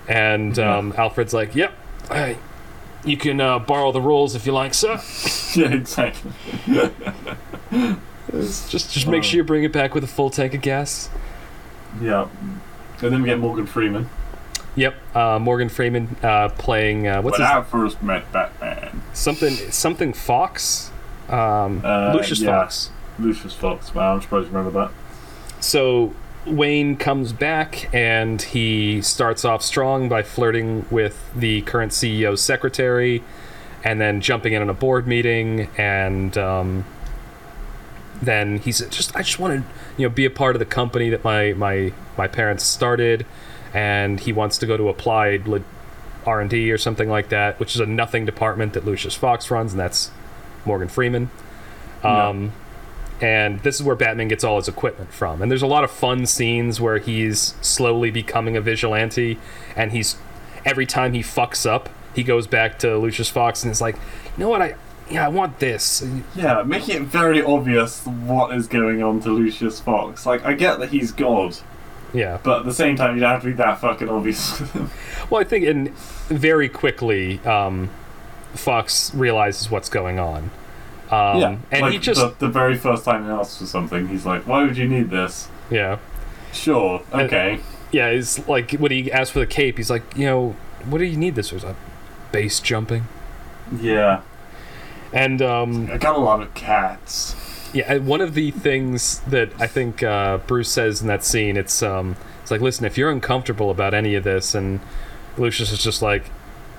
[0.09, 0.77] And Yeah.
[0.79, 1.73] um, Alfred's like, "Yep,
[2.11, 2.39] hey,
[3.05, 5.01] you can uh, borrow the rolls if you like, sir.
[5.55, 6.33] yeah, exactly.
[8.33, 11.09] Just just make sure you bring it back with a full tank of gas."
[12.01, 12.29] Yeah.
[13.01, 14.09] And then we get Morgan Freeman.
[14.77, 19.55] Yep, uh, Morgan Freeman uh, playing uh, what's when his I first met Batman, something
[19.73, 20.91] something Fox,
[21.29, 22.61] um, Uh, Lucius yeah.
[22.61, 22.91] Fox.
[23.19, 23.93] Lucius Fox.
[23.95, 24.93] Wow, I'm surprised you remember that.
[25.61, 26.15] So
[26.47, 33.25] Wayne comes back and he starts off strong by flirting with the current CEO's secretary,
[33.83, 36.85] and then jumping in on a board meeting, and um,
[38.21, 41.11] then he's just I just want to you know be a part of the company
[41.11, 43.27] that my my my parents started,
[43.73, 45.47] and he wants to go to applied
[46.27, 49.51] R and D or something like that, which is a nothing department that Lucius Fox
[49.51, 50.11] runs, and that's
[50.65, 51.31] Morgan Freeman.
[52.03, 52.53] Um,
[53.21, 55.43] and this is where Batman gets all his equipment from.
[55.43, 59.39] And there's a lot of fun scenes where he's slowly becoming a vigilante,
[59.75, 60.17] and he's
[60.65, 64.45] every time he fucks up, he goes back to Lucius Fox and is like, you
[64.45, 64.75] know what, I
[65.11, 66.05] yeah, I want this.
[66.35, 70.27] Yeah, making it very obvious what is going on to Lucius Fox.
[70.27, 71.57] Like, I get that he's God,
[72.13, 72.39] Yeah.
[72.43, 74.63] but at the same time, you don't have to be that fucking obvious.
[75.31, 75.91] Well, I think and
[76.29, 77.91] very quickly, um,
[78.55, 80.45] Fox realizes what's going on.
[81.11, 84.09] Um, yeah, and like he just the, the very first time he asks for something,
[84.09, 85.99] he's like, "Why would you need this?" yeah.
[86.53, 87.61] Sure, okay.
[87.93, 90.57] Yeah, it's like when he asks for the cape, he's like, you know,
[90.87, 91.57] what do you need this for?
[91.57, 91.77] He's like,
[92.33, 93.07] base jumping.
[93.81, 94.23] Yeah,
[95.13, 97.35] And um, I got a lot of cats.
[97.73, 101.83] Yeah, one of the things that I think uh, Bruce says in that scene, it's
[101.83, 104.81] um, it's like, listen, if you're uncomfortable about any of this, and
[105.37, 106.31] Lucius is just like,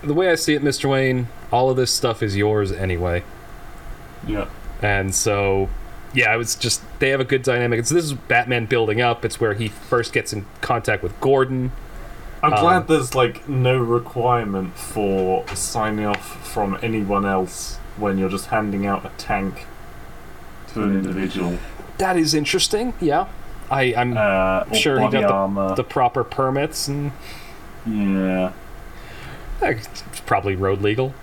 [0.03, 0.89] the way I see it, Mr.
[0.89, 3.23] Wayne, all of this stuff is yours anyway,
[4.27, 4.47] Yeah,
[4.81, 5.69] and so.
[6.11, 7.77] Yeah, it was just they have a good dynamic.
[7.77, 9.23] It's this is Batman building up.
[9.23, 11.71] It's where he first gets in contact with Gordon.
[12.41, 18.29] I'm Um, glad there's like no requirement for signing off from anyone else when you're
[18.29, 19.65] just handing out a tank
[20.73, 21.57] to an individual.
[21.97, 22.93] That is interesting.
[23.01, 23.27] Yeah,
[23.69, 27.11] I, I'm Uh, Sure, he got the- the proper permits and
[27.85, 28.51] yeah.
[29.61, 31.13] eh, it's probably road legal.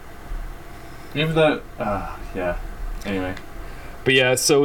[1.14, 2.56] Even though, uh, yeah.
[3.06, 3.34] Anyway,
[4.04, 4.64] But yeah, so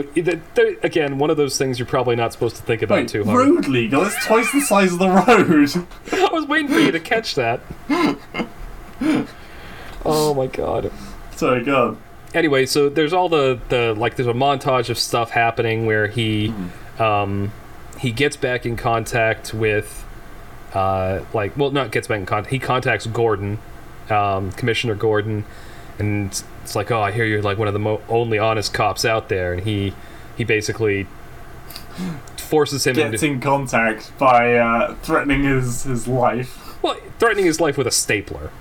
[0.83, 3.37] again, one of those things you're probably not supposed to think about wait, too hard.
[3.47, 4.03] road legal?
[4.05, 5.87] It's twice the size of the road.
[6.11, 7.61] I was waiting for you to catch that.
[10.05, 10.91] oh my god.
[11.41, 11.97] Sorry, God.
[12.35, 16.53] Anyway, so there's all the the like there's a montage of stuff happening where he
[16.99, 17.51] um
[17.99, 20.05] he gets back in contact with
[20.75, 23.57] uh like well not gets back in contact he contacts Gordon
[24.11, 25.43] um Commissioner Gordon
[25.97, 26.27] and
[26.61, 29.27] it's like oh I hear you're like one of the mo- only honest cops out
[29.27, 29.93] there and he
[30.37, 31.07] he basically
[32.37, 36.81] forces him Gets into in contact by uh, threatening his, his life.
[36.83, 38.51] well threatening his life with a stapler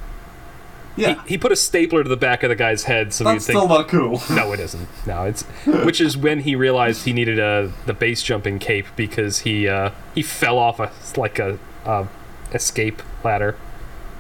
[0.97, 3.35] Yeah, he, he put a stapler to the back of the guy's head so that's
[3.35, 4.21] you'd think still not cool.
[4.31, 4.89] No, it isn't.
[5.07, 9.41] No, it's which is when he realized he needed a the base jumping cape because
[9.41, 12.07] he uh, he fell off a like a uh,
[12.53, 13.57] escape ladder,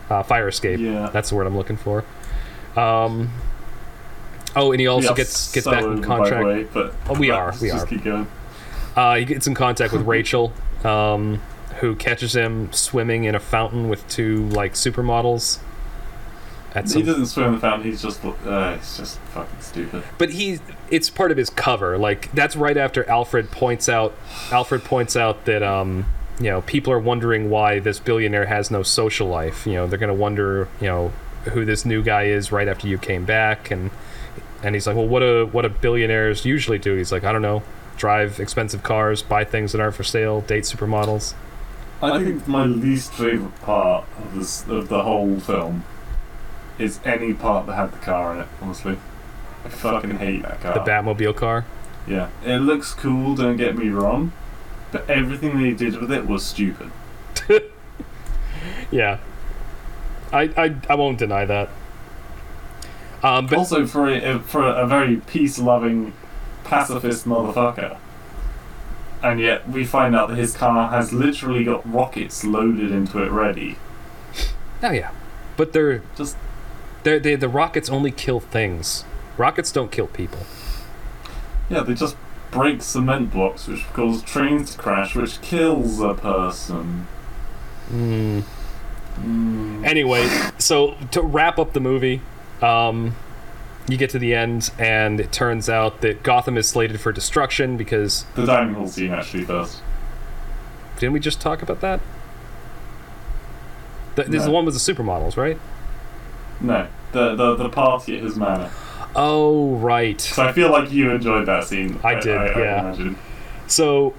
[0.08, 0.78] uh, fire escape.
[0.80, 1.10] Yeah.
[1.12, 2.04] That's the word I'm looking for.
[2.76, 3.30] Um.
[4.56, 6.44] Oh, and he also Yeah, gets gets so back in over, by the contract.
[6.46, 7.86] way, but Oh, we are, we just are.
[7.86, 8.26] keep going.
[8.96, 10.52] Uh, he gets in contact with Rachel,
[10.82, 11.40] um,
[11.78, 15.58] who catches him swimming in a fountain with two like supermodels.
[16.74, 17.90] At He some doesn't swim in the fountain.
[17.90, 20.04] He's just uh, it's just fucking stupid.
[20.18, 20.60] but he
[20.90, 24.14] it's part of his cover like that's right after alfred points out
[24.50, 26.04] alfred points out that um
[26.38, 29.98] you know people are wondering why this billionaire has no social life you know they're
[29.98, 31.12] going to wonder you know
[31.52, 33.90] who this new guy is right after you came back and
[34.62, 37.42] and he's like well what do what do billionaires usually do he's like i don't
[37.42, 37.62] know
[37.96, 41.34] drive expensive cars buy things that aren't for sale date supermodels
[42.02, 45.84] I think my least favorite part of this of the whole film
[46.80, 48.48] is any part that had the car in it.
[48.60, 48.98] Honestly,
[49.64, 50.74] I fucking hate that car.
[50.74, 51.66] the batmobile car
[52.06, 53.34] Yeah, it looks cool.
[53.34, 54.32] Don't get me wrong,
[54.90, 56.90] but everything they did with it was stupid.
[58.90, 59.18] yeah
[60.32, 61.68] i i, I won't deny that
[63.22, 66.12] um but also, for a, for a very peace-loving
[66.64, 67.98] pacifist motherfucker.
[69.22, 73.30] And yet we find out that his car has literally got rockets loaded into it
[73.30, 73.76] ready.
[74.82, 75.10] Oh yeah,
[75.58, 76.36] but they're Just
[77.02, 79.04] they're, they the rockets only kill things.
[79.36, 80.40] Rockets don't kill people.
[81.68, 82.16] yeah, they just
[82.50, 87.06] break cement blocks, which cause trains to crash, which kills a person.
[87.92, 88.42] Mm.
[89.20, 89.84] Mm.
[89.86, 90.28] Anyway,
[90.58, 92.20] so to wrap up the movie,
[92.62, 93.14] um,
[93.88, 97.76] you get to the end, and it turns out that Gotham is slated for destruction
[97.76, 99.80] because The dining hall scene actually does.
[100.98, 102.00] didn't we just talk about that?
[104.16, 105.58] The, This is the one with the supermodels, right?
[106.60, 108.70] No, the the, the party at his manor.
[109.14, 110.20] Oh, right.
[110.20, 111.98] So I feel like you enjoyed that scene.
[112.04, 112.80] I did, I, yeah.
[112.80, 113.18] imagine.
[113.66, 114.14] So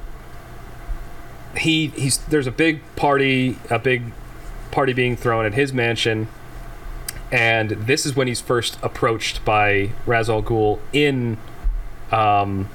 [1.57, 4.03] he he's there's a big party, a big
[4.71, 6.27] party being thrown at his mansion,
[7.31, 11.37] and this is when he's first approached by Ra's al Ghul in
[12.11, 12.69] um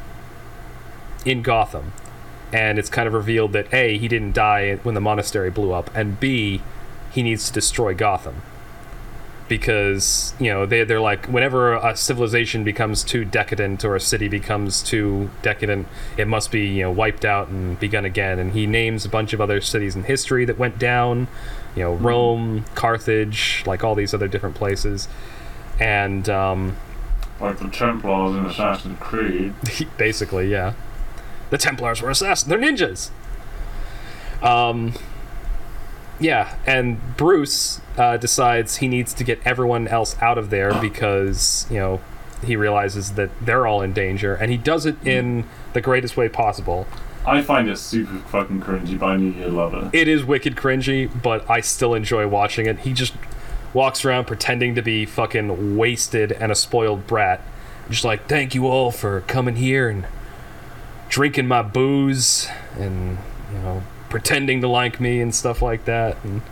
[1.25, 1.93] in Gotham.
[2.53, 5.91] And it's kind of revealed that A, he didn't die when the monastery blew up,
[5.95, 6.63] and B,
[7.11, 8.41] he needs to destroy Gotham.
[9.49, 14.27] Because, you know, they, they're like, whenever a civilization becomes too decadent or a city
[14.27, 15.87] becomes too decadent,
[16.17, 18.41] it must be, you know, wiped out and begun again.
[18.41, 21.29] And he names a bunch of other cities in history that went down,
[21.77, 25.07] you know, Rome, Carthage, like all these other different places.
[25.79, 26.77] And, um,
[27.41, 29.55] Like the Templars in Assassin's Creed.
[29.97, 30.73] basically, yeah.
[31.51, 32.49] The Templars were assassins.
[32.49, 33.11] They're ninjas.
[34.43, 34.95] Um,
[36.19, 41.67] yeah, and Bruce uh, decides he needs to get everyone else out of there because
[41.71, 42.01] you know
[42.45, 46.29] he realizes that they're all in danger, and he does it in the greatest way
[46.29, 46.87] possible.
[47.27, 49.99] I find it super fucking cringy, but I knew you'd love it.
[49.99, 52.81] It is wicked cringy, but I still enjoy watching it.
[52.81, 53.15] He just
[53.75, 57.43] walks around pretending to be fucking wasted and a spoiled brat.
[57.91, 60.07] Just like, thank you all for coming here and
[61.09, 62.49] drinking my booze
[62.79, 63.19] and,
[63.53, 66.17] you know, pretending to like me and stuff like that.
[66.23, 66.43] And,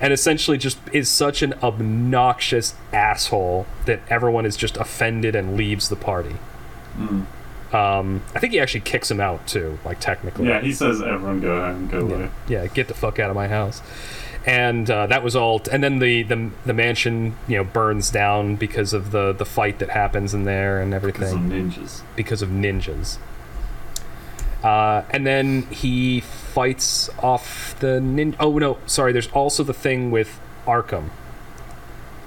[0.00, 5.88] and essentially just is such an obnoxious asshole that everyone is just offended and leaves
[5.88, 6.36] the party.
[6.96, 7.26] Mm.
[7.74, 10.48] Um, I think he actually kicks him out too, like technically.
[10.48, 12.30] Yeah, he says everyone go home, go away.
[12.48, 13.82] yeah, get the fuck out of my house.
[14.46, 15.60] And uh, that was all.
[15.72, 19.80] and then the, the the mansion, you know, burns down because of the the fight
[19.80, 21.48] that happens in there and everything.
[21.48, 22.02] Because of ninjas.
[22.14, 23.18] because of ninjas.
[24.66, 28.34] Uh, and then he fights off the nin.
[28.40, 29.12] Oh no, sorry.
[29.12, 31.10] There's also the thing with Arkham.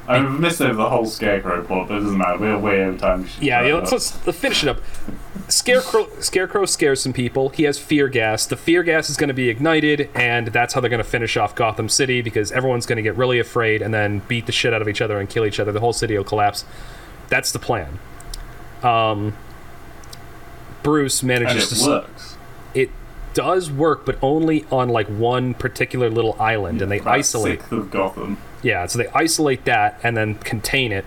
[0.07, 2.39] I mean, we've missed over the whole Scarecrow plot, but it doesn't matter.
[2.39, 3.27] We're way over time.
[3.41, 4.79] Yeah, yeah let's, let's, let's finish it up.
[5.49, 7.49] Scarecrow, Scarecrow scares some people.
[7.49, 8.45] He has fear gas.
[8.45, 11.35] The fear gas is going to be ignited, and that's how they're going to finish
[11.35, 14.73] off Gotham City because everyone's going to get really afraid and then beat the shit
[14.73, 15.73] out of each other and kill each other.
[15.73, 16.63] The whole city will collapse.
[17.27, 17.99] That's the plan.
[18.81, 19.35] Um,
[20.83, 21.89] Bruce manages to.
[21.89, 22.18] works.
[22.73, 22.89] It
[23.33, 27.59] does work, but only on like one particular little island, and they isolate.
[27.59, 28.37] Sixth of Gotham.
[28.61, 31.05] Yeah, so they isolate that and then contain it,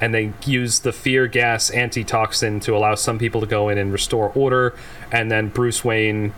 [0.00, 3.92] and they use the fear gas antitoxin to allow some people to go in and
[3.92, 4.74] restore order,
[5.10, 6.32] and then Bruce Wayne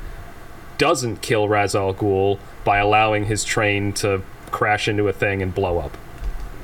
[0.78, 5.54] doesn't kill Ra's al Ghul by allowing his train to crash into a thing and
[5.54, 5.96] blow up.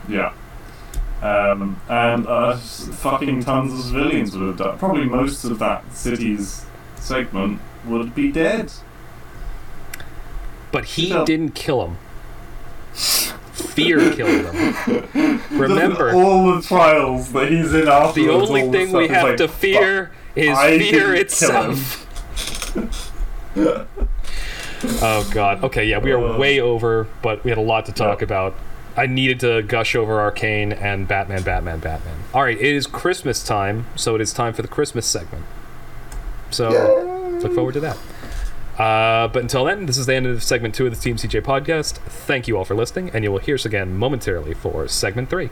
[0.08, 0.32] Yeah.
[1.22, 4.78] Um, and uh, fucking tons of civilians would have died.
[4.78, 6.66] Probably most of that city's
[6.96, 8.72] segment would be dead.
[10.70, 11.24] But he No.
[11.24, 11.98] didn't kill him.
[12.94, 15.40] Fear killed him.
[15.52, 18.14] Remember, all the trials that he's in afterwards.
[18.14, 21.98] the only all the thing we have like, to fear is I fear itself.
[25.02, 25.62] oh god.
[25.64, 26.38] Okay, yeah, we are Uh.
[26.38, 28.24] way over, but we had a lot to talk Yeah.
[28.24, 28.54] about.
[28.96, 32.14] I needed to gush over Arcane and Batman, Batman, Batman.
[32.34, 35.44] All right, it is Christmas time, so it is time for the Christmas segment.
[36.50, 36.70] So
[37.40, 37.96] look forward to that.
[38.78, 41.42] Uh, but until then, this is the end of segment two of the Team CJ
[41.42, 41.98] podcast.
[41.98, 45.50] Thank you all for listening, and you will hear us again momentarily for segment three.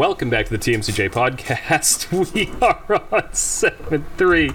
[0.00, 2.08] Welcome back to the TMCJ podcast.
[2.34, 4.50] We are on segment three,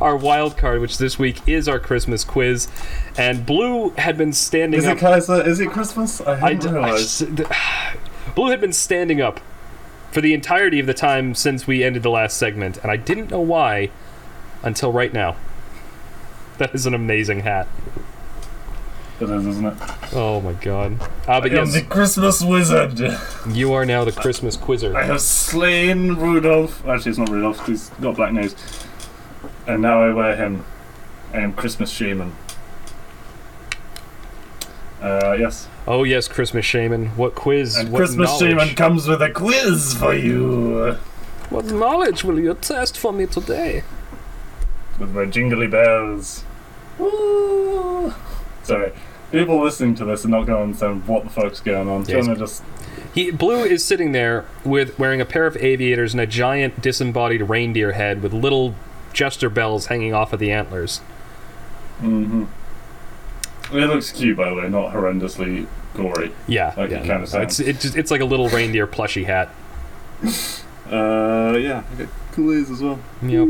[0.00, 2.68] our wild card, which this week is our Christmas quiz.
[3.18, 4.98] And Blue had been standing Is up.
[4.98, 5.42] it Kaiser?
[5.44, 6.20] Is it Christmas?
[6.20, 7.24] I I d- I just-
[8.36, 9.40] Blue had been standing up
[10.12, 13.32] for the entirety of the time since we ended the last segment, and I didn't
[13.32, 13.90] know why
[14.62, 15.34] until right now.
[16.58, 17.66] That is an amazing hat.
[19.20, 19.74] It is, isn't it?
[20.12, 21.00] Oh my god.
[21.00, 23.00] Uh, but I am yes, the Christmas wizard.
[23.48, 24.96] you are now the Christmas quizzer.
[24.96, 26.84] I have slain Rudolph.
[26.86, 27.64] Actually, it's not Rudolph.
[27.66, 28.56] He's got a black nose.
[29.66, 30.64] And now I wear him.
[31.32, 32.34] I am Christmas shaman.
[35.00, 35.68] Uh, yes.
[35.86, 37.08] Oh yes, Christmas shaman.
[37.08, 37.76] What quiz?
[37.76, 40.96] And what Christmas knowledge, Shaman comes with a quiz for you.
[41.50, 43.84] What knowledge will you test for me today?
[44.98, 46.44] With my jingly bells.
[46.98, 48.14] Woo!
[48.64, 48.92] Sorry.
[49.30, 52.04] People listening to this are not going to understand what the fuck's going on.
[52.06, 52.26] Yes.
[52.26, 52.62] To just.
[53.14, 57.42] He Blue is sitting there with wearing a pair of aviators and a giant disembodied
[57.48, 58.74] reindeer head with little
[59.12, 61.00] jester bells hanging off of the antlers.
[62.00, 62.44] Mm-hmm.
[63.76, 66.32] It looks cute, by the way, not horrendously gory.
[66.46, 67.18] Yeah, Like it yeah.
[67.18, 67.58] no, sounds.
[67.58, 69.50] it's it just, it's like a little reindeer plushy hat.
[70.90, 71.82] Uh, yeah.
[71.92, 72.98] I got cool ears as well.
[73.22, 73.48] Yep.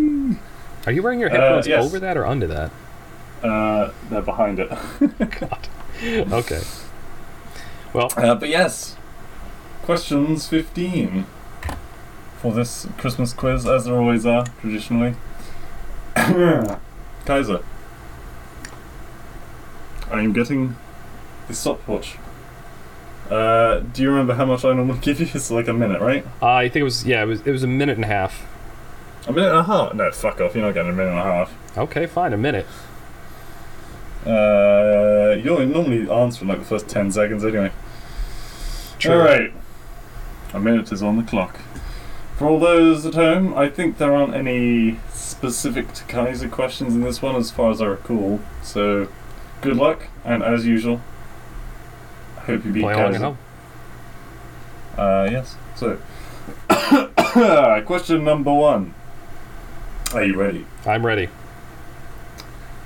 [0.87, 1.85] Are you wearing your Uh, headphones yes.
[1.85, 2.71] over that or under that?
[3.45, 4.69] Uh, they're behind it.
[5.41, 5.69] God.
[6.33, 6.63] Okay.
[7.93, 8.97] Well, Uh, but yes,
[9.83, 11.27] questions 15
[12.39, 15.15] for this Christmas quiz, as there always are, traditionally.
[16.17, 17.61] Kaiser.
[20.11, 20.77] I am getting
[21.49, 22.17] the stopwatch.
[23.31, 25.29] Uh, do you remember how much I normally give you?
[25.33, 26.27] It's like a minute, right?
[26.43, 28.47] uh, I think it was yeah, it was it was a minute and a half.
[29.27, 29.95] A minute and a half?
[29.95, 31.79] No, fuck off, you're not getting a minute and a half.
[31.79, 32.67] Okay, fine, a minute.
[34.27, 37.71] Uh, you only normally answer in like the first 10 seconds anyway.
[38.99, 39.13] True.
[39.21, 39.53] Alright.
[40.53, 41.59] A minute is on the clock.
[42.37, 47.03] For all those at home, I think there aren't any specific to Kaiser questions in
[47.03, 48.41] this one as far as I recall.
[48.63, 49.09] So,
[49.61, 51.01] good luck, and as usual,
[52.39, 53.25] I hope you beat Play along at Kaiser.
[53.25, 53.39] home.
[54.97, 55.57] Uh, yes.
[55.77, 55.99] So,
[57.87, 58.95] question number one.
[60.13, 60.67] Are you ready?
[60.87, 61.29] I'm ready.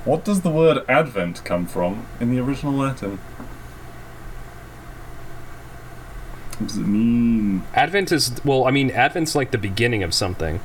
[0.09, 3.18] What does the word Advent come from in the original Latin?
[6.56, 7.64] What does it mean?
[7.74, 10.60] Advent is well, I mean, Advent's like the beginning of something.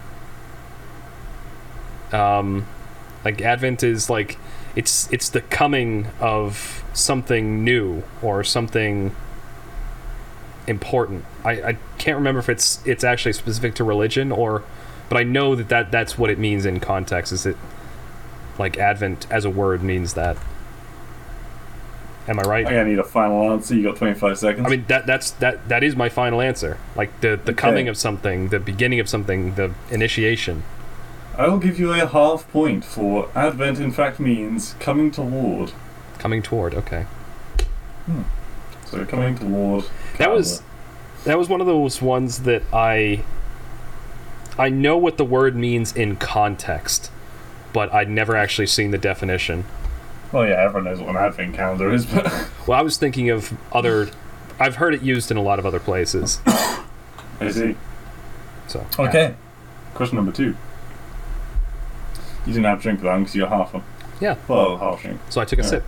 [2.13, 2.65] Um,
[3.25, 4.37] like Advent is like
[4.77, 9.13] it's it's the coming of something new or something
[10.67, 11.25] important.
[11.43, 14.63] I, I can't remember if it's it's actually specific to religion or,
[15.09, 17.33] but I know that, that that's what it means in context.
[17.33, 17.57] Is it
[18.57, 20.37] like Advent as a word means that?
[22.27, 22.65] Am I right?
[22.65, 23.75] I need a final answer.
[23.75, 24.65] You got 25 seconds.
[24.65, 26.77] I mean that that's that that is my final answer.
[26.95, 27.53] Like the the Okay.
[27.53, 30.63] coming of something, the beginning of something, the initiation.
[31.37, 35.71] I will give you a half point for Advent, in fact, means coming toward.
[36.19, 36.75] Coming toward.
[36.75, 37.05] Okay.
[38.05, 38.21] Hmm.
[38.85, 39.85] So, coming toward.
[40.17, 40.61] That was
[41.25, 43.23] that was one of those ones that I
[44.57, 47.09] I know what the word means in context,
[47.73, 49.65] but I'd never actually seen the definition.
[50.31, 52.31] Well, yeah, everyone knows what an Advent calendar is, but.
[52.67, 54.09] Well, I was thinking of other
[54.59, 56.39] I've heard it used in a lot of other places.
[56.47, 57.75] I see.
[58.67, 59.35] So Okay.
[59.95, 60.55] Question number two.
[62.45, 63.83] You didn't have to drink that one because you're half a.
[64.21, 64.37] Yeah.
[64.47, 65.19] Well, half drink.
[65.29, 65.67] So I took a Yeah.
[65.67, 65.83] sip.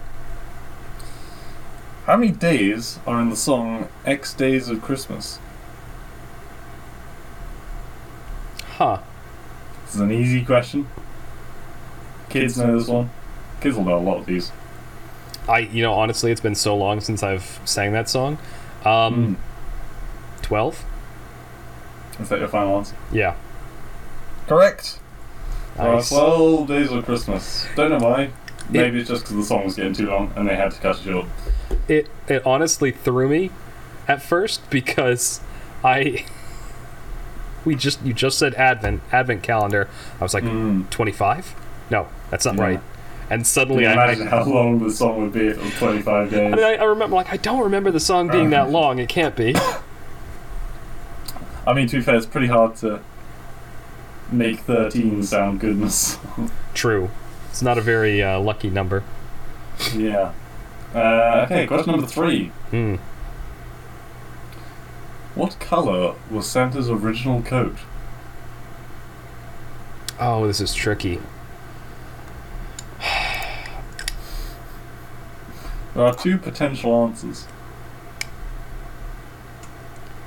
[2.05, 5.39] How many days are in the song X Days of Christmas?
[8.77, 8.99] Huh.
[9.85, 10.87] This is an easy question.
[12.41, 13.09] Kids know this one.
[13.61, 14.51] Kids will know a lot of these.
[15.47, 18.37] I you know honestly it's been so long since I've sang that song.
[18.83, 20.41] Um Mm.
[20.43, 20.85] 12?
[22.19, 22.95] Is that your final answer?
[23.11, 23.35] Yeah.
[24.47, 24.99] Correct.
[25.77, 26.11] Nice.
[26.11, 27.65] Uh, 12 Days of Christmas.
[27.75, 28.29] Don't know why.
[28.69, 30.97] Maybe it's just because the song was getting too long and they had to cut
[30.97, 31.25] it short.
[31.87, 33.51] it it honestly threw me
[34.07, 35.41] at first because
[35.83, 36.25] I
[37.65, 39.87] we just you just said advent advent calendar.
[40.19, 40.89] I was like Mm.
[40.89, 41.55] 25?
[41.89, 42.61] No, that's not Yeah.
[42.63, 42.79] right.
[43.29, 45.73] And Can suddenly you I, imagine how long the song would be if it was
[45.75, 46.53] 25 days?
[46.53, 48.99] I, mean, I, I remember like I don't remember the song being that long.
[48.99, 49.55] It can't be.
[51.67, 53.01] I mean, to be fair, it's pretty hard to
[54.31, 56.19] make 13 sound goodness.
[56.75, 57.09] True.
[57.49, 59.03] It's not a very uh, lucky number.
[59.95, 60.31] yeah.
[60.93, 62.47] Uh, okay, question number three.
[62.69, 62.95] Hmm.
[65.33, 67.77] What colour was Santa's original coat?
[70.19, 71.19] Oh, this is tricky.
[75.95, 77.47] There are two potential answers.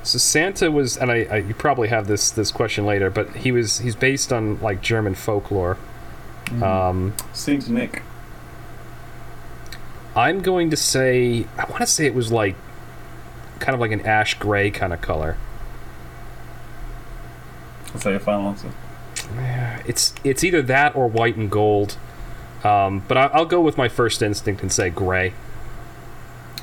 [0.02, 3.52] So Santa was, and I, I you probably have this this question later, but he
[3.52, 5.76] was he's based on like German folklore.
[6.62, 8.02] Um, Saint Nick.
[10.16, 12.56] I'm going to say I want to say it was like
[13.58, 15.36] kind of like an ash gray kind of color.
[17.94, 18.72] Is that your final answer?
[19.86, 21.98] It's it's either that or white and gold.
[22.64, 25.34] Um, but I, I'll go with my first instinct and say gray.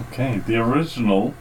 [0.02, 1.34] Okay, the original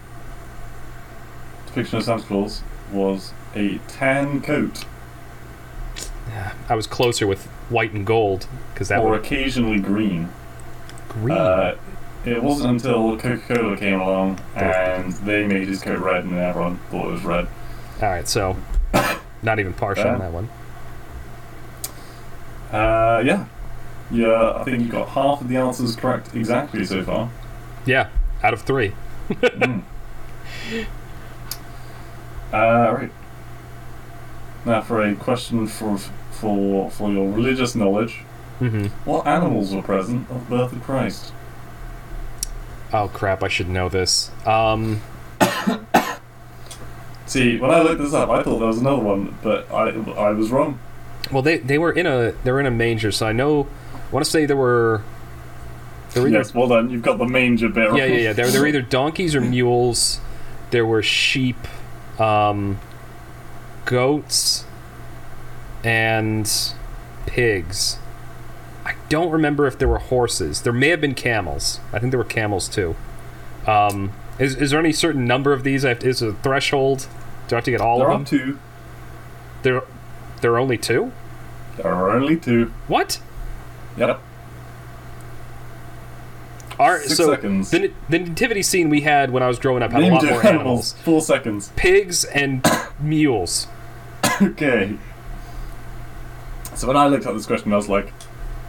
[1.66, 2.62] depiction of Santa Claus
[2.92, 4.84] was a tan coat,
[6.68, 10.30] I was closer with white and gold because that or would occasionally green.
[11.08, 11.36] green.
[11.36, 11.76] Uh,
[12.24, 16.78] it wasn't until Coca Cola came along and they made his coat red, and everyone
[16.90, 17.46] thought it was red.
[18.00, 18.56] All right, so
[19.42, 20.48] not even partial on Uh, that one.
[22.72, 23.44] Uh, yeah.
[24.10, 27.30] Yeah, I think you got half of the answers correct exactly so far.
[27.86, 28.08] Yeah,
[28.44, 28.92] out of three.
[29.30, 29.82] Mm.
[32.52, 33.10] Uh, right.
[34.64, 35.98] Now for a question for
[36.30, 38.20] for for your religious knowledge.
[38.60, 38.86] Mm-hmm.
[39.08, 41.32] What animals were present at the birth of Christ?
[42.92, 43.42] Oh crap!
[43.42, 44.30] I should know this.
[44.46, 45.00] Um,
[47.26, 50.30] See, when I looked this up, I thought there was another one, but I I
[50.30, 50.78] was wrong.
[51.32, 53.66] well, they they were in a they were in a manger, so I know.
[53.94, 55.02] I want to say there were.
[56.14, 56.90] There either, Yes, well done.
[56.90, 57.94] You've got the manger bit.
[57.96, 58.32] yeah, yeah, yeah.
[58.32, 60.20] There, there were either donkeys or mules.
[60.70, 61.56] There were sheep,
[62.18, 62.80] um,
[63.84, 64.64] goats,
[65.82, 66.50] and
[67.26, 67.98] pigs.
[68.84, 70.62] I don't remember if there were horses.
[70.62, 71.80] There may have been camels.
[71.92, 72.96] I think there were camels too.
[73.66, 75.84] Um, is, is there any certain number of these?
[75.84, 77.06] I have to, is there a threshold?
[77.48, 78.24] Do I have to get all There of are them?
[78.24, 78.58] two.
[79.62, 79.82] There,
[80.42, 81.12] there are only two.
[81.76, 82.72] There are only two.
[82.88, 83.20] What?
[83.96, 84.20] Yep.
[86.78, 87.70] Our, Six so seconds.
[87.70, 90.24] the, the nativity scene we had when I was growing up had Name a lot
[90.24, 90.92] more animals.
[91.04, 91.70] Full seconds.
[91.76, 92.66] Pigs and
[93.00, 93.68] mules.
[94.42, 94.96] Okay.
[96.74, 98.12] So when I looked at this question, I was like,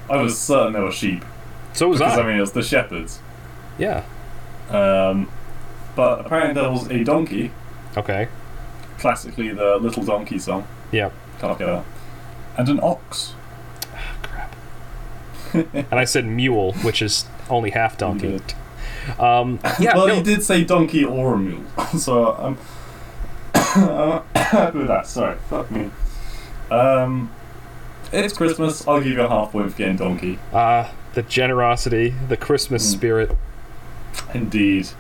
[0.10, 1.26] I was certain there were sheep
[1.73, 2.22] So was because I.
[2.22, 3.19] I mean it was the shepherds.
[3.80, 4.03] yeah.
[4.69, 5.30] Um,
[5.95, 7.52] but apparently there was a donkey,
[7.98, 8.27] Okay.
[8.98, 10.68] classically the little donkey song.
[10.91, 11.11] Yeah.
[11.40, 11.86] Can't get that.
[12.57, 13.34] And an ox.
[14.23, 14.56] Crap.
[15.73, 18.39] and I said mule, which is only half donkey.
[19.19, 19.95] Um, yeah.
[19.95, 21.63] well, no, you did say donkey or a mule,
[21.97, 22.57] so I'm
[23.53, 25.05] I'm happy with that.
[25.07, 25.89] Sorry, fuck me.
[26.72, 27.31] Um,
[28.11, 28.88] it's Christmas.
[28.88, 30.39] I'll give you a half point for getting donkey.
[30.53, 32.91] uh, the generosity, the Christmas Mm.
[32.97, 33.38] spirit.
[34.34, 34.89] Indeed.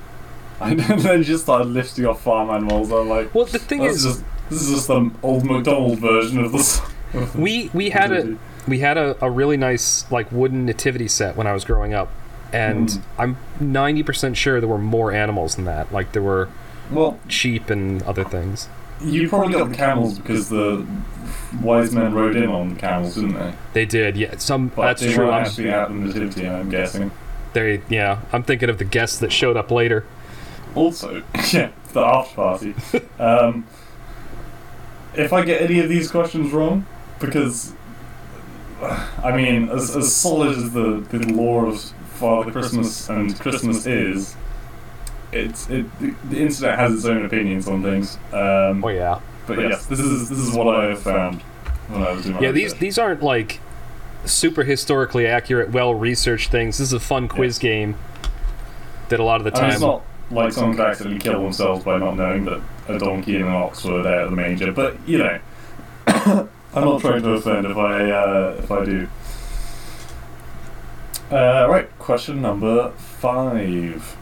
[0.61, 2.89] And then you just started lifting off farm animals.
[2.89, 6.53] I'm like, Well, the thing is just this is just the old McDonald version of
[6.53, 6.79] this.
[7.35, 11.45] we we had a we had a, a really nice like wooden nativity set when
[11.45, 12.09] I was growing up,
[12.53, 13.01] and Mm.
[13.17, 15.91] I'm ninety percent sure there were more animals than that.
[15.91, 16.49] Like there were
[16.91, 18.69] Well, sheep and other things.
[19.01, 20.85] you probably got the camels because the
[21.61, 23.53] wise men rode in on camels, didn't they?
[23.73, 24.37] They did, yeah.
[24.37, 25.25] Some But that's they true.
[25.25, 27.11] weren't I'm, actually at the nativity, I'm guessing.
[27.53, 30.05] they, yeah, I'm thinking of the guests that showed up later.
[30.75, 32.75] Also, yeah, the after party.
[33.19, 33.65] um,
[35.13, 36.85] if I get any of these questions wrong,
[37.19, 37.73] because
[39.23, 44.35] I mean, as, as solid as the, the lore of Father Christmas and Christmas is,
[45.31, 48.17] it's it the, the internet has its own opinions on things.
[48.31, 51.41] Um, Oh yeah, but yes, this is this is what I have found
[51.89, 52.51] when I was doing my yeah.
[52.51, 52.79] These research.
[52.79, 53.59] these aren't like
[54.25, 56.77] super historically accurate, well researched things.
[56.77, 57.95] This is a fun quiz game
[59.09, 59.71] that a lot of the I mean, time.
[59.71, 63.45] it's not like someone could accidentally kill themselves by not knowing that a donkey and
[63.45, 65.39] an ox were there at the manger, but you know,
[66.07, 69.07] I'm not trying to offend if I uh, if I do.
[71.31, 74.15] Uh, right, question number five.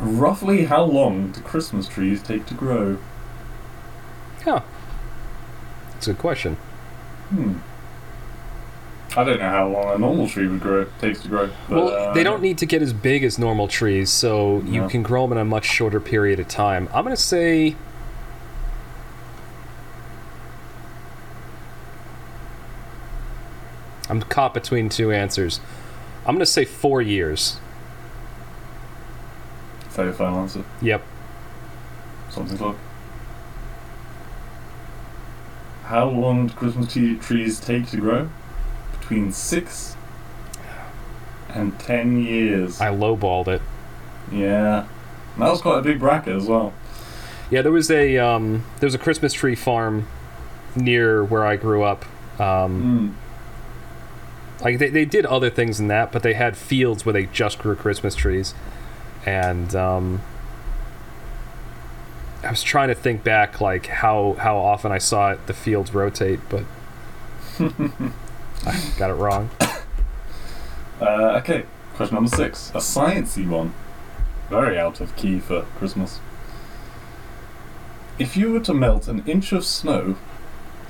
[0.00, 2.98] Roughly how long do Christmas trees take to grow?
[4.44, 4.60] Huh.
[5.96, 6.56] It's a good question.
[7.28, 7.54] Hmm.
[9.16, 11.48] I don't know how long a normal tree would grow takes to grow.
[11.68, 14.88] But, Well, uh, they don't need to get as big as normal trees, so you
[14.88, 16.88] can grow them in a much shorter period of time.
[16.92, 17.76] I'm gonna say.
[24.14, 25.58] I'm caught between two answers.
[26.24, 27.58] I'm gonna say four years.
[29.90, 30.64] Say your final answer.
[30.80, 31.02] Yep.
[32.30, 32.76] Something like.
[35.86, 38.28] How long do Christmas tree- trees take to grow?
[39.00, 39.96] Between six
[41.48, 42.80] and ten years.
[42.80, 43.62] I lowballed it.
[44.32, 44.86] yeah,
[45.38, 46.72] that was quite a big bracket as well.
[47.50, 50.06] Yeah, there was a um, there was a Christmas tree farm
[50.76, 52.04] near where I grew up.
[52.40, 53.23] Um, Mm.
[54.60, 57.58] Like they, they did other things than that, but they had fields where they just
[57.58, 58.54] grew Christmas trees.
[59.26, 60.22] And um,
[62.42, 65.94] I was trying to think back, like how how often I saw it, the fields
[65.94, 66.64] rotate, but
[67.58, 69.50] I got it wrong.
[71.00, 71.64] Uh, okay,
[71.94, 73.74] question number six, a sciencey one,
[74.48, 76.20] very out of key for Christmas.
[78.16, 80.16] If you were to melt an inch of snow,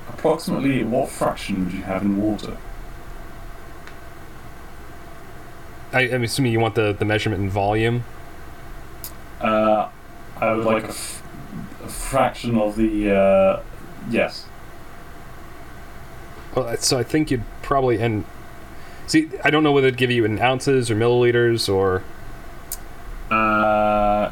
[0.07, 2.57] approximately what fraction would you have in water?
[5.95, 8.03] I, I'm assuming you want the, the measurement in volume.
[9.41, 9.89] Uh,
[10.39, 11.23] I would like a, f-
[11.83, 13.15] a fraction of the.
[13.15, 13.63] Uh,
[14.09, 14.45] yes.
[16.55, 18.25] Well, so I think you'd probably and
[19.07, 22.03] See, I don't know whether it'd give you in ounces or milliliters or.
[23.29, 24.31] Uh,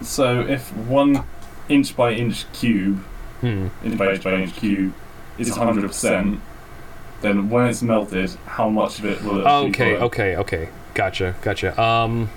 [0.00, 1.24] so if one
[1.68, 2.98] inch by inch cube,
[3.40, 3.68] Hmm.
[3.84, 4.92] inch by inch by inch cube,
[5.36, 6.40] is 100%,
[7.20, 10.68] then when it's melted, how much of it will it Okay, okay, okay.
[10.98, 11.80] Gotcha, gotcha.
[11.80, 12.28] Um.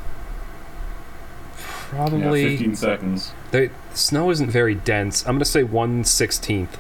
[1.56, 1.60] Yeah,
[1.90, 2.50] Probably.
[2.58, 3.32] 15 seconds.
[3.50, 5.26] the snow isn't very dense.
[5.28, 6.78] I'm gonna say one sixteenth.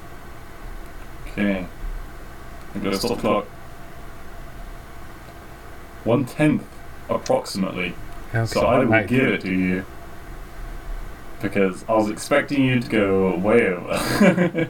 [1.32, 1.66] Okay.
[2.76, 3.45] I'm gonna stop clock.
[6.03, 6.64] One tenth,
[7.10, 7.95] approximately.
[8.30, 8.45] Okay.
[8.45, 9.84] So I will I- give it to you.
[11.41, 14.70] Because I was expecting you to go way over.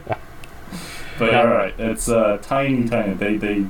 [1.18, 1.40] but No.
[1.40, 3.12] alright, it's uh, tiny, tiny.
[3.12, 3.66] They, they.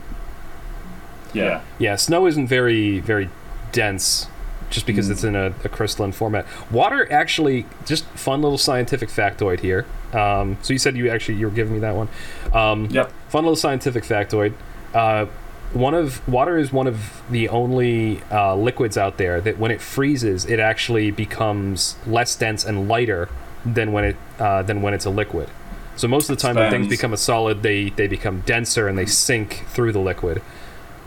[1.33, 1.61] Yeah.
[1.79, 3.29] Yeah, snow isn't very very
[3.73, 4.29] dense
[4.71, 5.13] just because Mm.
[5.13, 6.47] it's in a, a crystalline format.
[6.71, 9.85] Water actually just fun little scientific factoid here.
[10.15, 12.09] Um, so you said you actually you were giving me that one.
[12.55, 13.13] Um, Yep.
[13.29, 14.53] Fun little scientific factoid.
[14.95, 15.27] Uh,
[15.73, 19.81] one of water is one of the only uh, liquids out there that when it
[19.81, 23.29] freezes, it actually becomes less dense and lighter
[23.65, 25.49] than when it uh, than when it's a liquid.
[25.97, 28.99] So most of the time, when things become a solid, they they become denser and
[28.99, 30.43] they sink through the liquid.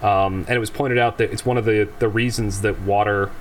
[0.06, 3.32] Um, and it was pointed out that it's one of the the reasons that water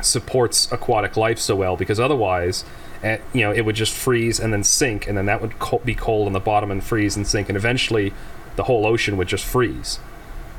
[0.00, 2.64] supports aquatic life so well because otherwise
[3.02, 5.80] eh, you know it would just freeze and then sink and then that would co-
[5.84, 8.12] be cold on the bottom and freeze and sink and eventually
[8.56, 9.98] the whole ocean would just freeze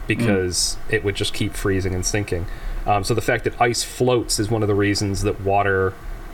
[0.07, 2.45] because it would just keep freezing and sinking.
[2.85, 5.93] Um, so the fact that ice floats is one of the reasons that water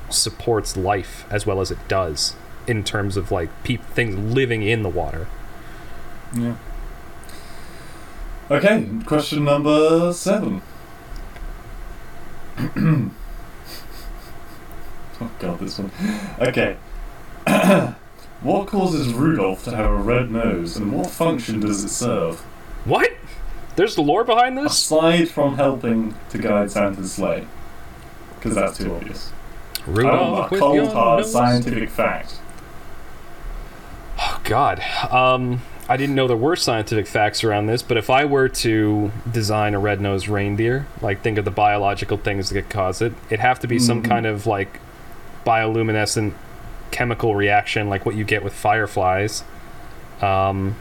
[0.10, 2.36] supports life as well as it does
[2.68, 5.28] in terms of like peop things living in the water.
[6.36, 6.56] Yeah.
[8.52, 10.62] Okay, question number seven.
[12.58, 13.12] oh
[15.40, 15.92] god, this one.
[16.40, 16.78] Okay.
[18.42, 22.42] what causes Rudolph to have a red nose, and what function does it serve?
[22.86, 23.12] what
[23.76, 27.48] there's the lore behind this Aside from helping to guide Santa's sleigh.
[28.36, 29.32] Because that's too obvious.
[29.88, 31.32] Rudolph a cold hard nose.
[31.32, 32.40] scientific fact.
[34.20, 34.82] Oh, God.
[35.10, 39.12] Um, I didn't know there were scientific facts around this, but if I were to
[39.30, 43.42] design a red-nosed reindeer, like think of the biological things that could cause it, it'd
[43.42, 44.08] have to be some Mhm.
[44.08, 44.80] kind of like
[45.46, 46.34] bioluminescent
[46.92, 49.44] chemical reaction, like what you get with fireflies,
[50.22, 50.76] um,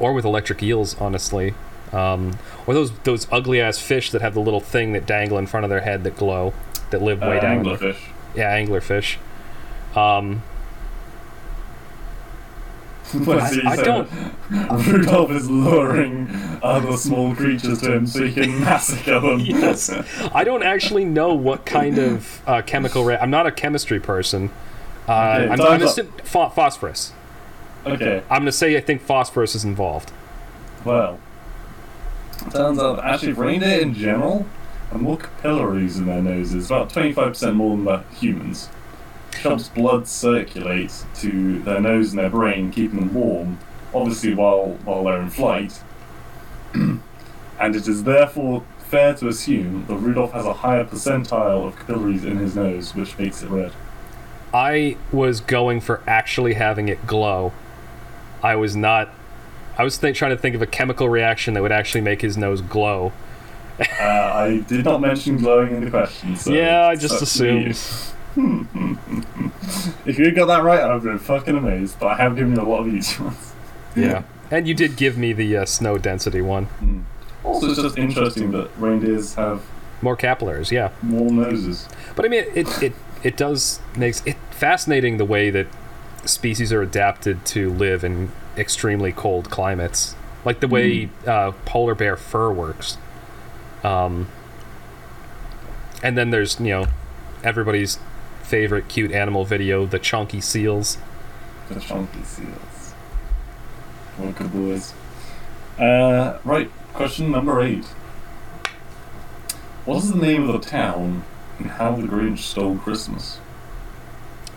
[0.00, 1.54] or with electric eels, honestly,
[1.92, 2.32] um,
[2.66, 5.62] or those those ugly ass fish that have the little thing that dangle in front
[5.64, 6.52] of their head that glow,
[6.90, 7.64] that live way Uh, down.
[7.64, 7.96] anglerfish.
[8.34, 9.16] Yeah, anglerfish.
[9.94, 10.42] Um,
[13.12, 14.08] When I- I don't-
[14.86, 16.28] Rudolph is luring
[16.62, 19.40] other small creatures to him so he can massacre them.
[19.40, 19.90] yes.
[20.34, 23.04] I don't actually know what kind of uh, chemical.
[23.04, 24.50] Re- I'm not a chemistry person.
[25.08, 25.80] Uh, Okay, I'm, I'm
[26.24, 27.12] pho- phosphorus.
[27.86, 30.10] Okay, I'm gonna say I think phosphorus is involved.
[30.84, 31.20] well.
[32.50, 34.46] Turns out actually reindeer in general
[34.90, 38.68] have more capillaries in their noses, about 25% more than the humans.
[39.42, 43.58] Helps blood circulate to their nose and their brain, keeping them warm,
[43.94, 45.80] obviously while, while they're in flight.
[46.74, 47.00] and
[47.60, 52.38] it is therefore fair to assume that Rudolph has a higher percentile of capillaries in
[52.38, 53.72] his nose, which makes it red.
[54.54, 57.52] I was going for actually having it glow.
[58.42, 59.12] I was not.
[59.76, 62.36] I was think, trying to think of a chemical reaction that would actually make his
[62.36, 63.12] nose glow.
[63.78, 66.52] Uh, I did not mention glowing in the question, so.
[66.54, 67.70] yeah, I just it's up to you.
[67.70, 68.15] assumed.
[68.36, 72.60] If you got that right, I'd have been fucking amazed, but I have given you
[72.60, 73.52] a lot of easy ones.
[73.96, 77.06] Yeah, and you did give me the uh, snow density one.
[77.44, 79.62] Also, it's just interesting that reindeers have
[80.02, 80.90] More capillaries, yeah.
[81.02, 81.88] warm noses.
[82.14, 82.92] But I mean, it it
[83.22, 85.66] it does makes it fascinating the way that
[86.24, 90.14] species are adapted to live in extremely cold climates,
[90.44, 92.98] like the way uh, polar bear fur works.
[93.82, 94.28] Um,
[96.02, 96.86] and then there's you know
[97.42, 97.98] everybody's
[98.46, 100.98] favorite cute animal video, the chunky seals.
[101.68, 102.92] The chunky seals.
[104.16, 104.94] What good boys.
[105.78, 107.84] Uh, right, question number eight.
[109.84, 111.24] What is the name of the town
[111.58, 113.40] in How the Grinch Stole Christmas?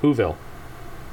[0.02, 0.36] Whoville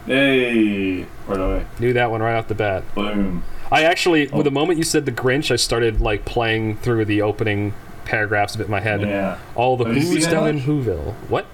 [0.06, 1.06] Hey!
[1.26, 1.66] Right away.
[1.80, 2.84] knew that one right off the bat.
[2.94, 3.42] Boom.
[3.72, 4.36] I actually, Oh.
[4.38, 7.72] with the moment you said the Grinch, I started like playing through the opening
[8.04, 9.00] paragraphs of it in my head.
[9.00, 9.38] Yeah.
[9.56, 10.60] All the Have who's down in?
[10.60, 11.14] Whoville.
[11.28, 11.46] What?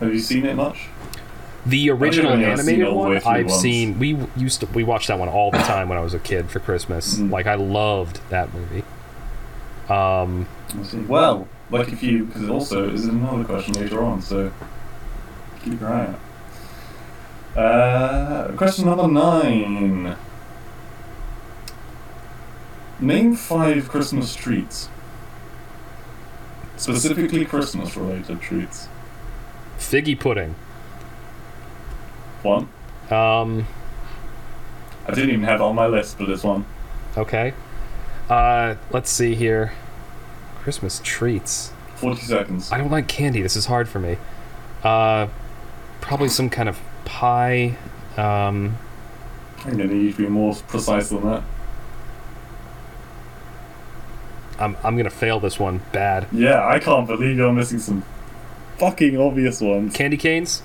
[0.00, 0.86] Have you seen it much?
[1.66, 3.60] The original animated it all the way one, I've once.
[3.60, 3.98] seen.
[3.98, 6.50] We used to we watched that one all the time when I was a kid
[6.50, 7.18] for Christmas.
[7.18, 7.30] Mm.
[7.30, 8.84] Like I loved that movie.
[9.88, 10.46] Um,
[11.08, 14.52] Well, like if you, because it also is another question later on, so
[15.64, 16.14] keep your eye
[17.56, 17.58] out.
[17.58, 20.16] Uh, question number nine.
[23.00, 24.88] Name five Christmas treats.
[26.76, 28.88] Specifically Christmas related treats.
[29.78, 30.54] Figgy pudding.
[32.42, 32.68] One.
[33.10, 33.66] Um,
[35.06, 36.66] I didn't even have it on my list, but it's one.
[37.16, 37.54] okay.
[38.28, 39.72] Uh, let's see here.
[40.62, 41.72] Christmas treats.
[41.96, 42.70] 40 seconds.
[42.70, 43.40] I don't like candy.
[43.40, 44.18] This is hard for me.
[44.84, 45.28] Uh,
[46.00, 47.76] probably some kind of pie.
[48.16, 48.76] Um,
[49.64, 51.42] I'm going to need to be more precise than that.
[54.60, 56.26] I'm I'm gonna fail this one bad.
[56.32, 58.02] Yeah, I can't believe you're missing some
[58.78, 59.92] fucking obvious ones.
[59.94, 60.62] Candy canes.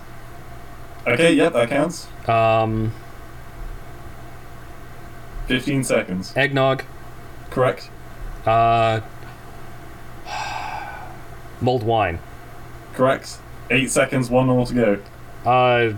[1.05, 2.07] Okay, yep, that counts.
[2.29, 2.93] Um,
[5.47, 6.33] 15 seconds.
[6.37, 6.83] eggnog.
[7.49, 7.89] Correct.
[8.45, 9.01] Uh,
[11.61, 12.19] mulled wine.
[12.93, 13.37] Correct.
[13.69, 14.99] 8 seconds, one more to go.
[15.49, 15.93] Uh,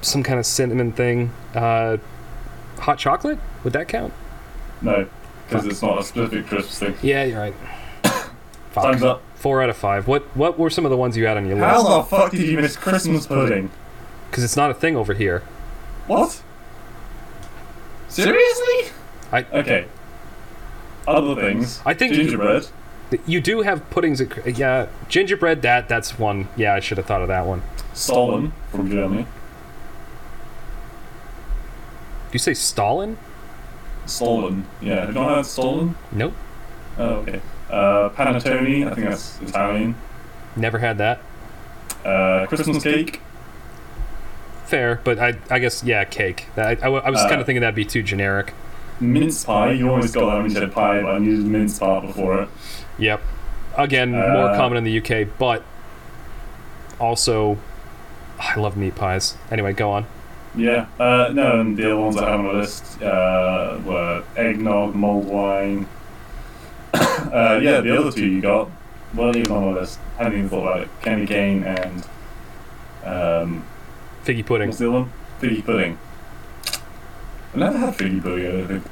[0.00, 1.32] some kind of cinnamon thing.
[1.54, 1.98] Uh,
[2.78, 3.38] hot chocolate.
[3.64, 4.12] Would that count?
[4.80, 5.06] No,
[5.46, 6.94] because it's not a specific Christmas thing.
[7.02, 7.54] Yeah, you're right.
[8.74, 9.22] Time's up.
[9.46, 10.08] Four out of five.
[10.08, 11.86] What What were some of the ones you had on your How list?
[11.88, 13.70] How the fuck did you miss Christmas pudding?
[14.28, 15.44] Because it's not a thing over here.
[16.08, 16.42] What?
[18.08, 18.90] Seriously?
[19.30, 19.84] I- Okay.
[21.06, 21.80] Other things.
[21.86, 22.66] I think- gingerbread.
[23.24, 24.20] You do have puddings.
[24.20, 25.62] At, yeah, gingerbread.
[25.62, 26.48] That that's one.
[26.56, 27.62] Yeah, I should have thought of that one.
[27.94, 29.22] Stollen from Germany.
[29.22, 29.28] Do
[32.32, 33.16] you say Stalin?
[34.06, 34.66] Stolen.
[34.82, 35.02] Yeah.
[35.02, 35.94] Have you not heard stolen?
[36.10, 36.32] Nope.
[36.98, 37.40] Oh, okay.
[37.70, 38.86] Uh, panettone.
[38.90, 39.94] I think that's Italian.
[40.56, 41.20] Never had that.
[42.04, 43.20] Uh, Christmas cake.
[44.64, 46.46] Fair, but I I guess yeah, cake.
[46.56, 48.52] I, I, I was Uh, kind of thinking that'd be too generic.
[49.00, 49.72] Mince pie.
[49.72, 52.48] You always got that when you said pie, but I needed mince pie before it.
[52.98, 53.20] Yep.
[53.76, 55.62] Again, more Uh, common in the UK, but
[56.98, 57.58] also
[58.40, 59.36] I love meat pies.
[59.50, 60.06] Anyway, go on.
[60.54, 60.86] Yeah.
[60.98, 65.26] Uh, no, and the other ones I have on my list uh, were eggnog, mulled
[65.26, 65.86] wine.
[67.32, 68.68] Uh, yeah, the other two you got
[69.14, 69.98] weren't even on my list.
[70.18, 70.88] hadn't even thought about it.
[71.02, 72.04] Candy cane and
[73.04, 73.64] um,
[74.24, 74.68] Figgy pudding.
[74.68, 75.12] what's the other one?
[75.40, 75.98] Figgy pudding.
[77.54, 78.46] I never had figgy pudding.
[78.46, 78.84] I don't think.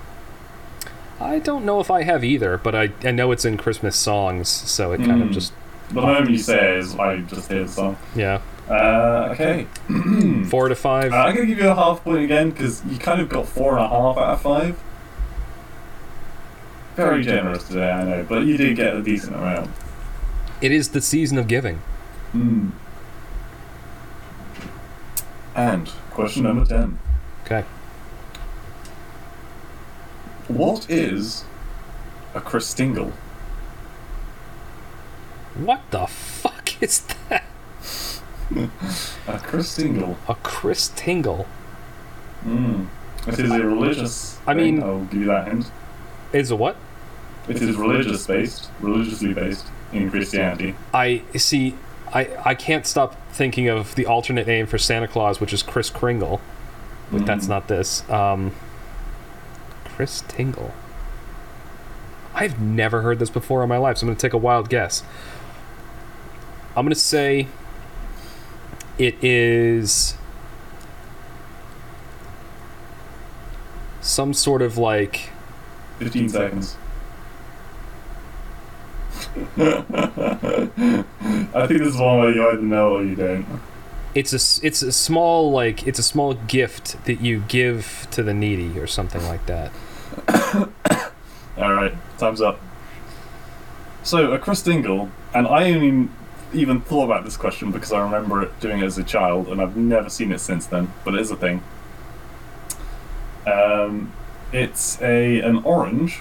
[1.20, 4.48] I don't know if I have either, but I, I know it's in Christmas songs,
[4.48, 5.32] so it kind of Mm.
[5.32, 5.52] just
[5.88, 7.96] The moment you say it is, I just hear the song.
[8.14, 8.40] yeah.
[8.68, 9.66] Uh, okay.
[10.48, 11.12] Four to five.
[11.12, 13.76] Uh, I'm gonna give you a half point again because you kind of got four
[13.76, 14.78] and a half out of five.
[16.96, 19.68] Very generous today, I know, but you did get a decent amount.
[20.60, 21.76] it is the season of giving.
[22.32, 22.70] Hmm.
[25.56, 26.98] And question number ten:
[27.44, 27.64] Okay.
[30.48, 31.44] What is
[32.34, 33.12] a Christingle?
[35.56, 37.00] What the fuck is
[37.30, 37.44] that?
[39.26, 40.16] A Christingle.
[40.28, 41.44] A Chris Tingle.
[42.42, 42.84] Hmm.
[43.26, 44.38] It is a religious.
[44.46, 45.70] I thing, mean- I'll give you that hint.
[46.32, 46.76] Is a what?
[47.48, 50.74] It is religious based, religiously based in Christianity.
[50.92, 51.74] I see.
[52.12, 55.90] I I can't stop thinking of the alternate name for Santa Claus, which is Kris
[55.90, 56.40] Kringle,
[57.12, 57.50] but that's Mhm.
[57.50, 58.08] not this.
[58.08, 58.52] Um,
[59.84, 60.72] Chris Tingle.
[62.34, 64.68] I've never heard this before in my life, so I'm going to take a wild
[64.68, 65.02] guess.
[66.76, 67.46] I'm going to say
[68.98, 70.16] it is
[74.00, 75.30] some sort of like
[76.00, 76.76] 15 seconds.
[79.56, 81.02] I
[81.66, 83.46] think this is one where you either know or you don't.
[84.14, 88.32] it's a it's a small like it's a small gift that you give to the
[88.32, 89.72] needy or something like that.
[91.58, 92.60] Alright, time's up.
[94.04, 96.08] So, a Christingle, and I only
[96.52, 99.60] even thought about this question because I remember it doing it as a child, and
[99.60, 101.62] I've never seen it since then, but it is a thing.
[103.46, 104.12] Um,
[104.52, 106.20] it's a an orange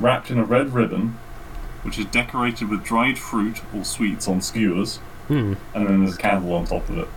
[0.00, 1.18] wrapped in a red ribbon,
[1.82, 4.98] which is decorated with dried fruit or sweets on skewers,
[5.28, 5.54] Hmm.
[5.74, 7.08] and then there's a candle on top of it.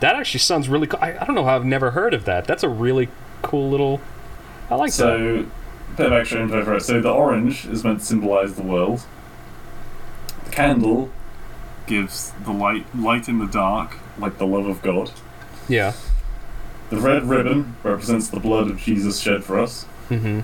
[0.00, 1.00] That actually sounds really cool.
[1.02, 2.46] I, I don't know how I've never heard of that.
[2.46, 3.08] That's a really
[3.42, 4.00] cool little.
[4.70, 4.96] I like that.
[4.96, 5.46] So,
[5.96, 6.82] bit of extra info for it.
[6.82, 9.02] So, the orange is meant to symbolize the world.
[10.44, 11.10] The candle
[11.86, 15.10] gives the light, light in the dark, like the love of God.
[15.68, 15.92] Yeah.
[16.88, 19.84] The red ribbon represents the blood of Jesus shed for us.
[20.08, 20.40] Mm-hmm.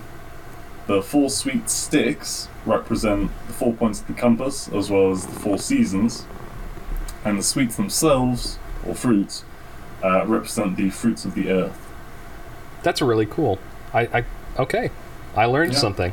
[0.86, 5.32] The four sweet sticks represent the four points of the compass, as well as the
[5.32, 6.24] four seasons.
[7.24, 9.42] And the sweets themselves, or fruits,
[10.04, 11.78] uh, represent the fruits of the earth.
[12.84, 13.58] That's really cool.
[13.92, 14.24] I, I
[14.62, 14.90] okay.
[15.34, 15.78] I learned Yeah.
[15.78, 16.12] something.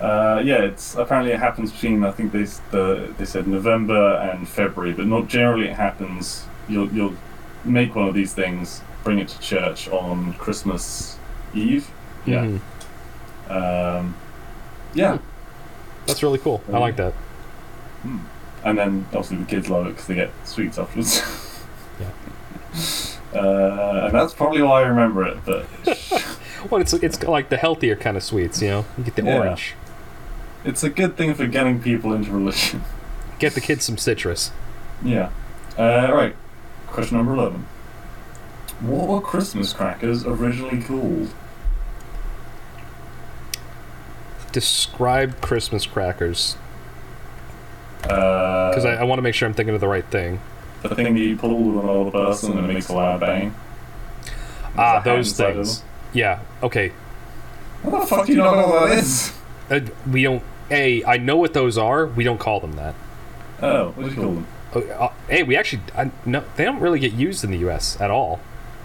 [0.00, 4.48] Uh, yeah, it's apparently it happens between I think they the they said November and
[4.48, 5.68] February, but not generally.
[5.68, 6.44] It happens.
[6.68, 7.14] You'll you'll
[7.64, 11.18] make one of these things, bring it to church on Christmas
[11.54, 11.88] Eve.
[12.24, 12.60] Yeah, Mhm.
[13.52, 14.14] Um,
[14.94, 15.18] yeah,
[16.06, 16.62] That's really cool.
[16.72, 17.14] I like that.
[18.64, 21.22] and then obviously the kids love it because they get sweets afterwards.
[22.00, 22.08] Yeah.
[23.34, 25.36] Uh, and that's probably why I remember it.
[25.44, 25.66] But
[26.70, 28.84] Well, it's it's like the healthier kind of sweets, you know.
[28.96, 29.38] You get the Yeah.
[29.38, 29.74] orange.
[30.64, 32.82] it's a good thing for getting people into religion.
[33.38, 34.52] Get the kids some citrus.
[35.04, 35.30] yeah.
[35.78, 36.34] Uh, right.
[36.86, 37.66] Question number eleven.
[38.80, 41.32] What were Christmas crackers originally called?
[44.52, 46.56] Describe Christmas crackers
[48.02, 50.40] Because because I, I want to make sure I'm thinking of the right thing.
[50.82, 53.54] the thing that you pull with an older person and it makes a loud bang.
[54.76, 55.82] Ah, those things.
[56.12, 56.40] Yeah.
[56.62, 56.92] Okay.
[57.82, 59.32] What the fuck do you know what that is?
[59.70, 59.80] Uh,
[60.10, 60.42] we don't.
[60.70, 61.04] A.
[61.04, 62.06] I know what those are.
[62.06, 62.94] We don't call them that.
[63.60, 64.46] Oh, what do you call them?
[64.74, 65.82] Uh, uh, hey, we actually.
[65.96, 68.00] I, no, they don't really get used in the U.S.
[68.00, 68.40] at all.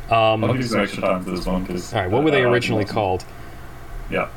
[0.09, 1.93] Um, I'll give you some extra time for this one because.
[1.93, 2.11] all right.
[2.11, 3.25] What were they originally called?
[4.09, 4.29] Yeah.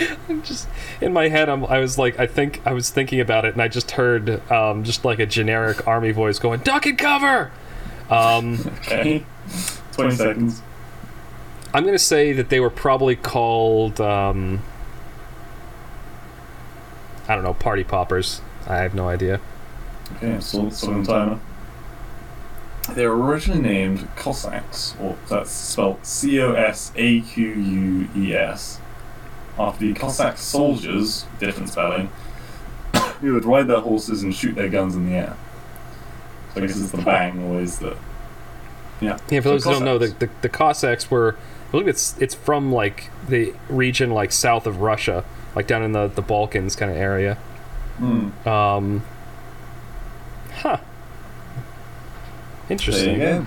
[0.00, 0.68] I'm just
[1.00, 1.48] in my head.
[1.48, 4.48] I'm, I was like, I think I was thinking about it, and I just heard
[4.50, 7.50] um, just like a generic army voice going, "Duck and cover."
[8.10, 9.24] Um, Okay.
[9.92, 10.62] Twenty seconds.
[11.74, 14.00] I'm gonna say that they were probably called.
[14.00, 14.62] Um,
[17.28, 18.40] I don't know, party poppers.
[18.66, 19.40] I have no idea.
[20.16, 21.40] Okay, so Southern timer.
[22.94, 28.34] They were originally named Cossacks, or that's spelled C O S A Q U E
[28.34, 28.77] S,
[29.58, 32.10] after the Cossack soldiers, different spelling,
[33.20, 35.36] who would ride their horses and shoot their guns in the air.
[36.54, 37.96] So I guess it's the bang always that.
[39.00, 39.18] Yeah.
[39.30, 40.18] Yeah, for those who don't know, the, Cossacks.
[40.20, 41.36] the the Cossacks were.
[41.68, 45.24] I believe it's it's from like the region like south of Russia,
[45.54, 47.34] like down in the the Balkans kind of area.
[47.98, 48.48] Hmm.
[48.48, 49.02] Um,
[50.54, 50.78] huh.
[52.68, 53.12] There Interesting.
[53.14, 53.46] you go.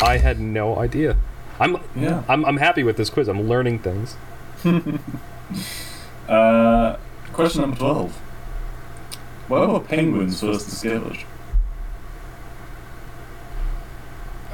[0.00, 1.16] I had no idea.
[1.60, 2.22] I'm, Yeah.
[2.28, 3.28] I'm I'm happy with this quiz.
[3.28, 4.16] I'm learning things.
[6.28, 6.96] Uh,
[7.32, 8.12] question number 12.
[9.48, 11.16] Where were penguins first discovered?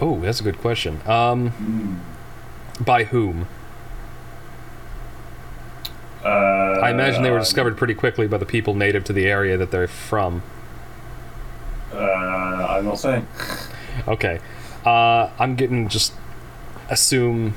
[0.00, 1.00] Oh, that's a good question.
[1.04, 1.96] Um, Hmm.
[2.84, 3.48] by whom?
[6.24, 9.56] Uh, I imagine they were discovered pretty quickly by the people native to the area
[9.56, 10.42] that they're from.
[11.92, 13.26] Uh, I'm not saying.
[14.06, 14.38] Okay.
[14.86, 16.12] Uh, I'm getting just
[16.88, 17.54] assume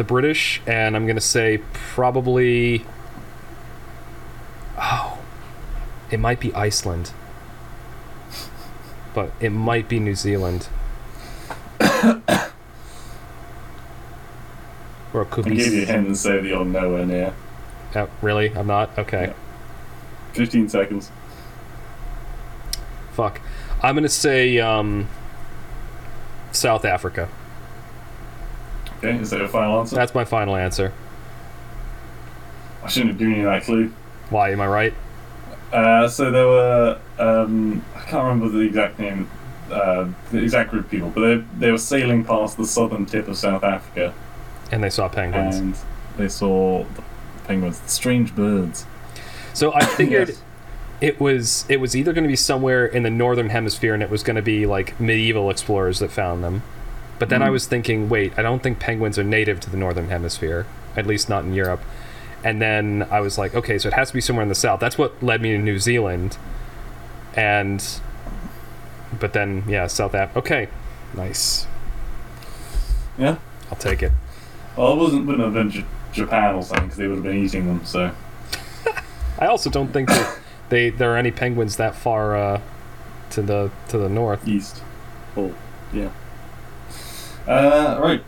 [0.00, 2.86] the British, and I'm gonna say probably.
[4.78, 5.18] Oh,
[6.10, 7.12] it might be Iceland,
[9.12, 10.68] but it might be New Zealand,
[11.82, 12.22] or
[15.20, 15.56] it could I be.
[15.56, 17.34] give you a hint and say that you're nowhere near.
[17.94, 18.56] Oh, really?
[18.56, 18.98] I'm not.
[18.98, 19.34] Okay.
[20.32, 21.10] 15 seconds.
[23.12, 23.42] Fuck.
[23.82, 25.08] I'm gonna say um,
[26.52, 27.28] South Africa.
[29.02, 29.96] Okay, is that your final answer?
[29.96, 30.92] That's my final answer.
[32.84, 33.92] I shouldn't have given you that clue.
[34.30, 34.50] Why?
[34.52, 34.94] Am I right?
[35.72, 39.28] Uh, so there were, um, I can't remember the exact name,
[39.70, 43.28] uh, the exact group of people, but they, they were sailing past the southern tip
[43.28, 44.12] of South Africa
[44.72, 45.56] And they saw penguins.
[45.56, 45.76] and
[46.16, 47.02] they saw the
[47.44, 48.84] penguins, the strange birds.
[49.54, 50.42] So I figured Yes.
[51.00, 54.10] it was it was either going to be somewhere in the northern hemisphere, and it
[54.10, 56.62] was going to be like medieval explorers that found them.
[57.20, 57.52] But then I Mhm.
[57.52, 60.66] was thinking, wait, I don't think penguins are native to the northern hemisphere,
[60.96, 61.82] at least not in Europe.
[62.42, 64.80] And then I was like, okay, so it has to be somewhere in the south.
[64.80, 66.38] That's what led me to New Zealand.
[67.36, 67.84] And
[69.20, 70.38] but then yeah, South Africa.
[70.38, 70.68] Okay,
[71.14, 71.66] nice.
[73.18, 73.36] Yeah?
[73.70, 74.12] I'll take it.
[74.76, 77.36] Well, it wasn't, wouldn't have been J- Japan or something because they would have been
[77.44, 78.12] eating them, so.
[79.38, 80.38] I also don't think that
[80.70, 82.60] they there are any penguins that far uh,
[83.30, 84.48] to the to the north.
[84.48, 84.82] East.
[85.36, 85.52] Oh,
[85.92, 86.08] yeah.
[87.46, 88.22] Uh, right.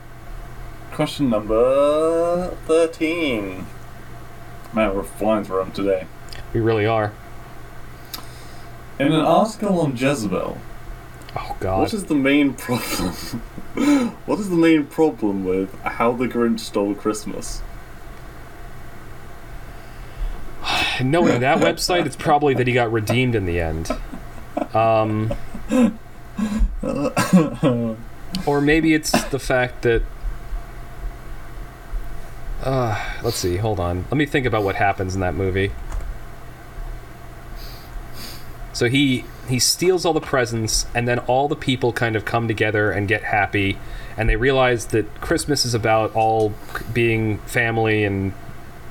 [0.92, 3.66] Question number 13.
[4.72, 6.06] Man, we're flying through them today.
[6.52, 7.12] We really are.
[8.98, 10.58] In an article on Jezebel,
[11.34, 11.80] Oh God.
[11.80, 13.12] what is the main problem?
[14.26, 17.62] what is the main problem with how the Grinch stole Christmas?
[21.02, 23.90] Knowing that website, it's probably that he got redeemed in the end.
[24.74, 25.32] Um,
[28.46, 30.02] or maybe it's the fact that.
[32.62, 33.56] Uh, let's see.
[33.56, 34.04] Hold on.
[34.04, 35.72] Let me think about what happens in that movie.
[38.72, 42.48] So he he steals all the presents, and then all the people kind of come
[42.48, 43.78] together and get happy,
[44.16, 46.54] and they realize that Christmas is about all
[46.92, 48.32] being family and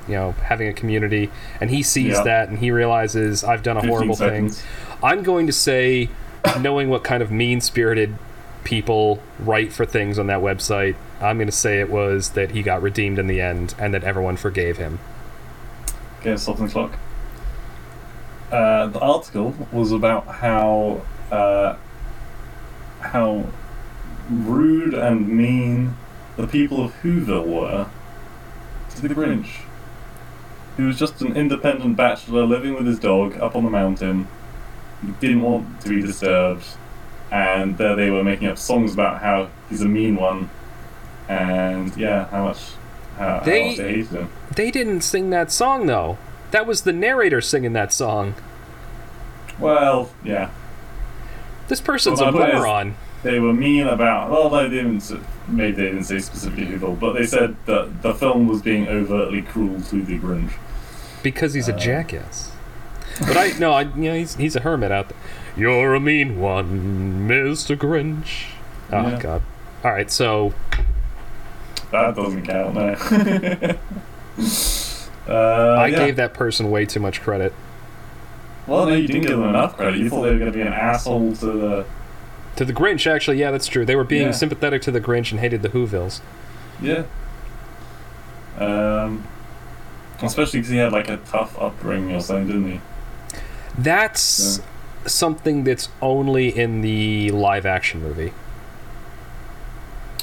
[0.06, 1.30] you know having a community.
[1.60, 2.22] And he sees Yeah.
[2.24, 4.52] that, and he realizes I've done a 15 horrible thing.
[5.02, 6.10] I'm going to say,
[6.60, 8.14] knowing what kind of mean spirited
[8.64, 12.62] people write for things on that website, I'm going to say it was that he
[12.62, 14.98] got redeemed in the end and that everyone forgave him.
[16.20, 16.98] Okay, the clock.
[18.50, 21.76] Uh, the article was about how uh,
[23.00, 23.46] how
[24.30, 25.96] rude and mean
[26.36, 27.88] the people of Whoville were
[28.90, 29.62] to the Grinch,
[30.76, 34.28] who was just an independent bachelor living with his dog up on the mountain.
[35.00, 36.64] He didn't want to be disturbed,
[37.32, 40.50] and there they were making up songs about how he's a mean one,
[41.28, 42.58] and yeah, how much
[43.18, 44.28] how, how They- much they hated him.
[44.54, 46.18] They didn't sing that song though.
[46.52, 48.34] That was the narrator singing that song.
[49.58, 50.50] Well, yeah,
[51.68, 52.96] This person's Well, a moron.
[53.22, 54.30] they were mean about.
[54.30, 55.10] Well, they didn't.
[55.48, 59.42] Maybe they didn't say specifically Whoville, but they said that the film was being overtly
[59.42, 60.52] cruel to the Grinch.
[61.22, 62.50] Because he's a Uh, jackass.
[63.20, 65.18] But I no, I you know he's he's a hermit out there.
[65.56, 67.76] You're a mean one, Mr.
[67.76, 68.46] Grinch.
[68.90, 69.18] Oh Yeah.
[69.20, 69.42] god.
[69.84, 70.54] All right, so
[71.90, 72.82] That doesn't count, no.
[75.28, 76.06] uh, I yeah.
[76.06, 77.52] gave that person way too much credit.
[78.66, 79.98] Well, no, you didn't give them enough credit.
[79.98, 81.86] You thought they were going to be an asshole to the.
[82.56, 83.84] To the Grinch, actually, yeah, that's true.
[83.84, 84.32] They were being Yeah.
[84.32, 86.20] sympathetic to the Grinch and hated the Whovilles.
[86.80, 87.04] Yeah.
[88.58, 89.24] Um.
[90.22, 92.80] Especially because he had like a tough upbringing or something, didn't he?
[93.76, 94.60] That's
[95.06, 98.32] something that's only in the live action movie.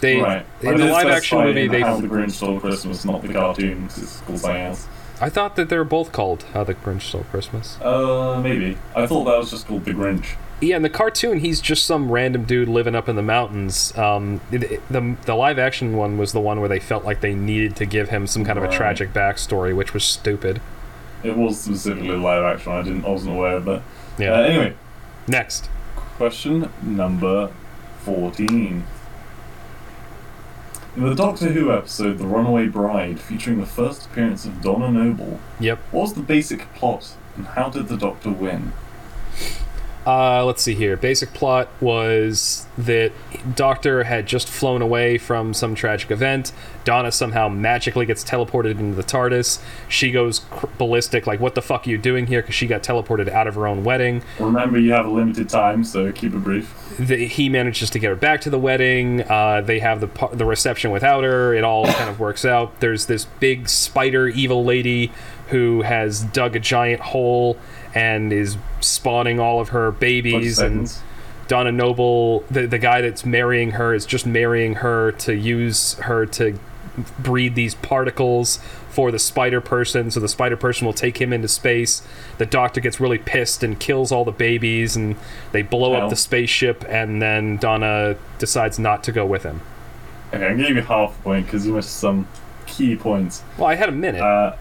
[0.01, 0.45] They right.
[0.61, 4.03] in the live action movie they How the Grinch Stole Christmas, not the cartoon, because
[4.03, 4.87] it's called something else.
[5.21, 7.79] I thought that they were both called How the Grinch Stole Christmas.
[7.81, 8.77] Uh, maybe.
[8.95, 10.35] I thought that was just called The Grinch.
[10.61, 13.97] Yeah, in the cartoon, he's just some random dude living up in the mountains.
[13.97, 17.33] Um, the, the the live action one was the one where they felt like they
[17.33, 20.61] needed to give him some kind of a tragic backstory, which was stupid.
[21.23, 22.73] It was specifically live action.
[22.73, 23.05] I didn't.
[23.05, 23.81] I wasn't aware of that.
[24.19, 24.33] Yeah.
[24.33, 24.75] Uh, anyway,
[25.27, 27.51] Next, question number
[27.99, 28.85] fourteen.
[30.95, 35.39] In the Doctor Who episode "The Runaway Bride," featuring the first appearance of Donna Noble,
[35.59, 35.79] yep.
[35.91, 38.73] what was the basic plot, and how did the Doctor win?
[40.09, 40.97] Uh, let's see here.
[40.97, 43.11] Basic plot was that
[43.55, 46.51] Doctor had just flown away from some tragic event.
[46.83, 49.61] Donna somehow magically gets teleported into the TARDIS.
[49.87, 52.81] She goes cr- ballistic, like, "What the fuck are you doing here?" Because she got
[52.81, 54.23] teleported out of her own wedding.
[54.39, 56.73] Remember, you have a limited time, so keep it brief.
[56.97, 59.21] the, he manages to get her back to the wedding.
[59.29, 61.53] Uh, they have the the reception without her.
[61.53, 62.79] It all kind of works out.
[62.79, 65.11] There's this big spider evil lady
[65.49, 67.57] who has dug a giant hole
[67.93, 70.59] and is spawning all of her babies.
[70.59, 70.91] And.
[71.47, 76.27] Donna Noble, the the guy that's marrying her, is just marrying her to use her
[76.27, 76.59] to
[77.17, 78.57] breed these particles
[78.89, 82.01] for the spider person so the spider person will take him into space
[82.39, 85.15] the doctor gets really pissed and kills all the babies and
[85.53, 86.03] they blow Hell.
[86.03, 89.61] up the spaceship and then donna decides not to go with him
[90.33, 92.27] Okay, I'm giving you half a point because you missed some
[92.67, 93.43] key points.
[93.57, 94.55] well i had a minute Uh,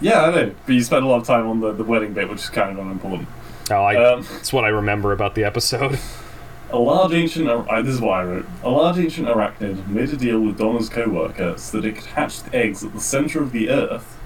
[0.00, 2.28] yeah, I know, but you spent a lot of time on the, the wedding bit,
[2.28, 3.28] which is kind of unimportant.
[3.70, 5.98] oh, I, Um, that's what i remember about the episode
[6.72, 8.46] a large ancient, uh, this is what I wrote.
[8.62, 12.42] A large ancient arachnid made a deal with Donna's co-worker so that it could hatch
[12.42, 14.18] the eggs at the center of the Earth,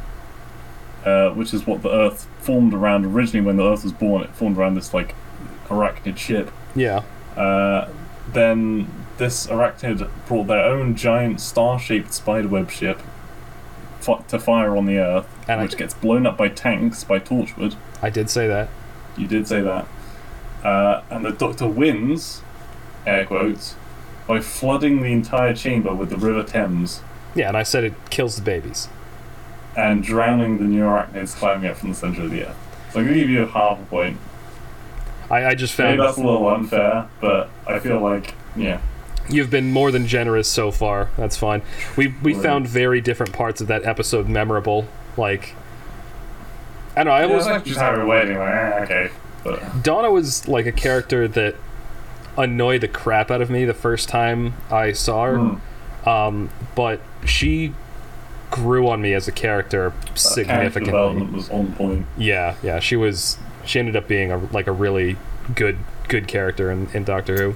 [1.04, 4.22] uh, which is what the Earth formed around originally when the Earth was born.
[4.22, 5.14] It formed around this like
[5.68, 6.50] arachnid ship.
[6.74, 7.02] yeah
[7.36, 7.88] Uh,
[8.32, 8.88] then
[9.18, 13.00] this arachnid brought their own giant star-shaped spiderweb ship
[14.06, 17.18] fi- to fire on the Earth, And I- which gets blown up by tanks by
[17.18, 17.74] Torchwood.
[18.02, 18.68] i did say that
[19.16, 19.86] You did say that.
[20.64, 22.42] Uh, and the Doctor wins,
[23.06, 23.74] air quotes,
[24.26, 27.02] by flooding the entire chamber with the River Thames
[27.34, 28.88] yeah and i said it kills the babies
[29.76, 32.56] and drowning the new arachnids climbing up from the center of the Earth.
[32.92, 34.16] So I'm going to give you half a point.
[35.30, 38.80] i, I just Maybe found that's a little unfair, but I feel like, yeah.
[39.28, 41.10] You've been more than generous so far.
[41.16, 41.62] That's fine.
[41.96, 42.42] We we Right.
[42.42, 44.86] found very different parts of that episode memorable.
[45.16, 45.54] Like,
[46.96, 47.12] I don't know.
[47.12, 49.10] I I was was like, just have a waiting, like, eh, okay.
[49.44, 51.54] But, Donna was like a character that
[52.36, 55.38] annoyed the crap out of me the first time I saw her.
[55.38, 57.72] hmm, Um, but she
[58.50, 60.84] grew on me as a character uh, character significantly.
[60.92, 62.06] development was on point.
[62.16, 62.78] Yeah, yeah.
[62.80, 63.38] She was.
[63.64, 65.16] She ended up being a like a really
[65.54, 65.78] good
[66.08, 67.54] good character in, in Doctor Who.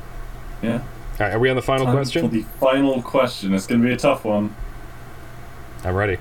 [0.66, 0.80] Yeah.
[1.20, 2.22] All right, are we on the final Time question?
[2.22, 3.52] For the final question.
[3.52, 4.56] It's going to be a tough one.
[5.84, 6.16] I'm ready.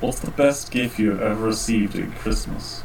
[0.00, 2.82] What's the best gift you've ever received at Christmas?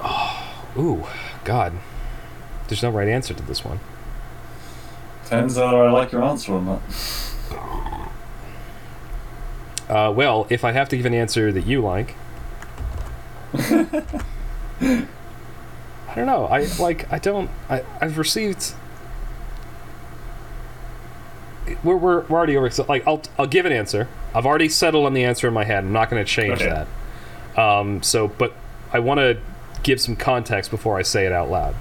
[0.00, 1.06] Oh, Ooh,
[1.44, 1.74] God.
[2.68, 3.80] There's no right answer to this one.
[5.24, 6.80] Depends whether I like your answer or not.
[9.88, 12.16] Uh, well, if I have to give an answer that you like,
[16.16, 16.46] I don't know.
[16.46, 17.12] I like.
[17.12, 17.50] I don't.
[17.68, 18.72] I, I've received.
[21.82, 22.70] We're, we're, we're already over.
[22.70, 24.08] So like, I'll I'll give an answer.
[24.34, 25.78] I've already settled on the answer in my head.
[25.84, 26.84] I'm not going to change Okay.
[27.54, 27.60] that.
[27.60, 28.02] Um.
[28.02, 28.54] So, but
[28.92, 29.38] I want to
[29.82, 31.74] give some context before I say it out loud.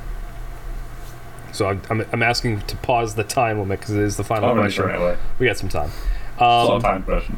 [1.53, 4.49] So I'm, I'm, I'm asking to pause the time limit because it is the final
[4.49, 4.90] I'm question.
[4.90, 5.18] anyway.
[5.40, 5.90] We got some time.
[6.34, 7.38] It's not a Um, time question.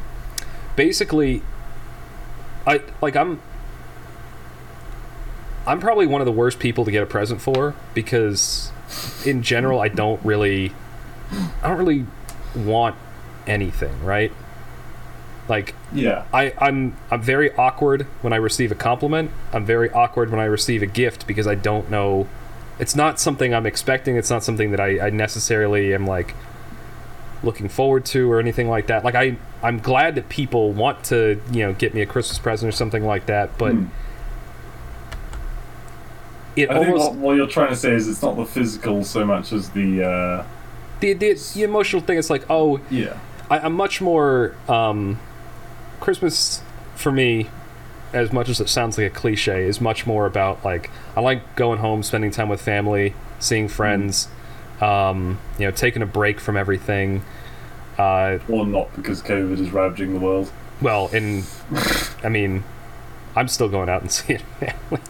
[0.75, 1.43] basically
[2.65, 3.39] i like i'm
[5.67, 8.71] i'm probably one of the worst people to get a present for because
[9.25, 10.71] in general i don't really
[11.61, 12.05] i don't really
[12.55, 12.95] want
[13.45, 14.31] anything right
[15.49, 16.25] like Yeah.
[16.33, 19.31] I, I'm I'm very awkward when I receive a compliment.
[19.53, 22.27] I'm very awkward when I receive a gift because I don't know.
[22.79, 24.17] It's not something I'm expecting.
[24.17, 26.35] It's not something that I, I necessarily am like
[27.43, 29.05] looking forward to or anything like that.
[29.05, 32.67] Like I I'm glad that people want to you know get me a Christmas present
[32.67, 33.57] or something like that.
[33.57, 33.85] But Hmm.
[36.57, 39.03] It I think almost what, what you're trying to say is it's not the physical
[39.03, 40.03] so much as the.
[40.03, 40.45] Uh,
[40.99, 42.17] the, the the emotional thing.
[42.17, 43.19] It's like oh yeah.
[43.49, 45.19] I, I'm much more um,
[45.99, 46.61] Christmas
[46.95, 47.49] for me.
[48.13, 51.55] As much as it sounds like a cliche, is much more about like I like
[51.55, 54.29] going home, spending time with family, seeing friends,
[54.79, 57.23] um, you know, taking a break from everything.
[57.97, 60.51] Uh, Or not because COVID is ravaging the world.
[60.81, 61.43] well, and
[62.23, 62.63] I mean,
[63.35, 65.01] I'm still going out and seeing family.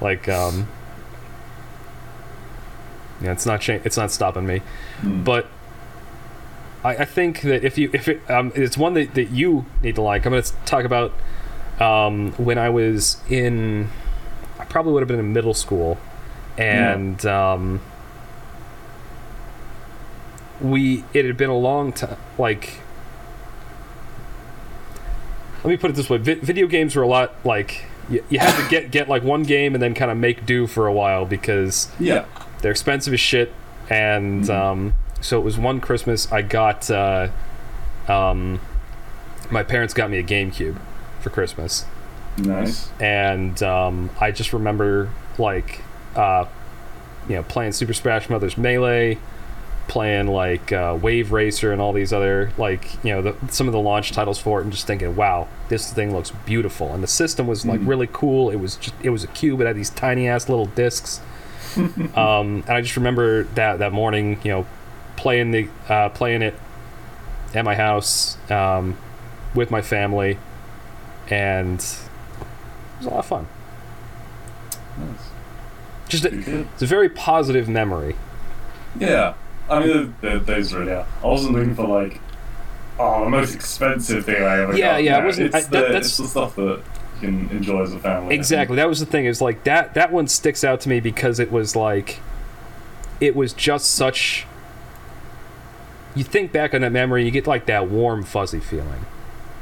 [0.00, 0.68] Like, um,
[3.20, 4.62] yeah, it's not cha- it's not stopping me.
[5.00, 5.24] Hmm.
[5.24, 5.46] but
[6.84, 9.96] I, I think that if you if it um, it's one that, that you need
[9.96, 11.12] to like i'm going to talk about
[11.80, 13.88] um, when i was in
[14.58, 15.98] i probably would have been in middle school
[16.56, 17.80] and um,
[20.60, 22.80] we it had been a long time like
[25.64, 28.38] let me put it this way Vi- video games were a lot like you, you
[28.38, 30.92] had to get get like one game and then kind of make do for a
[30.92, 32.24] while because Yeah.
[32.62, 33.52] they're expensive as shit,
[33.90, 34.50] and Mhm.
[34.54, 36.90] um, so it was one Christmas I got.
[36.90, 37.28] Uh,
[38.08, 38.60] um,
[39.50, 40.76] my parents got me a GameCube
[41.20, 41.84] for Christmas,
[42.38, 42.90] Nice.
[43.00, 45.08] and um, I just remember
[45.38, 45.82] like,
[46.16, 46.44] uh,
[47.28, 49.18] you know, playing Super Smash Brothers Melee,
[49.88, 53.72] playing like uh, Wave Racer and all these other like you know the, some of
[53.72, 57.06] the launch titles for it, and just thinking, wow, this thing looks beautiful, and the
[57.08, 57.88] system was like Mhm.
[57.88, 58.50] really cool.
[58.50, 59.60] It was just it was a cube.
[59.60, 61.20] It had these tiny ass little discs.
[61.76, 64.66] um, and I just remember that that morning, you know,
[65.16, 66.54] playing the uh, playing it
[67.54, 68.96] at my house um,
[69.54, 70.38] with my family,
[71.30, 73.46] and it was a lot of fun.
[74.98, 75.30] Nice.
[76.08, 78.16] Just a, it's a very positive memory.
[78.98, 79.34] Yeah.
[79.70, 81.06] I mean, th th those are are.
[81.22, 82.20] I wasn't looking for like,
[82.98, 85.02] oh, the most expensive thing I ever Yeah, got.
[85.04, 86.80] yeah, I No, wasn't- It's, I- the, that- that's- it's the stuff that
[87.20, 88.34] you can enjoy as a family.
[88.34, 88.76] Exactly.
[88.76, 89.26] That was the thing.
[89.26, 89.94] Is like that.
[89.94, 92.20] That one sticks out to me because it was like,
[93.20, 94.46] it was just such.
[96.14, 99.04] You think back on that memory, you get like that warm, fuzzy feeling.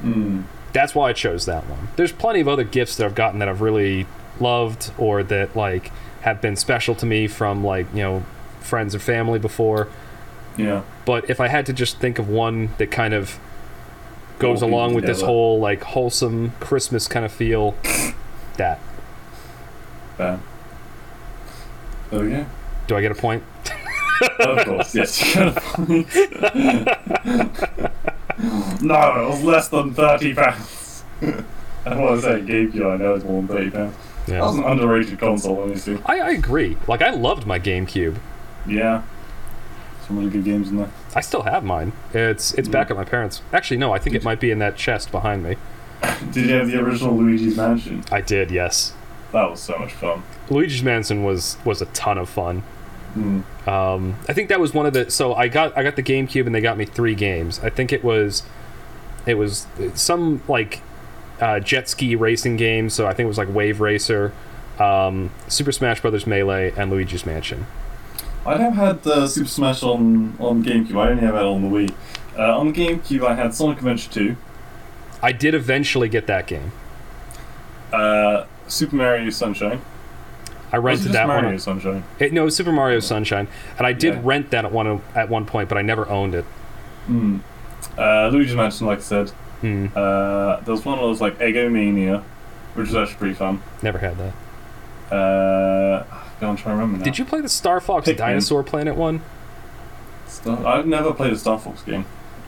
[0.02, 0.44] Mm.
[0.72, 1.88] That's why I chose that one.
[1.96, 4.06] There's plenty of other gifts that I've gotten that I've really
[4.38, 8.24] loved or that like have been special to me from like you know
[8.66, 9.88] friends or family before.
[10.56, 10.82] Yeah.
[11.04, 13.38] But if I had to just think of one that kind of
[14.38, 17.74] goes All along with this whole like wholesome Christmas kind of feel,
[18.56, 18.78] that.
[20.18, 20.24] We
[22.18, 22.46] oh, go.
[22.86, 23.42] Do I get a point?
[24.38, 25.26] of course, yes.
[25.26, 26.08] you got a point.
[28.82, 31.04] no, it was less than thirty pounds.
[31.22, 32.94] I don't want to say GameCube.
[32.94, 33.94] I know it's more than thirty pounds.
[34.26, 36.00] That was an underrated console, honestly.
[36.04, 36.76] I, I agree.
[36.88, 38.18] Like I loved my GameCube.
[38.66, 39.02] Yeah.
[40.06, 40.90] Some really good games in there.
[41.14, 41.92] I still have mine.
[42.14, 43.42] It's it's back at my parents.
[43.52, 43.92] Actually, no.
[43.92, 45.56] I think it might be in that chest behind me.
[46.30, 48.04] Did you have the original Luigi's Mansion?
[48.12, 48.50] I did.
[48.50, 48.92] Yes.
[49.32, 50.22] That was so much fun.
[50.48, 52.62] Luigi's Mansion was was a ton of fun.
[53.16, 53.66] Mm.
[53.66, 55.10] Um, I think that was one of the.
[55.10, 57.58] So I got I got the GameCube and they got me three games.
[57.60, 58.44] I think it was,
[59.26, 60.82] it was some like
[61.40, 62.90] uh, jet ski racing game.
[62.90, 64.32] So I think it was like Wave Racer,
[64.78, 67.66] um, Super Smash Brothers Melee, and Luigi's Mansion.
[68.46, 70.96] I never had the Super Smash on, on GameCube.
[70.96, 71.92] I only have it on the Wii.
[72.38, 74.36] Uh, on the GameCube, I had Sonic Adventure 2,
[75.22, 76.72] I did eventually get that game.
[77.92, 79.80] uh, Super Mario Sunshine.
[80.72, 81.58] I rented that Mario one.
[81.58, 82.04] Sunshine.
[82.18, 83.48] It, no, Super Mario Sunshine,
[83.78, 84.20] and I did Yeah.
[84.24, 86.44] rent that at one at one point, but I never owned it.
[87.08, 87.40] Mm.
[87.96, 89.30] Uh, Luigi's Mansion, like I said.
[89.62, 92.22] Hmm, Uh, there was one that was like Eggo Mania,
[92.74, 93.62] which was actually pretty fun.
[93.82, 95.14] never had that.
[95.16, 96.04] Uh,
[96.40, 97.04] I'm trying to remember now.
[97.04, 98.16] Did you play the Star Fox Pikmin.
[98.18, 99.22] Dinosaur Planet one?
[100.26, 102.04] Star- I've never played a Star Fox game.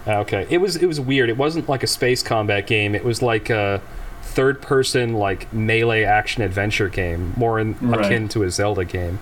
[0.06, 1.28] Ah, Okay, it was it was weird.
[1.28, 2.94] It wasn't like a space combat game.
[2.94, 3.80] It was like a
[4.22, 8.04] third person like melee action adventure game, more in, Right.
[8.04, 9.18] akin to a Zelda game.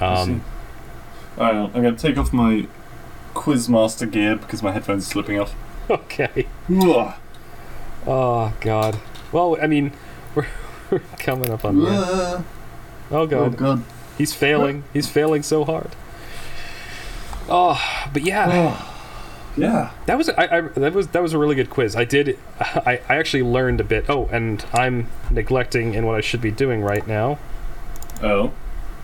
[0.00, 0.26] Um,
[1.36, 1.40] see.
[1.40, 2.66] Alright, I'm going to take off my
[3.34, 5.54] Quizmaster gear because my headphones are slipping off.
[5.90, 6.46] okay.
[6.70, 7.14] Ugh.
[8.06, 8.98] Oh god.
[9.32, 9.92] Well, I mean,
[10.34, 10.46] we're,
[10.90, 12.44] we're coming up on the
[13.10, 13.12] end.
[13.12, 13.32] Ugh.
[13.32, 13.82] Oh Oh god, god.
[14.18, 14.84] he's failing.
[14.92, 15.90] He's failing so hard.
[17.48, 17.80] Oh,
[18.12, 18.76] but yeah,
[19.56, 19.90] Yeah.
[20.06, 21.96] that was I, I that was that was a really good quiz.
[21.96, 24.08] I did I, I actually learned a bit.
[24.08, 27.38] Oh, and I'm neglecting in what I should be doing right now.
[28.22, 28.52] Oh.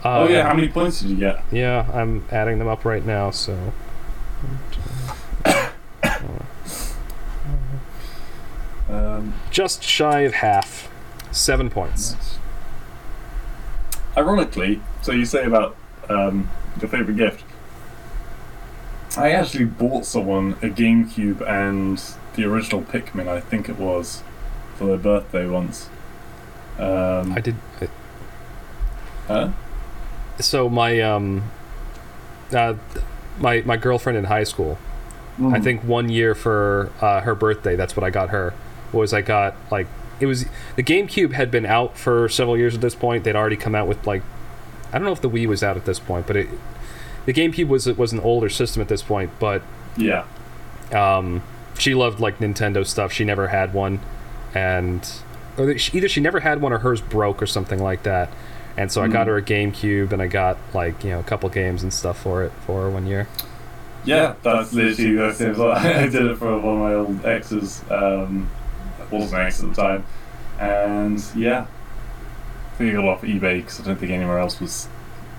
[0.04, 1.42] Uh, oh yeah, how many points did you get?
[1.50, 3.30] Yeah, I'm adding them up right now.
[3.32, 3.72] So
[8.88, 10.88] Um, just shy of half,
[11.32, 12.38] seven points.
[14.16, 15.76] Ironically, so you say about
[16.08, 16.48] um,
[16.80, 17.44] your favourite gift.
[19.16, 22.02] I actually bought someone a GameCube and
[22.34, 24.22] the original Pikmin, I think it was,
[24.76, 25.88] for their birthday once.
[26.78, 27.56] Um, I did.
[29.26, 29.50] huh?
[30.38, 31.44] So my um,
[32.52, 32.74] uh,
[33.38, 34.78] my my girlfriend in high school.
[35.38, 35.60] I Hmm.
[35.62, 38.54] think one year for uh, her birthday, that's what I got her.
[38.92, 39.86] Was I got like
[40.20, 43.24] it was the GameCube had been out for several years at this point.
[43.24, 44.22] They'd already come out with like
[44.92, 46.48] I don't know if the Wii was out at this point, but it
[47.26, 49.30] the GameCube was was an older system at this point.
[49.38, 49.62] But
[49.96, 50.24] Yeah.
[50.92, 51.42] um,
[51.78, 53.12] she loved like Nintendo stuff.
[53.12, 54.00] She never had one,
[54.54, 55.06] and
[55.58, 58.30] or she, either she never had one or hers broke or something like that.
[58.78, 59.30] And so I got Hmm.
[59.30, 62.44] her a GameCube, and I got like you know a couple games and stuff for
[62.44, 63.26] it for her one year.
[64.04, 65.72] Yeah, that's literally the same as well.
[65.72, 67.82] I did it for one of my old exes.
[67.90, 68.48] Um,
[69.12, 70.04] ex at the time,
[70.58, 71.66] and yeah,
[72.72, 74.88] I think I got it off eBay because I don't think anywhere else was.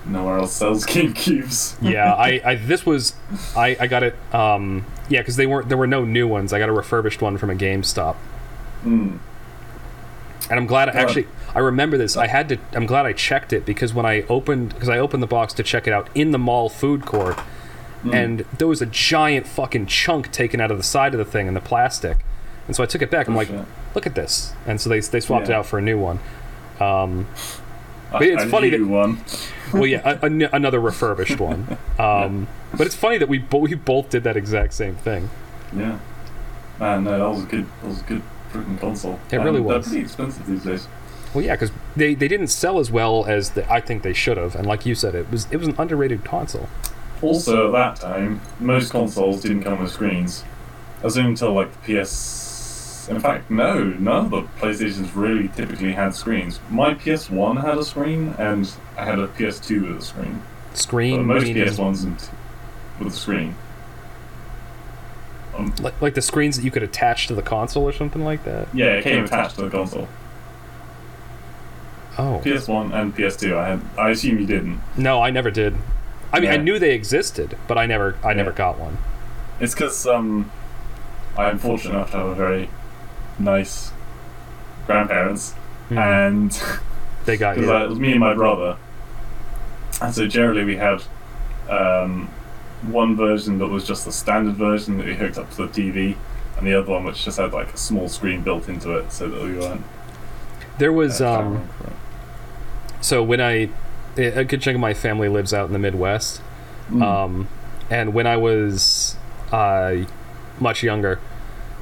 [0.06, 1.76] Nowhere else sells GameCubes.
[1.82, 3.14] yeah, I, I this was
[3.54, 6.52] I, I got it um yeah because they weren't there were no new ones.
[6.52, 8.16] I got a refurbished one from a GameStop,
[8.84, 9.18] Mm.
[10.50, 12.16] and I'm glad I actually I remember this.
[12.16, 12.58] I had to.
[12.72, 15.62] I'm glad I checked it because when I opened because I opened the box to
[15.62, 17.36] check it out in the mall food court,
[18.04, 18.14] Mm.
[18.14, 21.48] and there was a giant fucking chunk taken out of the side of the thing
[21.48, 22.18] in the plastic,
[22.68, 23.26] and so I took it back.
[23.26, 23.50] I'm Oh, like,
[23.96, 26.20] look at this, and so they they swapped it out for a new one.
[26.78, 27.26] Um,
[28.12, 29.18] I- but it's I funny that- one.
[29.72, 31.76] well, yeah, a, a- another refurbished one.
[31.98, 32.46] Um,
[32.76, 35.28] but it's funny that we bo- we both did that exact same thing.
[35.74, 35.98] Yeah.
[36.78, 37.66] Man, no, that was a good.
[37.82, 38.22] That was a good
[38.52, 39.18] freaking console.
[39.32, 39.86] It really was.
[39.86, 40.88] They're pretty expensive these days.
[41.34, 44.38] Well, yeah, because they, they didn't sell as well as the, I think they should
[44.38, 46.68] have, and like you said, it was it was an underrated console.
[47.20, 50.44] Also, at that time, most consoles didn't come with screens.
[51.00, 52.08] I was until like the PS.
[53.08, 56.60] In fact, no, none of the PlayStations really typically had screens.
[56.70, 60.42] My PS1 had a screen, and I had a PS2 with a screen.
[60.74, 62.30] Screen, But most mean, PS1s and
[62.98, 63.54] with a screen.
[65.56, 68.44] Um, like, like the screens that you could attach to the console or something like
[68.44, 68.68] that.
[68.74, 70.08] yeah, it came attached to the console.
[72.16, 73.56] Oh PS1 and PS2.
[73.56, 73.80] I had.
[73.96, 74.80] I assume you didn't.
[74.96, 75.76] no, I never did.
[76.32, 78.98] I mean, I knew they existed, but I never I never got one.
[79.60, 80.50] It's because um,
[81.36, 82.68] I'm fortunate enough to have a very
[83.38, 83.92] nice
[84.86, 85.52] grandparents,
[85.88, 85.98] Hmm.
[85.98, 86.62] and
[87.24, 87.70] they got you.
[87.72, 88.76] it was me and my brother,
[90.02, 91.02] and so generally we had
[91.68, 92.28] um,
[92.82, 96.16] one version that was just the standard version that we hooked up to the TV,
[96.56, 99.28] and the other one which just had like a small screen built into it, so
[99.28, 99.82] that we weren't.
[100.78, 101.44] there was uh, um.
[101.44, 101.92] clamoring for it.
[103.00, 103.68] So when I
[104.16, 106.40] a good chunk of my family lives out in the Midwest,
[106.90, 107.02] Mm.
[107.02, 107.48] Um,
[107.90, 109.14] and when I was
[109.52, 109.96] uh,
[110.58, 111.20] much younger,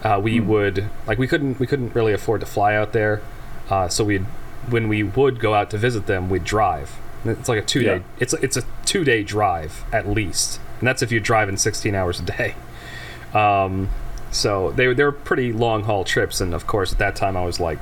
[0.06, 0.46] uh, we Hmm.
[0.48, 3.20] would like we couldn't we couldn't really afford to fly out there,
[3.70, 4.24] uh, so we'd
[4.70, 6.96] when we would go out to visit them, we'd drive.
[7.24, 7.96] It's like a two day.
[7.96, 8.02] Yeah.
[8.20, 12.20] It's it's a two day drive at least, and that's if you're driving 16 hours
[12.20, 12.54] a day.
[13.34, 13.90] Um,
[14.30, 17.36] so they were they were pretty long haul trips, and of course at that time
[17.36, 17.78] I was like,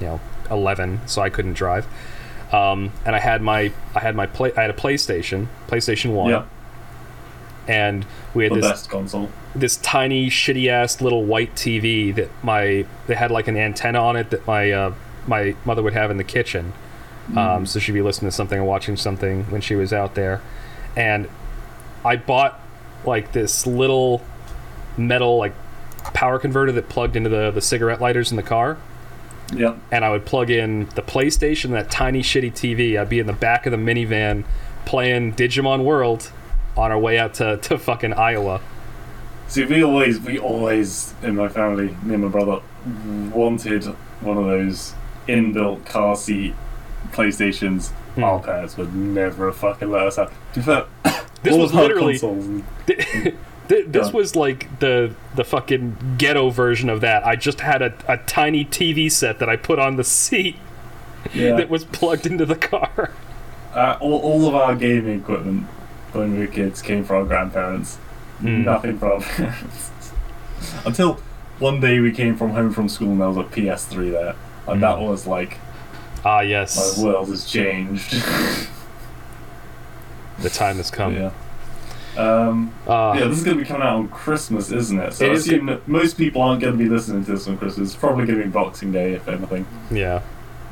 [0.00, 0.20] you know,
[0.50, 1.86] 11, so I couldn't drive.
[2.52, 6.30] Um, and I had my I had my play I had a PlayStation PlayStation One
[6.30, 6.44] yeah,
[7.66, 9.28] and we had the this best console.
[9.54, 14.16] This tiny shitty ass little white TV that my they had like an antenna on
[14.16, 14.94] it that my uh,
[15.26, 16.72] my mother would have in the kitchen.
[17.36, 20.42] Um, so she'd be listening to something or watching something when she was out there,
[20.94, 21.26] and
[22.04, 22.60] I bought
[23.06, 24.22] like this little
[24.98, 25.54] metal like
[26.12, 28.76] power converter that plugged into the the cigarette lighters in the car
[29.54, 33.00] Yeah, and I would plug in the PlayStation, that tiny shitty TV.
[33.00, 34.44] I'd be in the back of the minivan
[34.84, 36.30] playing Digimon World
[36.76, 38.60] on our way out to, to fucking Iowa.
[39.48, 42.60] See, we always, we always in my family, me and my brother,
[43.32, 43.84] wanted
[44.20, 44.94] one of those
[45.28, 46.54] inbuilt car seat
[47.12, 47.90] PlayStations.
[48.14, 48.24] Hmm.
[48.24, 50.30] Our parents would never fucking let us have.
[50.54, 50.84] To be fair,
[51.42, 54.12] This was literally and- Th- this Yeah.
[54.12, 57.26] was like the the fucking ghetto version of that.
[57.26, 60.56] I just had a, a tiny TV set that I put on the seat
[61.32, 61.56] Yeah.
[61.56, 63.12] that was plugged into the car.
[63.74, 65.62] Uh, all, all of our gaming equipment
[66.12, 67.98] when we were kids came from our grandparents.
[68.42, 68.64] Mm.
[68.64, 69.22] Nothing from.
[70.86, 71.18] Until
[71.58, 74.34] one day we came from home from school and there was a PS3 there.
[74.66, 75.08] And that Mm.
[75.08, 75.58] was like,
[76.24, 76.96] Ah, yes.
[76.98, 78.12] my world has changed.
[80.40, 81.14] the time has come.
[81.14, 81.30] yeah.
[82.16, 85.14] Um, Ah, yeah, this is going to be coming out on Christmas, isn't it?
[85.14, 87.58] So It I assume that most people aren't going to be listening to this on
[87.58, 87.88] Christmas.
[87.92, 89.66] It's probably going to be Boxing Day, if anything.
[89.90, 90.20] yeah,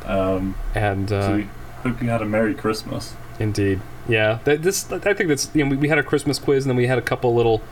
[0.06, 1.48] Um, and so uh, we
[1.82, 3.14] hope you had a Merry Christmas.
[3.40, 4.38] indeed, yeah.
[4.44, 6.76] That, this, I think that's you know we, we had a Christmas quiz and then
[6.76, 7.62] we had a couple little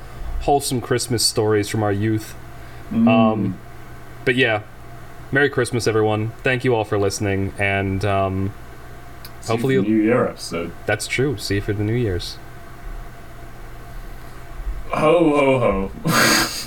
[0.42, 2.34] wholesome Christmas stories from our youth.
[2.90, 3.08] Mm.
[3.08, 3.58] Um,
[4.24, 4.62] but yeah,
[5.32, 6.30] Merry Christmas, everyone.
[6.42, 8.52] Thank you all for listening, and um,
[9.40, 10.72] See you hopefully for the New Year episode.
[10.86, 11.36] that's true.
[11.36, 12.36] See you for the New Year's.
[14.90, 16.66] Ho ho ho.